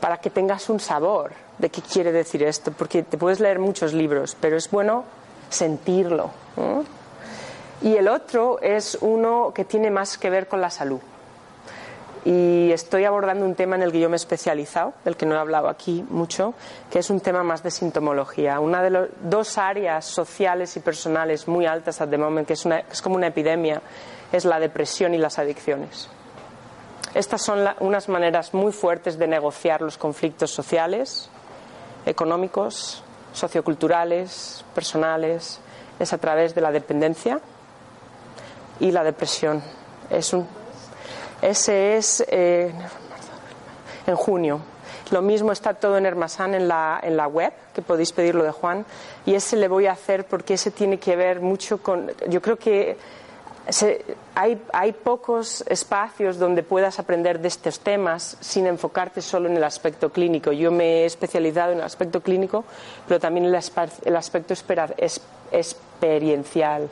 para 0.00 0.16
que 0.16 0.30
tengas 0.30 0.68
un 0.68 0.80
sabor 0.80 1.30
de 1.58 1.70
qué 1.70 1.80
quiere 1.80 2.10
decir 2.10 2.42
esto, 2.42 2.72
porque 2.72 3.04
te 3.04 3.18
puedes 3.18 3.38
leer 3.38 3.60
muchos 3.60 3.92
libros, 3.92 4.36
pero 4.40 4.56
es 4.56 4.70
bueno 4.70 5.04
sentirlo. 5.48 6.30
Y 7.80 7.94
el 7.94 8.08
otro 8.08 8.60
es 8.60 8.98
uno 9.00 9.52
que 9.54 9.64
tiene 9.64 9.90
más 9.90 10.18
que 10.18 10.30
ver 10.30 10.48
con 10.48 10.60
la 10.60 10.70
salud 10.70 11.00
y 12.24 12.70
estoy 12.72 13.04
abordando 13.04 13.44
un 13.44 13.54
tema 13.54 13.76
en 13.76 13.82
el 13.82 13.92
que 13.92 14.00
yo 14.00 14.08
me 14.08 14.16
he 14.16 14.16
especializado, 14.16 14.94
del 15.04 15.16
que 15.16 15.26
no 15.26 15.34
he 15.34 15.38
hablado 15.38 15.68
aquí 15.68 16.04
mucho, 16.10 16.54
que 16.90 16.98
es 16.98 17.10
un 17.10 17.20
tema 17.20 17.42
más 17.42 17.62
de 17.62 17.70
sintomología. 17.70 18.60
Una 18.60 18.82
de 18.82 18.90
las 18.90 19.08
dos 19.22 19.58
áreas 19.58 20.04
sociales 20.04 20.76
y 20.76 20.80
personales 20.80 21.48
muy 21.48 21.66
altas 21.66 22.00
at 22.00 22.08
the 22.08 22.18
moment, 22.18 22.46
que 22.46 22.54
es, 22.54 23.02
como 23.02 23.16
una 23.16 23.28
epidemia, 23.28 23.80
es 24.32 24.44
la 24.44 24.58
depresión 24.60 25.14
y 25.14 25.18
las 25.18 25.38
adicciones. 25.38 26.08
Estas 27.14 27.42
son 27.42 27.66
unas 27.80 28.08
maneras 28.08 28.52
muy 28.52 28.72
fuertes 28.72 29.18
de 29.18 29.26
negociar 29.26 29.80
los 29.80 29.96
conflictos 29.96 30.50
sociales, 30.50 31.30
económicos, 32.04 33.02
socioculturales, 33.32 34.64
personales. 34.74 35.60
Es 35.98 36.12
a 36.12 36.18
través 36.18 36.54
de 36.54 36.60
la 36.60 36.70
dependencia 36.70 37.40
y 38.80 38.90
la 38.90 39.02
depresión. 39.04 39.62
Es 40.10 40.32
un, 40.32 40.46
ese 41.42 41.96
es 41.96 42.24
eh, 42.28 42.72
en 44.06 44.16
junio. 44.16 44.60
Lo 45.10 45.22
mismo 45.22 45.52
está 45.52 45.74
todo 45.74 45.96
en 45.96 46.04
Hermasán 46.04 46.54
en 46.54 46.68
la, 46.68 47.00
en 47.02 47.16
la 47.16 47.26
web, 47.26 47.52
que 47.74 47.80
podéis 47.80 48.12
pedirlo 48.12 48.44
de 48.44 48.50
Juan. 48.50 48.84
Y 49.24 49.34
ese 49.34 49.56
le 49.56 49.68
voy 49.68 49.86
a 49.86 49.92
hacer 49.92 50.26
porque 50.26 50.54
ese 50.54 50.70
tiene 50.70 50.98
que 50.98 51.16
ver 51.16 51.40
mucho 51.40 51.82
con. 51.82 52.10
Yo 52.28 52.42
creo 52.42 52.56
que 52.56 52.96
se, 53.70 54.04
hay, 54.34 54.60
hay, 54.72 54.92
pocos 54.92 55.64
espacios 55.68 56.38
donde 56.38 56.62
puedas 56.62 56.98
aprender 56.98 57.40
de 57.40 57.48
estos 57.48 57.80
temas 57.80 58.36
sin 58.40 58.66
enfocarte 58.66 59.22
solo 59.22 59.48
en 59.48 59.56
el 59.56 59.64
aspecto 59.64 60.10
clínico. 60.10 60.52
Yo 60.52 60.70
me 60.70 61.02
he 61.02 61.04
especializado 61.06 61.72
en 61.72 61.78
el 61.78 61.84
aspecto 61.84 62.22
clínico, 62.22 62.64
pero 63.06 63.20
también 63.20 63.46
en 63.46 63.54
el, 63.54 63.62
el 64.04 64.16
aspecto 64.16 64.52
espera, 64.52 64.90
es, 64.96 65.20
experiencial. 65.52 66.88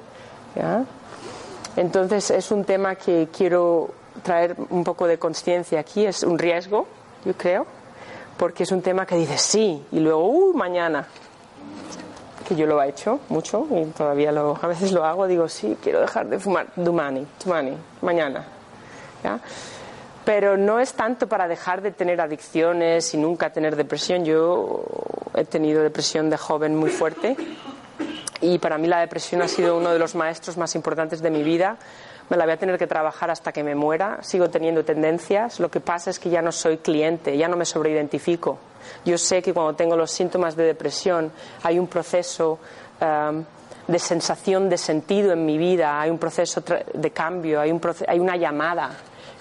Entonces 1.76 2.30
es 2.30 2.50
un 2.50 2.64
tema 2.64 2.94
que 2.94 3.28
quiero 3.36 3.90
traer 4.26 4.56
un 4.70 4.82
poco 4.82 5.06
de 5.06 5.18
conciencia 5.18 5.78
aquí. 5.78 6.04
Es 6.04 6.24
un 6.24 6.36
riesgo, 6.36 6.88
yo 7.24 7.34
creo, 7.34 7.64
porque 8.36 8.64
es 8.64 8.72
un 8.72 8.82
tema 8.82 9.06
que 9.06 9.14
dices 9.14 9.40
sí 9.40 9.86
y 9.92 10.00
luego, 10.00 10.26
uh, 10.26 10.52
mañana. 10.52 11.06
que 12.46 12.56
yo 12.56 12.66
lo 12.66 12.82
he 12.82 12.88
hecho 12.88 13.20
mucho 13.28 13.66
y 13.70 13.84
todavía 13.86 14.32
lo, 14.32 14.58
a 14.60 14.66
veces 14.66 14.90
lo 14.92 15.04
hago, 15.04 15.26
digo, 15.26 15.48
sí, 15.48 15.76
quiero 15.80 16.00
dejar 16.00 16.28
de 16.28 16.38
fumar, 16.40 16.66
dumani, 16.74 17.24
dumani, 17.42 17.76
mañana. 18.02 18.44
Pero 20.24 20.56
no 20.56 20.80
es 20.80 20.92
tanto 20.94 21.28
para 21.28 21.46
dejar 21.46 21.82
de 21.82 21.92
tener 21.92 22.20
adicciones 22.20 23.14
y 23.14 23.16
nunca 23.16 23.50
tener 23.50 23.76
depresión. 23.76 24.24
Yo 24.24 24.84
he 25.34 25.44
tenido 25.44 25.82
depresión 25.82 26.30
de 26.30 26.36
joven 26.36 26.74
muy 26.76 26.90
fuerte 26.90 27.36
y 28.40 28.58
para 28.58 28.76
mí 28.76 28.86
la 28.88 29.00
depresión 29.00 29.42
ha 29.42 29.48
sido 29.48 29.76
uno 29.76 29.90
de 29.90 29.98
los 29.98 30.14
maestros 30.14 30.56
más 30.56 30.74
importantes 30.74 31.22
de 31.22 31.30
mi 31.30 31.42
vida. 31.42 31.76
Me 32.28 32.36
la 32.36 32.44
voy 32.44 32.54
a 32.54 32.56
tener 32.56 32.78
que 32.78 32.86
trabajar 32.86 33.30
hasta 33.30 33.52
que 33.52 33.62
me 33.62 33.74
muera. 33.74 34.18
Sigo 34.22 34.50
teniendo 34.50 34.84
tendencias. 34.84 35.60
Lo 35.60 35.70
que 35.70 35.80
pasa 35.80 36.10
es 36.10 36.18
que 36.18 36.28
ya 36.28 36.42
no 36.42 36.50
soy 36.50 36.78
cliente, 36.78 37.36
ya 37.36 37.48
no 37.48 37.56
me 37.56 37.64
sobreidentifico. 37.64 38.58
Yo 39.04 39.16
sé 39.18 39.42
que 39.42 39.52
cuando 39.52 39.74
tengo 39.74 39.96
los 39.96 40.10
síntomas 40.10 40.56
de 40.56 40.64
depresión 40.64 41.32
hay 41.62 41.78
un 41.78 41.86
proceso 41.86 42.58
um, 43.00 43.44
de 43.86 43.98
sensación 43.98 44.68
de 44.68 44.78
sentido 44.78 45.32
en 45.32 45.44
mi 45.44 45.58
vida, 45.58 46.00
hay 46.00 46.10
un 46.10 46.18
proceso 46.18 46.62
de 46.92 47.10
cambio, 47.12 47.60
hay, 47.60 47.70
un 47.70 47.80
hay 48.08 48.18
una 48.18 48.36
llamada 48.36 48.90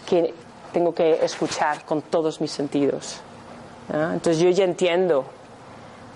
que 0.07 0.33
tengo 0.71 0.93
que 0.93 1.25
escuchar 1.25 1.83
con 1.85 2.03
todos 2.03 2.41
mis 2.41 2.51
sentidos. 2.51 3.21
Entonces 3.89 4.39
yo 4.39 4.49
ya 4.49 4.65
entiendo, 4.65 5.25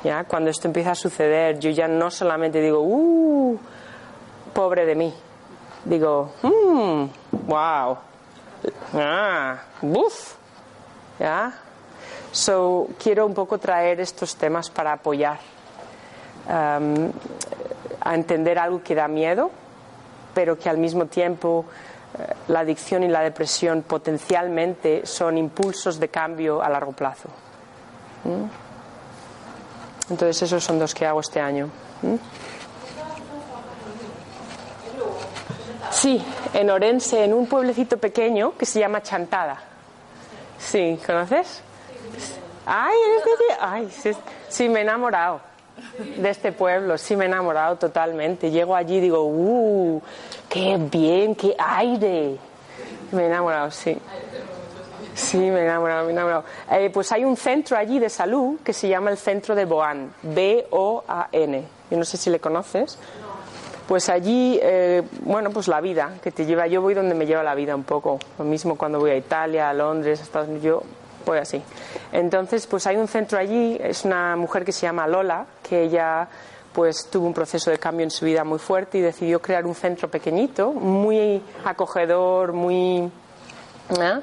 ¿ya? 0.03 0.23
cuando 0.25 0.49
esto 0.49 0.67
empieza 0.67 0.91
a 0.91 0.95
suceder, 0.95 1.59
yo 1.59 1.69
ya 1.69 1.87
no 1.87 2.11
solamente 2.11 2.61
digo, 2.61 2.81
¡uh! 2.81 3.57
Pobre 4.53 4.85
de 4.85 4.95
mí. 4.95 5.13
Digo, 5.85 6.33
¡mmm! 6.43 7.05
¡Wow! 7.47 7.97
¡Ah! 8.93 9.57
¡Buf! 9.81 10.35
¿Ya? 11.19 11.53
So, 12.31 12.87
quiero 13.01 13.25
un 13.25 13.33
poco 13.33 13.57
traer 13.57 13.99
estos 13.99 14.35
temas 14.35 14.69
para 14.69 14.93
apoyar 14.93 15.39
um, 16.47 17.11
a 18.01 18.15
entender 18.15 18.59
algo 18.59 18.83
que 18.83 18.93
da 18.93 19.07
miedo, 19.07 19.49
pero 20.33 20.57
que 20.57 20.69
al 20.69 20.77
mismo 20.77 21.07
tiempo 21.07 21.65
eh, 22.17 22.33
la 22.49 22.59
adicción 22.59 23.03
y 23.03 23.07
la 23.07 23.21
depresión 23.21 23.81
potencialmente 23.81 25.05
son 25.05 25.37
impulsos 25.37 25.99
de 25.99 26.09
cambio 26.09 26.61
a 26.61 26.69
largo 26.69 26.91
plazo. 26.91 27.29
¿Mm? 28.23 30.11
Entonces 30.11 30.41
esos 30.43 30.63
son 30.63 30.77
dos 30.77 30.93
que 30.93 31.05
hago 31.05 31.19
este 31.19 31.39
año. 31.39 31.69
¿Mm? 32.01 32.15
Sí, 35.91 36.23
en 36.53 36.69
Orense, 36.69 37.23
en 37.23 37.33
un 37.33 37.47
pueblecito 37.47 37.97
pequeño 37.97 38.53
que 38.57 38.65
se 38.65 38.79
llama 38.79 39.01
Chantada. 39.01 39.61
Sí, 40.59 40.99
¿conoces? 41.05 41.61
Ay, 42.65 42.95
ay, 43.59 43.89
sí, 44.49 44.69
me 44.69 44.79
he 44.79 44.81
enamorado 44.83 45.41
de 46.17 46.29
este 46.29 46.51
pueblo, 46.51 46.97
sí 46.97 47.15
me 47.15 47.25
he 47.25 47.27
enamorado 47.27 47.77
totalmente. 47.77 48.51
Llego 48.51 48.75
allí 48.75 48.97
y 48.97 49.01
digo, 49.01 49.23
¡uh! 49.23 50.01
¡Qué 50.47 50.77
bien! 50.77 51.33
¡Qué 51.35 51.55
aire! 51.57 52.37
Me 53.11 53.23
he 53.23 53.25
enamorado, 53.25 53.71
sí. 53.71 53.97
Sí, 55.15 55.37
me 55.37 55.61
he 55.61 55.63
enamorado, 55.63 56.03
me 56.03 56.09
he 56.09 56.13
enamorado. 56.13 56.43
Eh, 56.71 56.89
pues 56.93 57.11
hay 57.11 57.25
un 57.25 57.35
centro 57.35 57.75
allí 57.77 57.97
de 57.97 58.09
salud 58.09 58.59
que 58.63 58.73
se 58.73 58.87
llama 58.87 59.09
el 59.09 59.17
Centro 59.17 59.55
de 59.55 59.65
Boan, 59.65 60.13
B-O-A-N. 60.21 61.63
Yo 61.89 61.97
no 61.97 62.05
sé 62.05 62.17
si 62.17 62.29
le 62.29 62.39
conoces. 62.39 62.99
Pues 63.89 64.07
allí, 64.07 64.59
eh, 64.61 65.01
bueno, 65.21 65.49
pues 65.49 65.67
la 65.67 65.81
vida 65.81 66.13
que 66.21 66.29
te 66.29 66.45
lleva. 66.45 66.67
Yo 66.67 66.79
voy 66.79 66.93
donde 66.93 67.15
me 67.15 67.25
lleva 67.25 67.41
la 67.41 67.55
vida 67.55 67.75
un 67.75 67.83
poco. 67.83 68.19
Lo 68.37 68.45
mismo 68.45 68.77
cuando 68.77 68.99
voy 68.99 69.09
a 69.09 69.15
Italia, 69.15 69.67
a 69.67 69.73
Londres, 69.73 70.19
a 70.19 70.23
Estados 70.25 70.47
Unidos. 70.47 70.63
Yo 70.63 70.83
voy 71.25 71.39
así. 71.39 71.59
Entonces, 72.11 72.67
pues 72.67 72.85
hay 72.85 72.97
un 72.97 73.07
centro 73.07 73.39
allí. 73.39 73.79
Es 73.81 74.05
una 74.05 74.35
mujer 74.35 74.63
que 74.63 74.73
se 74.73 74.81
llama 74.81 75.07
Lola, 75.07 75.47
que 75.67 75.81
ella 75.81 76.27
pues 76.71 77.07
tuvo 77.09 77.25
un 77.25 77.33
proceso 77.33 77.71
de 77.71 77.79
cambio 77.79 78.03
en 78.03 78.11
su 78.11 78.25
vida 78.25 78.43
muy 78.43 78.59
fuerte 78.59 78.99
y 78.99 79.01
decidió 79.01 79.41
crear 79.41 79.65
un 79.65 79.73
centro 79.73 80.07
pequeñito, 80.07 80.71
muy 80.71 81.41
acogedor, 81.65 82.53
muy 82.53 83.11
¿eh? 83.99 84.21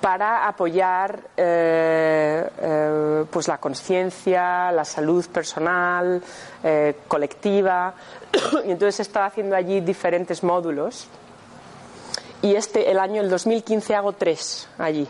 Para 0.00 0.46
apoyar 0.48 1.20
eh, 1.36 2.48
eh, 2.58 3.24
pues 3.30 3.48
la 3.48 3.58
conciencia, 3.58 4.72
la 4.72 4.84
salud 4.84 5.26
personal, 5.28 6.22
colectiva. 7.08 7.94
y 8.66 8.70
entonces 8.70 9.00
estaba 9.00 9.26
haciendo 9.26 9.56
allí 9.56 9.80
diferentes 9.80 10.42
módulos. 10.42 11.08
Y 12.42 12.54
este, 12.54 12.90
el 12.90 12.98
año, 12.98 13.20
el 13.20 13.28
2015, 13.28 13.94
hago 13.94 14.12
tres 14.12 14.68
allí. 14.78 15.06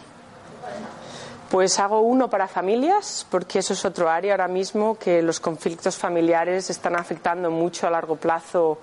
Pues 1.51 1.79
hago 1.79 2.01
uno 2.01 2.31
para 2.31 2.47
familias, 2.47 3.27
porque 3.31 3.59
eso 3.59 3.73
es 3.73 3.85
otro 3.85 4.09
área 4.09 4.35
ahora 4.35 4.49
mismo 4.49 4.97
que 4.97 5.21
los 5.23 5.41
conflictos 5.41 5.97
familiares 5.97 6.71
están 6.71 6.97
afectando 6.97 7.51
mucho 7.51 7.87
a 7.87 7.91
largo 7.91 8.17
plazo 8.17 8.79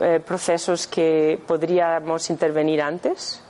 eh, 0.00 0.20
procesos 0.24 0.86
que 0.86 1.40
podríamos 1.44 2.30
intervenir 2.30 2.82
antes. 2.82 3.40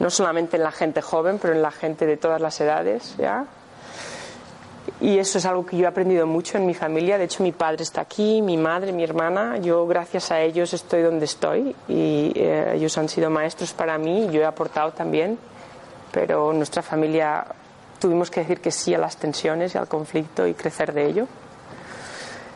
No 0.00 0.10
solamente 0.10 0.56
en 0.56 0.64
la 0.64 0.72
gente 0.72 1.00
joven, 1.00 1.38
pero 1.40 1.54
en 1.54 1.62
la 1.62 1.70
gente 1.70 2.06
de 2.06 2.16
todas 2.16 2.40
las 2.40 2.60
edades. 2.60 3.14
¿ya? 3.16 3.46
Y 5.00 5.18
eso 5.18 5.38
es 5.38 5.46
algo 5.46 5.64
que 5.64 5.76
yo 5.76 5.84
he 5.84 5.88
aprendido 5.88 6.26
mucho 6.26 6.58
en 6.58 6.66
mi 6.66 6.74
familia. 6.74 7.16
De 7.16 7.24
hecho, 7.24 7.44
mi 7.44 7.52
padre 7.52 7.84
está 7.84 8.00
aquí, 8.00 8.42
mi 8.42 8.56
madre, 8.56 8.92
mi 8.92 9.04
hermana. 9.04 9.58
Yo, 9.58 9.86
gracias 9.86 10.32
a 10.32 10.40
ellos, 10.40 10.74
estoy 10.74 11.02
donde 11.02 11.26
estoy. 11.26 11.76
Y 11.86 12.32
eh, 12.34 12.72
ellos 12.74 12.98
han 12.98 13.08
sido 13.08 13.30
maestros 13.30 13.72
para 13.72 13.96
mí 13.98 14.28
yo 14.32 14.40
he 14.40 14.44
aportado 14.44 14.90
también 14.92 15.38
pero 16.10 16.52
nuestra 16.52 16.82
familia 16.82 17.46
tuvimos 17.98 18.30
que 18.30 18.40
decir 18.40 18.60
que 18.60 18.70
sí 18.70 18.94
a 18.94 18.98
las 18.98 19.16
tensiones 19.16 19.74
y 19.74 19.78
al 19.78 19.88
conflicto 19.88 20.46
y 20.46 20.54
crecer 20.54 20.92
de 20.92 21.06
ello. 21.06 21.26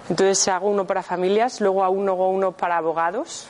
Entonces 0.09 0.47
hago 0.49 0.69
uno 0.69 0.87
para 0.87 1.03
familias, 1.03 1.61
luego 1.61 1.85
hago 1.85 2.29
uno 2.29 2.53
para 2.53 2.77
abogados, 2.77 3.47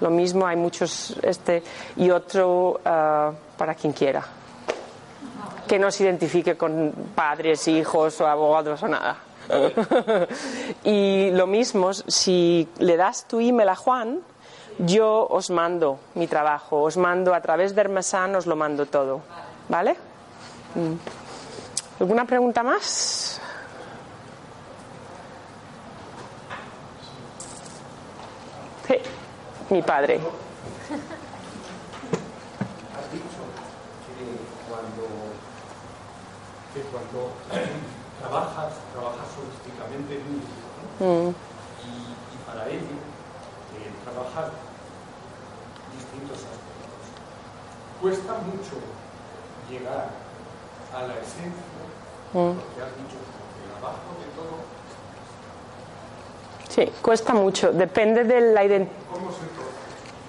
lo 0.00 0.10
mismo, 0.10 0.46
hay 0.46 0.56
muchos, 0.56 1.16
este, 1.22 1.62
y 1.96 2.10
otro 2.10 2.80
uh, 2.80 3.34
para 3.56 3.74
quien 3.74 3.92
quiera, 3.92 4.24
que 5.66 5.78
no 5.78 5.90
se 5.90 6.04
identifique 6.04 6.56
con 6.56 6.92
padres, 7.14 7.66
hijos 7.68 8.20
o 8.20 8.26
abogados 8.26 8.82
o 8.82 8.88
nada. 8.88 9.18
y 10.84 11.30
lo 11.30 11.46
mismo, 11.46 11.92
si 11.94 12.68
le 12.78 12.96
das 12.96 13.26
tu 13.26 13.40
email 13.40 13.68
a 13.68 13.76
Juan, 13.76 14.20
yo 14.78 15.26
os 15.30 15.50
mando 15.50 15.98
mi 16.14 16.26
trabajo, 16.26 16.82
os 16.82 16.96
mando 16.96 17.34
a 17.34 17.40
través 17.40 17.74
de 17.74 17.80
Hermesan, 17.80 18.34
os 18.34 18.46
lo 18.46 18.56
mando 18.56 18.86
todo. 18.86 19.22
¿Vale? 19.68 19.96
Mm. 20.74 22.00
¿Alguna 22.00 22.24
pregunta 22.26 22.62
más? 22.62 23.35
Mi 29.70 29.82
padre. 29.82 30.16
Has 30.16 30.22
dicho 33.12 33.42
que 34.06 34.26
cuando, 34.68 35.04
que 36.72 36.80
cuando 36.90 37.32
trabajas, 38.20 38.72
trabajas 38.92 39.28
holísticamente 39.38 40.14
en 40.14 40.22
un 40.22 40.42
¿no? 40.98 41.06
Mm. 41.06 41.34
y, 41.84 41.90
y 41.90 42.36
para 42.46 42.68
ello, 42.68 42.96
eh, 43.76 43.90
trabajar 44.04 44.52
Cuesta 48.00 48.34
mucho 48.44 48.76
llegar 49.70 50.10
a 50.94 51.00
la 51.08 51.14
esencia, 51.14 51.64
mm. 52.32 52.54
porque 52.54 52.80
has 52.84 52.92
dicho 53.00 53.16
que 53.16 53.64
abajo 53.72 54.14
de 54.20 54.28
todo. 54.36 54.62
Sí, 56.76 56.92
cuesta 57.00 57.32
mucho. 57.32 57.72
Depende 57.72 58.24
de 58.24 58.52
la 58.52 58.86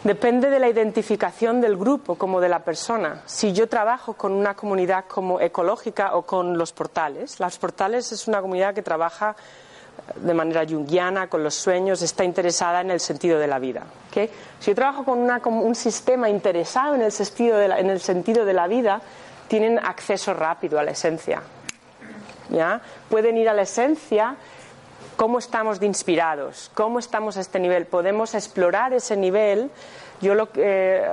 Depende 0.02 0.50
de 0.50 0.60
la 0.60 0.70
identificación 0.70 1.60
del 1.60 1.76
grupo 1.76 2.16
como 2.16 2.40
de 2.40 2.48
la 2.48 2.60
persona. 2.60 3.24
Si 3.26 3.52
yo 3.52 3.68
trabajo 3.68 4.14
con 4.14 4.32
una 4.32 4.54
comunidad 4.54 5.04
como 5.10 5.42
ecológica 5.42 6.16
o 6.16 6.22
con 6.22 6.58
los 6.58 6.72
portales, 6.72 7.42
los 7.42 7.58
portales 7.58 8.14
es 8.14 8.30
una 8.30 8.40
comunidad 8.40 8.74
que 8.74 8.82
trabaja 8.82 9.36
de 10.16 10.34
manera 10.34 10.66
junguiana, 10.66 11.28
con 11.28 11.44
los 11.44 11.56
sueños, 11.56 12.02
está 12.02 12.24
interesada 12.24 12.80
en 12.80 12.92
el 12.92 13.02
sentido 13.02 13.38
de 13.40 13.48
la 13.48 13.60
vida. 13.60 13.84
Si 14.14 14.68
yo 14.68 14.76
trabajo 14.76 15.04
con, 15.04 15.54
un 15.54 15.76
sistema 15.76 16.30
interesado 16.30 16.96
en 16.96 17.02
el, 17.02 17.12
sentido 17.12 17.58
de 17.58 17.68
la, 17.68 17.80
en 17.80 17.90
el 17.90 18.00
sentido 18.00 18.46
de 18.46 18.54
la 18.54 18.68
vida, 18.68 19.02
tienen 19.50 19.80
acceso 19.80 20.34
rápido 20.34 20.80
a 20.80 20.84
la 20.84 20.92
esencia. 20.92 21.42
¿ya? 22.50 22.80
Pueden 23.10 23.36
ir 23.36 23.50
a 23.50 23.54
la 23.54 23.64
esencia 23.64 24.38
cómo 25.18 25.40
estamos 25.40 25.82
de 25.82 25.88
inspirados, 25.88 26.72
cómo 26.74 27.00
estamos 27.00 27.36
a 27.36 27.42
este 27.42 27.60
nivel. 27.60 27.86
Podemos 27.86 28.34
explorar 28.34 28.94
ese 28.94 29.18
nivel. 29.18 29.70
Yo 30.22 30.34
lo, 30.34 30.48
eh, 30.56 31.06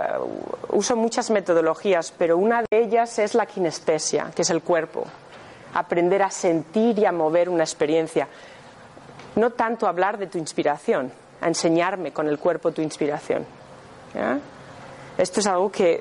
uso 0.69 0.95
muchas 0.95 1.31
metodologías, 1.31 2.13
pero 2.17 2.39
una 2.39 2.63
de 2.63 2.79
ellas 2.79 3.19
es 3.19 3.35
la 3.35 3.47
kinestesia, 3.47 4.31
que 4.37 4.43
es 4.43 4.51
el 4.51 4.63
cuerpo. 4.63 5.05
Aprender 5.75 6.23
a 6.23 6.31
sentir 6.31 6.99
y 7.01 7.05
a 7.05 7.11
mover 7.11 7.49
una 7.49 7.65
experiencia 7.65 8.29
no 9.37 9.51
tanto 9.51 9.87
hablar 9.87 10.19
de 10.19 10.27
tu 10.27 10.39
inspiración, 10.39 11.11
a 11.41 11.49
enseñarme 11.49 12.13
con 12.13 12.29
el 12.29 12.39
cuerpo 12.39 12.73
tu 12.73 12.83
inspiración. 12.83 13.45
Esto 15.19 15.41
es 15.41 15.47
algo 15.47 15.71
que, 15.71 16.01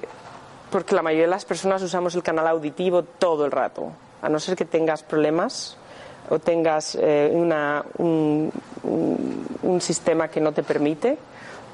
porque 0.70 0.96
la 0.96 1.02
mayoría 1.02 1.26
de 1.26 1.32
las 1.32 1.46
personas 1.46 1.82
usamos 1.82 2.16
el 2.16 2.24
canal 2.24 2.48
auditivo 2.48 3.04
todo 3.04 3.46
el 3.46 3.52
rato, 3.52 3.92
a 4.22 4.30
no 4.30 4.40
ser 4.40 4.56
que 4.56 4.66
tengas 4.66 5.04
problemas 5.04 5.78
o 6.30 6.40
tengas 6.40 6.96
eh, 7.00 7.30
una, 7.34 7.84
un, 7.98 8.52
sistema 9.80 10.28
que 10.28 10.40
no 10.42 10.52
te 10.52 10.64
permite. 10.64 11.18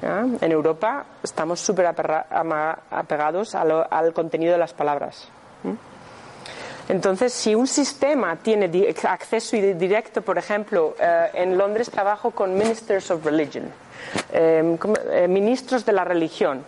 En 0.02 0.50
Europa 0.50 1.04
estamos 1.22 1.60
súper 1.60 1.86
apegados 1.86 3.54
al 3.54 4.12
contenido 4.14 4.52
de 4.52 4.58
las 4.58 4.72
palabras. 4.72 5.28
Entonces, 6.88 7.32
si 7.32 7.54
un 7.54 7.66
sistema 7.68 8.36
tiene 8.36 8.68
acceso 9.04 9.56
di- 9.56 9.74
directo, 9.74 10.22
por 10.22 10.38
ejemplo, 10.38 10.94
eh, 10.98 11.28
en 11.34 11.56
Londres 11.56 11.90
trabajo 11.90 12.32
con 12.32 12.54
Ministers 12.54 13.10
of 13.12 13.24
Religion, 13.24 13.64
como- 14.78 14.96
eh, 15.12 15.28
ministros 15.28 15.84
de 15.84 15.92
la 15.92 16.04
religión. 16.04 16.64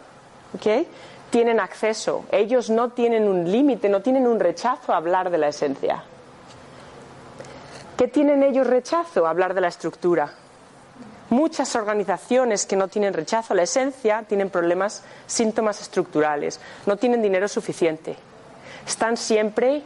Tienen 1.31 1.61
acceso. 1.61 2.27
Ellos 2.31 2.69
no 2.69 2.91
tienen 2.91 3.27
un 3.27 3.51
límite, 3.51 3.89
no 3.89 4.03
tienen 4.03 4.27
un 4.27 4.39
rechazo 4.39 4.93
a 4.93 4.99
hablar 4.99 5.31
de 5.31 5.39
la 5.39 5.49
esencia. 5.49 6.05
¿Qué 7.97 8.09
tienen 8.09 8.43
ellos 8.43 8.67
rechazo? 8.67 9.27
Hablar 9.27 9.55
de 9.55 9.61
la 9.61 9.69
estructura. 9.69 10.33
Muchas 11.31 11.75
organizaciones 11.77 12.67
que 12.67 12.77
no 12.77 12.89
tienen 12.89 13.15
rechazo 13.15 13.55
a 13.55 13.57
la 13.57 13.63
esencia 13.63 14.25
tienen 14.29 14.51
problemas, 14.51 15.03
síntomas 15.27 15.81
estructurales. 15.81 16.61
No 16.87 16.97
tienen 16.97 17.23
dinero 17.23 17.49
suficiente. 17.49 18.17
Están 18.87 19.17
siempre 19.17 19.83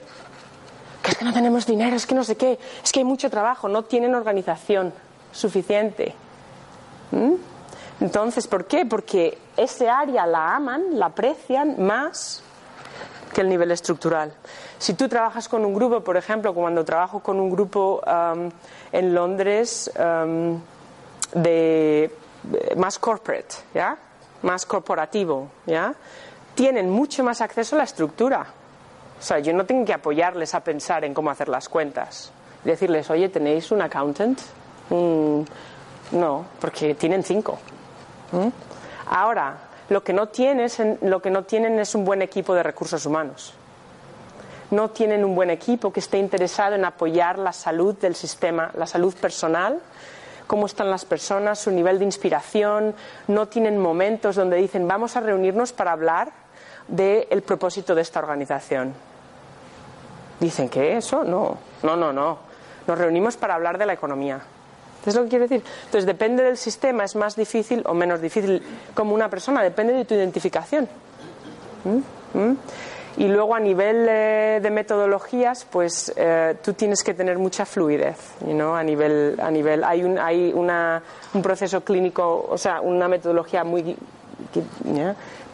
que 1.06 1.12
es 1.12 1.18
que 1.18 1.24
no 1.24 1.32
tenemos 1.32 1.64
dinero, 1.66 1.94
es 1.94 2.04
que 2.04 2.16
no 2.16 2.24
sé 2.24 2.36
qué, 2.36 2.58
es 2.82 2.90
que 2.90 2.98
hay 2.98 3.04
mucho 3.04 3.30
trabajo, 3.30 3.68
no 3.68 3.84
tienen 3.84 4.16
organización 4.16 4.92
suficiente. 5.30 6.12
¿Mm? 7.12 7.34
Entonces, 8.00 8.48
¿por 8.48 8.64
qué? 8.64 8.84
Porque 8.84 9.38
ese 9.56 9.88
área 9.88 10.26
la 10.26 10.56
aman, 10.56 10.98
la 10.98 11.06
aprecian 11.06 11.80
más 11.80 12.42
que 13.32 13.40
el 13.42 13.48
nivel 13.48 13.70
estructural. 13.70 14.32
Si 14.78 14.94
tú 14.94 15.08
trabajas 15.08 15.48
con 15.48 15.64
un 15.64 15.72
grupo, 15.74 16.00
por 16.02 16.16
ejemplo, 16.16 16.52
cuando 16.52 16.84
trabajo 16.84 17.20
con 17.20 17.40
un 17.40 17.50
grupo 17.50 18.02
um, 18.06 18.50
en 18.92 19.14
Londres 19.14 19.90
um, 19.98 20.60
de 21.34 22.10
de- 22.42 22.74
más 22.76 22.98
corporate, 22.98 23.56
¿ya? 23.74 23.96
Más 24.42 24.66
corporativo, 24.66 25.48
¿ya? 25.66 25.94
Tienen 26.54 26.88
mucho 26.90 27.24
más 27.24 27.40
acceso 27.40 27.74
a 27.74 27.78
la 27.78 27.84
estructura. 27.84 28.46
O 29.18 29.22
sea, 29.22 29.38
yo 29.40 29.52
no 29.52 29.64
tengo 29.64 29.84
que 29.84 29.94
apoyarles 29.94 30.54
a 30.54 30.60
pensar 30.60 31.04
en 31.04 31.12
cómo 31.14 31.30
hacer 31.30 31.48
las 31.48 31.68
cuentas. 31.68 32.30
Decirles, 32.62 33.10
oye, 33.10 33.28
¿tenéis 33.30 33.70
un 33.72 33.82
accountant? 33.82 34.38
Un- 34.90 35.46
No, 36.12 36.44
porque 36.60 36.94
tienen 36.94 37.24
cinco. 37.24 37.58
¿Mm? 38.30 38.48
Ahora, 39.10 39.56
lo 39.88 40.04
que, 40.04 40.12
no 40.12 40.28
tienes 40.28 40.78
en- 40.78 40.98
lo 41.02 41.20
que 41.20 41.30
no 41.30 41.42
tienen 41.44 41.78
es 41.80 41.94
un 41.96 42.04
buen 42.04 42.22
equipo 42.22 42.54
de 42.54 42.62
recursos 42.62 43.04
humanos. 43.06 43.54
No 44.76 44.90
tienen 44.90 45.24
un 45.24 45.34
buen 45.34 45.48
equipo 45.48 45.90
que 45.90 46.00
esté 46.00 46.18
interesado 46.18 46.74
en 46.74 46.84
apoyar 46.84 47.38
la 47.38 47.54
salud 47.54 47.94
del 47.94 48.14
sistema, 48.14 48.70
la 48.74 48.86
salud 48.86 49.14
personal, 49.14 49.80
cómo 50.46 50.66
están 50.66 50.90
las 50.90 51.06
personas, 51.06 51.58
su 51.58 51.70
nivel 51.70 51.98
de 51.98 52.04
inspiración. 52.04 52.94
No 53.26 53.48
tienen 53.48 53.78
momentos 53.78 54.36
donde 54.36 54.58
dicen, 54.58 54.86
vamos 54.86 55.16
a 55.16 55.20
reunirnos 55.20 55.72
para 55.72 55.92
hablar 55.92 56.30
del 56.88 57.40
propósito 57.40 57.94
de 57.94 58.02
esta 58.02 58.18
organización. 58.18 58.92
Dicen 60.40 60.68
que 60.68 60.98
eso, 60.98 61.24
no, 61.24 61.56
no, 61.82 61.96
no, 61.96 62.12
no. 62.12 62.38
Nos 62.86 62.98
reunimos 62.98 63.38
para 63.38 63.54
hablar 63.54 63.78
de 63.78 63.86
la 63.86 63.94
economía. 63.94 64.42
¿Es 65.06 65.14
lo 65.14 65.22
que 65.22 65.30
quiero 65.30 65.48
decir? 65.48 65.64
Entonces, 65.86 66.04
depende 66.04 66.42
del 66.42 66.58
sistema, 66.58 67.02
es 67.02 67.16
más 67.16 67.34
difícil 67.34 67.82
o 67.86 67.94
menos 67.94 68.20
difícil 68.20 68.62
como 68.92 69.14
una 69.14 69.30
persona, 69.30 69.62
depende 69.62 69.94
de 69.94 70.04
tu 70.04 70.12
identificación. 70.12 70.86
¿Mm? 71.84 72.38
¿Mm? 72.38 72.56
Y 73.18 73.28
luego 73.28 73.54
a 73.54 73.60
nivel 73.60 74.06
eh, 74.08 74.60
de 74.62 74.70
metodologías, 74.70 75.66
pues 75.70 76.12
eh, 76.16 76.56
tú 76.62 76.74
tienes 76.74 77.02
que 77.02 77.14
tener 77.14 77.38
mucha 77.38 77.64
fluidez, 77.64 78.16
you 78.46 78.74
a 78.74 78.82
nivel, 78.82 79.38
a 79.40 79.50
nivel, 79.50 79.84
hay 79.84 80.04
un, 80.04 80.18
hay 80.18 80.52
una, 80.52 81.02
un 81.32 81.40
proceso 81.40 81.82
clínico, 81.82 82.46
o 82.46 82.58
sea, 82.58 82.82
una 82.82 83.08
metodología 83.08 83.64
muy, 83.64 83.96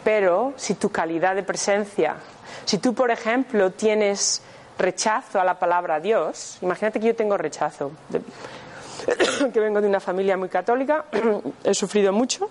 pero 0.02 0.54
si 0.56 0.74
tu 0.74 0.90
calidad 0.90 1.36
de 1.36 1.44
presencia, 1.44 2.16
si 2.64 2.78
tú 2.78 2.94
por 2.94 3.12
ejemplo 3.12 3.70
tienes 3.70 4.42
rechazo 4.76 5.40
a 5.40 5.44
la 5.44 5.58
palabra 5.58 6.00
Dios, 6.00 6.58
imagínate 6.62 6.98
que 6.98 7.06
yo 7.06 7.14
tengo 7.14 7.36
rechazo, 7.36 7.92
que 9.52 9.60
vengo 9.60 9.80
de 9.80 9.86
una 9.86 10.00
familia 10.00 10.36
muy 10.36 10.48
católica, 10.48 11.04
he 11.64 11.74
sufrido 11.74 12.12
mucho 12.12 12.48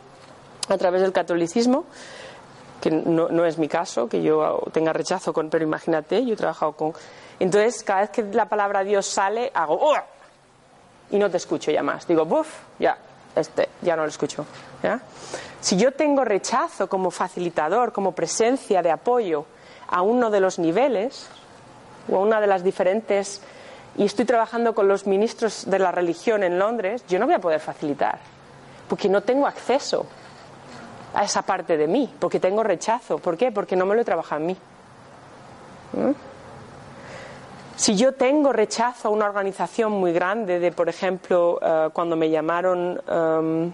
a 0.70 0.78
través 0.78 1.02
del 1.02 1.12
catolicismo, 1.12 1.86
que 2.82 2.92
no, 2.92 3.30
no 3.30 3.46
es 3.46 3.58
mi 3.58 3.68
caso, 3.68 4.10
que 4.10 4.22
yo 4.22 4.64
tenga 4.74 4.92
rechazo 4.92 5.32
con, 5.32 5.50
pero 5.50 5.64
imagínate, 5.64 6.26
yo 6.26 6.34
he 6.34 6.38
trabajado 6.38 6.74
con... 6.74 6.94
Entonces, 7.40 7.84
cada 7.84 8.02
vez 8.02 8.10
que 8.10 8.24
la 8.24 8.46
palabra 8.50 8.84
Dios 8.84 9.06
sale, 9.06 9.52
hago... 9.54 9.78
"Oh", 9.80 9.96
y 11.12 11.18
no 11.18 11.30
te 11.30 11.38
escucho 11.38 11.72
ya 11.72 11.84
más. 11.84 12.08
Digo, 12.08 12.26
buf, 12.26 12.48
ya, 12.80 12.98
este, 13.36 13.70
ya 13.82 13.96
no 13.96 14.04
lo 14.04 14.10
escucho. 14.10 14.46
Si 15.60 15.78
yo 15.78 15.92
tengo 15.92 16.24
rechazo 16.26 16.88
como 16.88 17.12
facilitador, 17.12 17.92
como 17.92 18.14
presencia 18.14 18.82
de 18.82 18.92
apoyo 18.92 19.46
a 19.90 20.02
uno 20.02 20.30
de 20.32 20.40
los 20.40 20.58
niveles, 20.58 21.28
o 22.10 22.16
a 22.16 22.20
una 22.20 22.42
de 22.42 22.48
las 22.48 22.64
diferentes, 22.64 23.42
y 23.98 24.06
estoy 24.06 24.26
trabajando 24.26 24.74
con 24.74 24.88
los 24.88 25.06
ministros 25.06 25.70
de 25.70 25.80
la 25.80 25.92
religión 25.92 26.44
en 26.44 26.58
Londres, 26.58 27.04
yo 27.10 27.20
no 27.20 27.26
voy 27.26 27.36
a 27.36 27.40
poder 27.40 27.60
facilitar, 27.60 28.20
porque 28.88 29.10
no 29.10 29.22
tengo 29.22 29.46
acceso 29.46 30.06
a 31.14 31.24
esa 31.24 31.42
parte 31.42 31.78
de 31.78 31.88
mí, 31.88 32.14
porque 32.20 32.40
tengo 32.40 32.64
rechazo. 32.64 33.18
¿Por 33.20 33.38
qué? 33.38 33.52
Porque 33.52 33.76
no 33.76 33.86
me 33.86 33.96
lo 33.96 34.02
he 34.02 34.06
trabajado 34.06 34.42
en 34.42 34.48
mí. 34.48 34.58
Si 37.76 37.96
yo 37.96 38.14
tengo 38.14 38.54
rechazo 38.54 39.08
a 39.08 39.12
una 39.12 39.26
organización 39.26 39.92
muy 39.92 40.14
grande, 40.14 40.60
de 40.60 40.72
por 40.72 40.88
ejemplo, 40.88 41.60
eh, 41.62 41.90
cuando 41.92 42.16
me 42.16 42.30
llamaron, 42.30 43.02
em, 43.08 43.74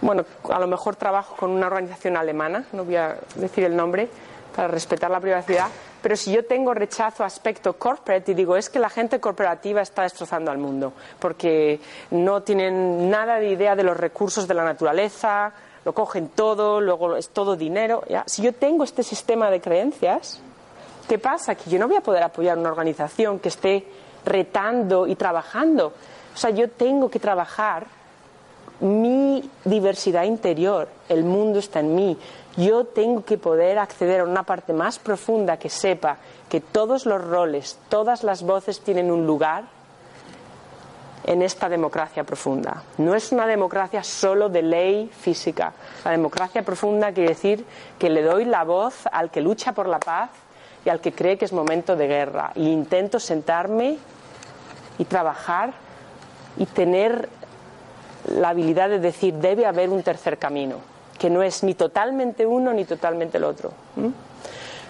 bueno, 0.00 0.24
a 0.50 0.58
lo 0.58 0.66
mejor 0.66 0.96
trabajo 0.96 1.36
con 1.36 1.50
una 1.50 1.68
organización 1.68 2.16
alemana, 2.16 2.64
no 2.72 2.84
voy 2.84 2.96
a 2.96 3.16
decir 3.36 3.64
el 3.64 3.76
nombre 3.76 4.08
para 4.54 4.68
respetar 4.68 5.08
la 5.08 5.20
privacidad, 5.20 5.68
pero 6.02 6.16
si 6.16 6.32
yo 6.32 6.44
tengo 6.44 6.74
rechazo 6.74 7.22
a 7.22 7.26
aspecto 7.26 7.74
corporate 7.74 8.32
y 8.32 8.34
digo 8.34 8.56
es 8.56 8.68
que 8.68 8.80
la 8.80 8.88
gente 8.88 9.20
corporativa 9.20 9.80
está 9.80 10.02
destrozando 10.02 10.50
al 10.50 10.58
mundo 10.58 10.92
porque 11.20 11.80
no 12.10 12.42
tienen 12.42 13.08
nada 13.08 13.38
de 13.38 13.50
idea 13.50 13.76
de 13.76 13.84
los 13.84 13.96
recursos 13.96 14.48
de 14.48 14.54
la 14.54 14.64
naturaleza, 14.64 15.52
lo 15.88 15.94
cogen 15.94 16.28
todo, 16.28 16.82
luego 16.82 17.16
es 17.16 17.30
todo 17.30 17.56
dinero. 17.56 18.04
Si 18.26 18.42
yo 18.42 18.52
tengo 18.52 18.84
este 18.84 19.02
sistema 19.02 19.48
de 19.48 19.62
creencias, 19.62 20.38
¿qué 21.08 21.18
pasa? 21.18 21.54
Que 21.54 21.70
yo 21.70 21.78
no 21.78 21.88
voy 21.88 21.96
a 21.96 22.02
poder 22.02 22.22
apoyar 22.22 22.58
una 22.58 22.68
organización 22.68 23.38
que 23.38 23.48
esté 23.48 23.86
retando 24.22 25.06
y 25.06 25.14
trabajando. 25.14 25.94
O 26.34 26.36
sea, 26.36 26.50
yo 26.50 26.68
tengo 26.68 27.08
que 27.08 27.18
trabajar 27.18 27.86
mi 28.80 29.50
diversidad 29.64 30.24
interior, 30.24 30.88
el 31.08 31.24
mundo 31.24 31.58
está 31.58 31.80
en 31.80 31.94
mí. 31.94 32.18
Yo 32.58 32.84
tengo 32.84 33.24
que 33.24 33.38
poder 33.38 33.78
acceder 33.78 34.20
a 34.20 34.24
una 34.24 34.42
parte 34.42 34.74
más 34.74 34.98
profunda 34.98 35.58
que 35.58 35.70
sepa 35.70 36.18
que 36.50 36.60
todos 36.60 37.06
los 37.06 37.24
roles, 37.24 37.78
todas 37.88 38.24
las 38.24 38.42
voces 38.42 38.80
tienen 38.80 39.10
un 39.10 39.26
lugar 39.26 39.77
en 41.24 41.42
esta 41.42 41.68
democracia 41.68 42.24
profunda. 42.24 42.82
No 42.98 43.14
es 43.14 43.32
una 43.32 43.46
democracia 43.46 44.02
solo 44.02 44.48
de 44.48 44.62
ley 44.62 45.10
física. 45.20 45.72
La 46.04 46.12
democracia 46.12 46.62
profunda 46.62 47.12
quiere 47.12 47.30
decir 47.30 47.64
que 47.98 48.08
le 48.08 48.22
doy 48.22 48.44
la 48.44 48.64
voz 48.64 49.06
al 49.10 49.30
que 49.30 49.40
lucha 49.40 49.72
por 49.72 49.88
la 49.88 49.98
paz 49.98 50.30
y 50.84 50.88
al 50.88 51.00
que 51.00 51.12
cree 51.12 51.36
que 51.36 51.44
es 51.44 51.52
momento 51.52 51.96
de 51.96 52.06
guerra. 52.06 52.52
Y 52.54 52.68
intento 52.70 53.18
sentarme 53.20 53.98
y 54.98 55.04
trabajar 55.04 55.72
y 56.56 56.66
tener 56.66 57.28
la 58.34 58.50
habilidad 58.50 58.88
de 58.88 58.98
decir 58.98 59.34
debe 59.34 59.66
haber 59.66 59.90
un 59.90 60.02
tercer 60.02 60.38
camino, 60.38 60.76
que 61.18 61.30
no 61.30 61.42
es 61.42 61.62
ni 61.62 61.74
totalmente 61.74 62.46
uno 62.46 62.72
ni 62.72 62.84
totalmente 62.84 63.38
el 63.38 63.44
otro. 63.44 63.72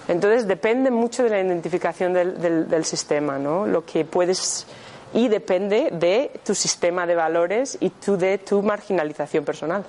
Entonces 0.09 0.47
depende 0.47 0.91
mucho 0.91 1.23
de 1.23 1.31
la 1.31 1.41
identificación 1.41 2.13
del- 2.15 2.69
del 2.69 2.85
sistema, 2.85 3.39
¿no? 3.39 3.67
Lo 3.67 3.85
que 3.85 4.05
puedes 4.05 4.67
y 5.15 5.29
depende 5.29 5.91
de 5.93 6.41
tu 6.45 6.55
sistema 6.55 7.07
de 7.07 7.15
valores 7.15 7.79
y 7.81 7.91
tu, 7.91 8.17
de 8.17 8.39
tu 8.39 8.63
marginalización 8.63 9.45
personal. 9.45 9.85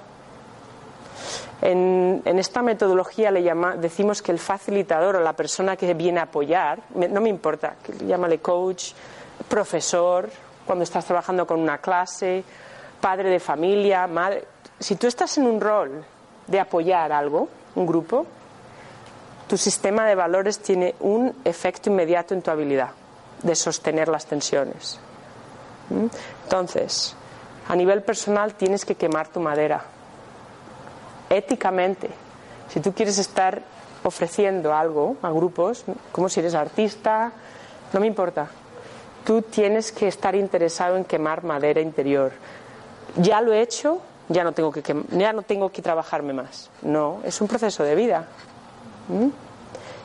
En, 1.62 2.22
esta 2.26 2.62
metodología 2.62 3.32
le 3.32 3.44
llama, 3.44 3.76
decimos 3.76 4.22
que 4.22 4.32
el 4.32 4.40
facilitador 4.40 5.18
o 5.18 5.20
la 5.20 5.34
persona 5.34 5.76
que 5.76 5.94
viene 5.94 6.20
a 6.20 6.24
apoyar, 6.24 6.80
no 6.96 7.20
me 7.20 7.30
importa, 7.30 7.76
llámale 8.06 8.40
coach, 8.40 8.94
profesor, 9.48 10.30
cuando 10.66 10.84
estás 10.84 11.06
trabajando 11.06 11.46
con 11.46 11.60
una 11.60 11.80
clase, 11.80 12.44
padre 13.02 13.30
de 13.30 13.40
familia, 13.40 14.08
madre. 14.08 14.46
Si 14.80 14.96
tú 14.96 15.08
estás 15.08 15.38
en 15.38 15.48
un 15.48 15.60
rol 15.60 16.06
de 16.48 16.60
apoyar 16.60 17.12
algo, 17.12 17.50
un 17.76 17.86
grupo, 17.86 18.26
tu 19.48 19.58
sistema 19.58 20.06
de 20.06 20.16
valores 20.16 20.60
tiene 20.60 20.96
un 21.02 21.34
efecto 21.44 21.90
inmediato 21.90 22.34
en 22.34 22.42
tu 22.42 22.52
habilidad 22.52 22.92
de 23.44 23.56
sostener 23.56 24.08
las 24.08 24.26
tensiones. 24.26 25.00
¿Mm? 25.90 26.08
Entonces, 26.44 27.16
a 27.68 27.76
nivel 27.76 28.02
personal 28.04 28.56
tienes 28.56 28.86
que 28.86 28.96
quemar 28.96 29.28
tu 29.28 29.40
madera. 29.40 29.84
Éticamente, 31.30 32.10
si 32.70 32.80
tú 32.80 32.94
quieres 32.94 33.18
estar 33.18 33.62
ofreciendo 34.04 34.74
algo 34.74 35.18
a 35.22 35.30
grupos, 35.32 35.84
como 36.12 36.30
si 36.30 36.40
eres 36.40 36.56
artista, 36.56 37.32
no 37.94 38.00
me 38.00 38.08
importa. 38.08 38.48
tú 39.26 39.42
tienes 39.44 39.92
que 39.92 40.08
estar 40.08 40.34
interesado 40.34 40.96
en 40.96 41.04
quemar 41.04 41.44
madera 41.44 41.82
interior. 41.82 42.32
Ya 43.18 43.42
lo 43.42 43.54
he 43.54 43.62
hecho, 43.62 44.02
ya 44.30 44.44
no 44.44 44.54
tengo 44.54 44.72
que, 44.72 44.82
ya 45.12 45.34
no 45.34 45.42
tengo 45.44 45.72
que 45.72 45.82
trabajarme 45.82 46.34
más. 46.34 46.70
No, 46.82 47.20
es 47.24 47.40
un 47.42 47.48
proceso 47.48 47.84
de 47.84 47.96
vida. 47.96 48.26
¿Mm? 49.10 49.28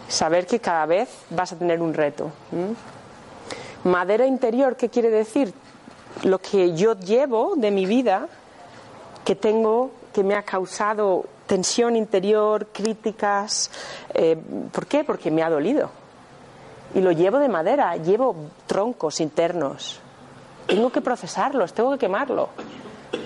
Saber 0.09 0.47
que 0.47 0.61
cada 0.61 0.85
vez 0.85 1.09
vas 1.31 1.53
a 1.53 1.57
tener 1.57 1.81
un 1.81 1.95
reto. 1.95 2.31
¿Mm? 2.51 3.89
Madera 3.89 4.27
interior, 4.27 4.77
¿qué 4.77 4.89
quiere 4.89 5.11
decir? 5.11 5.55
Lo 6.23 6.39
que 6.39 6.75
yo 6.75 6.95
llevo 6.95 7.55
de 7.57 7.71
mi 7.71 7.87
vida, 7.87 8.29
que 9.25 9.35
tengo, 9.35 9.91
que 10.13 10.23
me 10.23 10.35
ha 10.35 10.43
causado 10.43 11.25
tensión 11.47 11.97
interior, 11.97 12.69
críticas. 12.73 13.71
eh, 14.15 14.37
¿Por 14.73 14.87
qué? 14.87 15.05
Porque 15.05 15.31
me 15.31 15.43
ha 15.43 15.51
dolido. 15.51 15.91
Y 16.95 17.01
lo 17.01 17.11
llevo 17.13 17.39
de 17.39 17.49
madera, 17.49 17.97
llevo 17.97 18.37
troncos 18.67 19.21
internos. 19.21 20.01
Tengo 20.67 20.91
que 20.91 21.01
procesarlos, 21.01 21.75
tengo 21.75 21.93
que 21.93 21.99
quemarlo. 21.99 22.49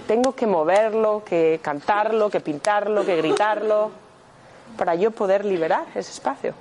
Tengo 0.06 0.34
que 0.34 0.46
moverlo, 0.46 1.22
que 1.24 1.60
cantarlo, 1.62 2.30
que 2.30 2.40
pintarlo, 2.40 3.04
que 3.04 3.16
gritarlo, 3.16 3.90
para 4.76 4.94
yo 4.94 5.10
poder 5.10 5.44
liberar 5.44 5.84
ese 5.94 6.12
espacio. 6.12 6.54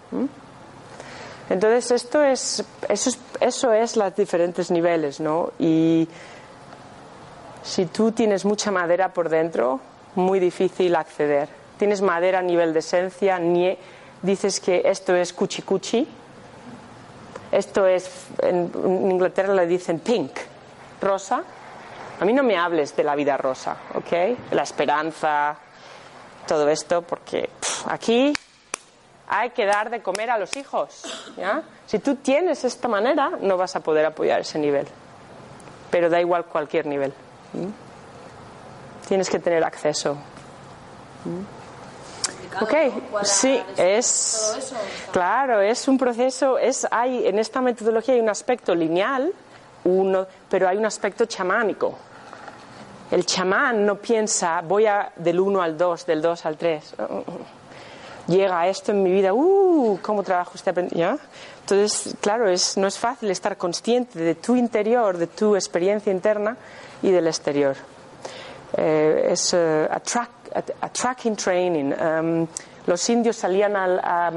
Entonces 1.50 1.92
esto 1.92 2.22
es, 2.24 2.64
eso 2.90 3.10
es, 3.10 3.20
eso 3.40 3.72
es 3.74 3.96
los 3.96 4.16
diferentes 4.16 4.70
niveles, 4.70 5.20
¿no? 5.20 5.52
Y 5.60 6.08
si 7.64 7.86
tú 7.86 8.12
tienes 8.12 8.44
mucha 8.46 8.72
madera 8.72 9.14
por 9.14 9.30
dentro, 9.30 9.80
muy 10.16 10.40
difícil 10.40 10.96
acceder. 10.96 11.48
Tienes 11.78 12.02
madera 12.02 12.40
a 12.40 12.42
nivel 12.42 12.74
de 12.74 12.80
esencia, 12.80 13.38
nie- 13.40 13.78
dices 14.22 14.60
que 14.60 14.82
esto 14.86 15.16
es 15.16 15.32
cuchi 15.32 15.62
cuchi, 15.62 16.08
esto 17.52 17.86
es, 17.88 18.10
en 18.42 18.72
Inglaterra 19.12 19.54
le 19.54 19.68
dicen 19.68 20.00
pink, 20.00 20.32
rosa. 21.02 21.44
A 22.20 22.26
mí 22.26 22.34
no 22.34 22.44
me 22.44 22.58
hables 22.58 22.96
de 22.96 23.04
la 23.04 23.16
vida 23.16 23.38
rosa, 23.38 23.78
¿ok? 23.94 24.52
La 24.52 24.64
esperanza, 24.64 25.56
todo 26.48 26.68
esto, 26.68 27.04
porque 27.04 27.50
aquí 27.88 28.34
hay 29.28 29.50
que 29.52 29.66
dar 29.66 29.90
de 29.90 30.02
comer 30.02 30.30
a 30.30 30.38
los 30.38 30.56
hijos. 30.56 31.04
¿ya? 31.36 31.64
Si 31.86 32.00
tú 32.00 32.16
tienes 32.16 32.64
esta 32.64 32.88
manera, 32.88 33.32
no 33.42 33.58
vas 33.58 33.76
a 33.76 33.82
poder 33.82 34.06
apoyar 34.06 34.42
ese 34.42 34.58
nivel. 34.58 34.88
Pero 35.92 36.10
da 36.10 36.20
igual 36.20 36.46
cualquier 36.46 36.86
nivel. 36.86 37.14
Tienes 39.08 39.30
que 39.30 39.40
tener 39.40 39.64
acceso. 39.64 40.18
Ok, 42.62 42.74
sí, 43.24 43.62
es 43.76 44.74
claro, 45.12 45.62
es 45.62 45.88
un 45.88 45.98
proceso, 45.98 46.58
es 46.58 46.88
hay 46.90 47.28
en 47.28 47.38
esta 47.38 47.62
metodología 47.62 48.16
hay 48.16 48.20
un 48.20 48.30
aspecto 48.30 48.74
lineal, 48.74 49.32
uno, 49.84 50.26
pero 50.50 50.68
hay 50.68 50.78
un 50.78 50.86
aspecto 50.86 51.26
chamánico. 51.26 51.98
El 53.12 53.26
chamán 53.26 53.86
no 53.86 53.96
piensa 53.96 54.62
voy 54.62 54.86
a 54.86 55.12
del 55.16 55.40
1 55.40 55.62
al 55.62 55.78
2, 55.78 56.06
del 56.06 56.22
2 56.22 56.46
al 56.46 56.58
3. 56.58 56.96
Llega 58.28 58.68
esto 58.68 58.92
en 58.92 59.04
mi 59.04 59.12
vida, 59.12 59.34
uh, 59.34 60.00
cómo 60.02 60.22
trabajo 60.24 60.52
este. 60.56 60.72
Entonces, 60.72 62.16
claro, 62.20 62.50
es, 62.50 62.78
no 62.78 62.88
es 62.88 62.98
fácil 62.98 63.32
estar 63.32 63.58
consciente 63.58 64.20
de 64.20 64.36
tu 64.36 64.56
interior, 64.56 65.18
de 65.18 65.28
tu 65.28 65.56
experiencia 65.56 66.12
interna 66.12 66.58
y 67.02 67.12
del 67.12 67.28
exterior. 67.28 67.76
Eh, 68.76 69.30
es 69.32 69.54
eh, 69.54 69.88
a, 69.90 70.00
track, 70.00 70.30
tracking 70.92 71.36
training. 71.38 71.94
Um, 71.94 72.48
los 72.86 73.10
indios 73.10 73.38
salían 73.38 73.76
al- 73.76 74.00
a, 74.00 74.32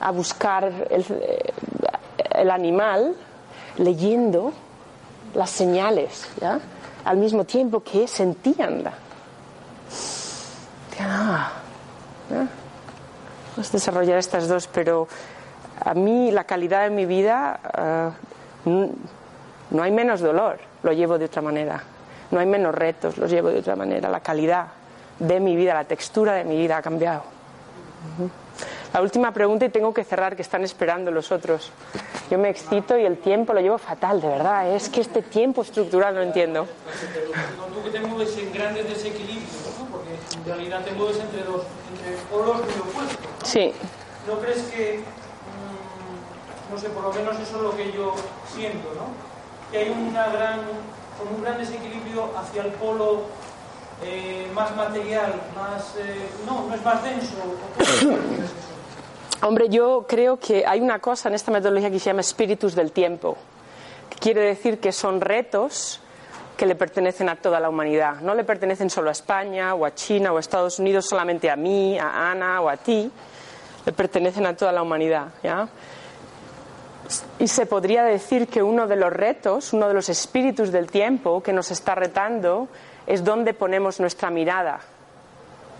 a 0.00 0.10
buscar 0.10 0.64
el, 0.90 1.04
eh, 1.10 1.52
el 2.32 2.50
animal 2.50 3.14
leyendo 3.76 4.52
las 5.34 5.50
señales, 5.50 6.28
¿ya? 6.40 6.58
al 7.04 7.16
mismo 7.18 7.44
tiempo 7.44 7.82
que 7.82 8.08
sentían 8.08 8.82
la. 8.82 8.92
Ah. 11.00 11.52
Vamos 12.30 13.68
a 13.68 13.72
desarrollar 13.72 14.18
estas 14.18 14.46
dos, 14.48 14.68
pero 14.68 15.08
a 15.84 15.94
mí 15.94 16.30
la 16.30 16.44
calidad 16.44 16.84
de 16.84 16.90
mi 16.90 17.06
vida 17.06 18.14
n- 18.64 18.90
no 19.70 19.82
hay 19.82 19.90
menos 19.90 20.20
dolor, 20.20 20.58
lo 20.82 20.92
llevo 20.92 21.18
de 21.18 21.24
otra 21.26 21.42
manera. 21.42 21.82
No 22.30 22.40
hay 22.40 22.46
menos 22.46 22.74
retos, 22.74 23.16
los 23.18 23.30
llevo 23.30 23.48
de 23.48 23.58
otra 23.60 23.74
manera. 23.76 24.08
La 24.10 24.20
calidad 24.20 24.66
de 25.18 25.40
mi 25.40 25.56
vida, 25.56 25.74
la 25.74 25.84
textura 25.84 26.34
de 26.34 26.44
mi 26.44 26.56
vida 26.56 26.76
ha 26.76 26.82
cambiado. 26.82 27.22
La 28.92 29.02
última 29.02 29.32
pregunta 29.32 29.64
y 29.64 29.68
tengo 29.70 29.92
que 29.92 30.04
cerrar, 30.04 30.36
que 30.36 30.42
están 30.42 30.62
esperando 30.64 31.10
los 31.10 31.30
otros. 31.32 31.72
Yo 32.30 32.38
me 32.38 32.48
excito 32.50 32.96
y 32.98 33.04
el 33.04 33.18
tiempo 33.18 33.52
lo 33.52 33.60
llevo 33.60 33.78
fatal, 33.78 34.20
de 34.20 34.28
verdad. 34.28 34.70
Es 34.74 34.88
que 34.88 35.00
este 35.00 35.22
tiempo 35.22 35.62
estructural 35.62 36.14
no 36.14 36.22
entiendo. 36.22 36.66
Tú 37.74 37.82
que 37.82 37.90
te 37.90 38.00
mueves 38.06 38.36
en 38.38 38.52
grandes 38.52 38.88
desequilibrios, 38.88 39.50
¿no? 39.52 39.67
porque 39.67 39.67
en 40.48 40.54
realidad 40.54 40.82
te 40.82 40.92
mueves 40.92 41.18
entre 41.20 41.42
dos 41.42 41.62
entre 41.92 42.16
polos 42.30 42.56
muy 42.56 42.90
opuestos. 42.90 43.20
¿no? 43.20 43.46
Sí, 43.46 43.72
¿No 44.26 44.38
crees 44.40 44.62
que, 44.64 45.00
mm, 45.00 46.72
no 46.72 46.80
sé, 46.80 46.88
por 46.90 47.02
lo 47.02 47.12
menos 47.12 47.38
eso 47.38 47.56
es 47.56 47.62
lo 47.62 47.76
que 47.76 47.92
yo 47.92 48.14
siento, 48.54 48.88
¿no? 48.94 49.12
Que 49.70 49.78
hay 49.78 49.90
una 49.90 50.28
gran, 50.28 50.60
como 51.18 51.36
un 51.36 51.42
gran 51.42 51.58
desequilibrio 51.58 52.30
hacia 52.36 52.64
el 52.64 52.72
polo 52.72 53.22
eh, 54.02 54.46
más 54.54 54.74
material, 54.74 55.34
más, 55.54 55.94
eh, 55.98 56.28
no, 56.46 56.66
no 56.66 56.74
es 56.74 56.82
más 56.82 57.02
denso. 57.02 57.36
Hombre, 59.42 59.68
yo 59.68 60.06
creo 60.08 60.38
que 60.38 60.64
hay 60.66 60.80
una 60.80 60.98
cosa 60.98 61.28
en 61.28 61.34
esta 61.34 61.50
metodología 61.50 61.90
que 61.90 61.98
se 61.98 62.06
llama 62.06 62.22
espíritus 62.22 62.74
del 62.74 62.92
tiempo, 62.92 63.36
que 64.10 64.18
quiere 64.18 64.40
decir 64.40 64.80
que 64.80 64.92
son 64.92 65.20
retos 65.20 66.00
que 66.58 66.66
le 66.66 66.74
pertenecen 66.74 67.28
a 67.28 67.36
toda 67.36 67.60
la 67.60 67.68
humanidad. 67.68 68.16
No 68.20 68.34
le 68.34 68.42
pertenecen 68.42 68.90
solo 68.90 69.10
a 69.10 69.12
España 69.12 69.74
o 69.74 69.86
a 69.86 69.94
China 69.94 70.32
o 70.32 70.38
a 70.38 70.40
Estados 70.40 70.80
Unidos, 70.80 71.06
solamente 71.06 71.48
a 71.48 71.54
mí, 71.54 71.96
a 71.96 72.32
Ana 72.32 72.60
o 72.60 72.68
a 72.68 72.76
ti. 72.76 73.10
Le 73.86 73.92
pertenecen 73.92 74.44
a 74.44 74.56
toda 74.56 74.72
la 74.72 74.82
humanidad. 74.82 75.28
¿ya? 75.40 75.68
Y 77.38 77.46
se 77.46 77.64
podría 77.64 78.02
decir 78.02 78.48
que 78.48 78.60
uno 78.60 78.88
de 78.88 78.96
los 78.96 79.12
retos, 79.12 79.72
uno 79.72 79.86
de 79.86 79.94
los 79.94 80.08
espíritus 80.08 80.72
del 80.72 80.90
tiempo 80.90 81.44
que 81.44 81.52
nos 81.52 81.70
está 81.70 81.94
retando 81.94 82.66
es 83.06 83.22
dónde 83.22 83.54
ponemos 83.54 84.00
nuestra 84.00 84.28
mirada 84.28 84.80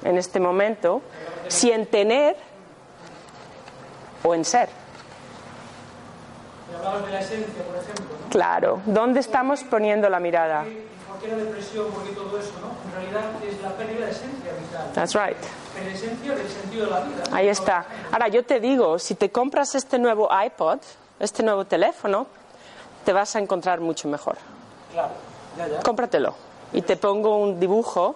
en 0.04 0.16
este 0.16 0.38
momento, 0.38 1.02
si 1.48 1.72
en 1.72 1.86
tener 1.86 2.36
o 4.22 4.32
en 4.32 4.44
ser. 4.44 4.68
Hablabas 6.76 7.06
de 7.06 7.12
la 7.12 7.20
esencia, 7.20 7.62
por 7.64 7.76
ejemplo, 7.76 8.16
¿no? 8.22 8.28
Claro, 8.30 8.80
¿dónde 8.86 9.20
estamos 9.20 9.64
poniendo 9.64 10.08
la 10.08 10.20
mirada? 10.20 10.64
¿Por 10.64 11.18
qué 11.20 11.28
la 11.28 11.36
depresión? 11.36 11.90
¿Por 11.90 12.04
qué 12.04 12.12
todo 12.12 12.38
eso? 12.38 12.52
¿no? 12.60 12.68
En 12.88 12.92
realidad 12.92 13.30
es 13.44 13.62
la 13.62 13.70
pérdida 13.70 14.06
de 14.06 14.12
esencia 14.12 14.52
vital. 14.60 14.92
That's 14.94 15.14
right. 15.14 15.36
La 15.82 15.90
esencia 15.92 16.34
del 16.34 16.48
sentido 16.48 16.84
de 16.86 16.90
la 16.90 17.00
vida. 17.00 17.22
¿no? 17.30 17.36
Ahí 17.36 17.48
está. 17.48 17.86
Ahora 18.12 18.28
yo 18.28 18.44
te 18.44 18.60
digo, 18.60 18.98
si 18.98 19.14
te 19.14 19.30
compras 19.30 19.74
este 19.74 19.98
nuevo 19.98 20.28
iPod, 20.44 20.78
este 21.18 21.42
nuevo 21.42 21.64
teléfono, 21.64 22.26
te 23.04 23.12
vas 23.12 23.34
a 23.34 23.38
encontrar 23.38 23.80
mucho 23.80 24.08
mejor. 24.08 24.36
Claro, 24.92 25.12
ya, 25.56 25.66
ya. 25.66 25.80
Cómpratelo. 25.80 26.34
Y 26.72 26.82
te 26.82 26.96
pongo 26.96 27.38
un 27.38 27.58
dibujo 27.58 28.14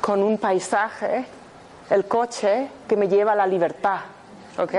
con 0.00 0.22
un 0.22 0.36
paisaje, 0.36 1.24
el 1.88 2.04
coche 2.06 2.68
que 2.86 2.96
me 2.96 3.08
lleva 3.08 3.32
a 3.32 3.34
la 3.34 3.46
libertad. 3.46 4.00
¿Ok? 4.58 4.74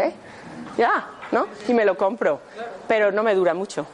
Ya, 0.77 1.09
¿no? 1.31 1.47
Y 1.67 1.73
me 1.73 1.85
lo 1.85 1.97
compro. 1.97 2.39
Pero 2.87 3.11
no 3.11 3.23
me 3.23 3.33
dura 3.35 3.53
mucho. 3.53 3.85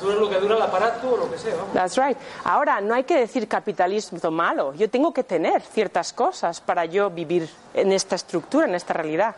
Dura 0.00 0.16
lo 0.16 0.28
que 0.28 0.36
dura 0.38 0.56
el 0.56 0.62
aparato 0.62 1.14
o 1.14 1.16
lo 1.16 1.30
que 1.30 1.38
sea, 1.38 1.54
vamos. 1.54 1.72
That's 1.72 1.96
right. 1.96 2.18
Ahora, 2.44 2.80
no 2.80 2.94
hay 2.94 3.04
que 3.04 3.16
decir 3.16 3.48
capitalismo 3.48 4.30
malo. 4.30 4.74
Yo 4.74 4.90
tengo 4.90 5.14
que 5.14 5.24
tener 5.24 5.62
ciertas 5.62 6.12
cosas 6.12 6.60
para 6.60 6.84
yo 6.84 7.08
vivir 7.10 7.48
en 7.72 7.90
esta 7.92 8.16
estructura, 8.16 8.66
en 8.66 8.74
esta 8.74 8.92
realidad. 8.92 9.34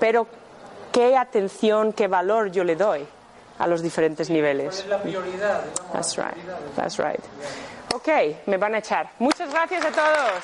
Pero, 0.00 0.26
¿qué 0.92 1.16
atención, 1.16 1.92
qué 1.92 2.08
valor 2.08 2.50
yo 2.50 2.64
le 2.64 2.76
doy 2.76 3.06
a 3.58 3.66
los 3.66 3.82
diferentes 3.82 4.28
¿Cuál 4.28 4.36
niveles? 4.36 4.78
es 4.78 4.86
la 4.86 4.98
prioridad? 5.02 5.64
That's 5.92 6.16
la 6.16 6.24
right. 6.28 6.34
prioridad? 6.36 6.58
That's 6.76 6.96
right. 6.98 7.20
Ok, 7.94 8.08
me 8.46 8.56
van 8.56 8.76
a 8.76 8.78
echar. 8.78 9.10
Muchas 9.18 9.50
gracias 9.50 9.84
a 9.84 9.90
todos. 9.90 10.42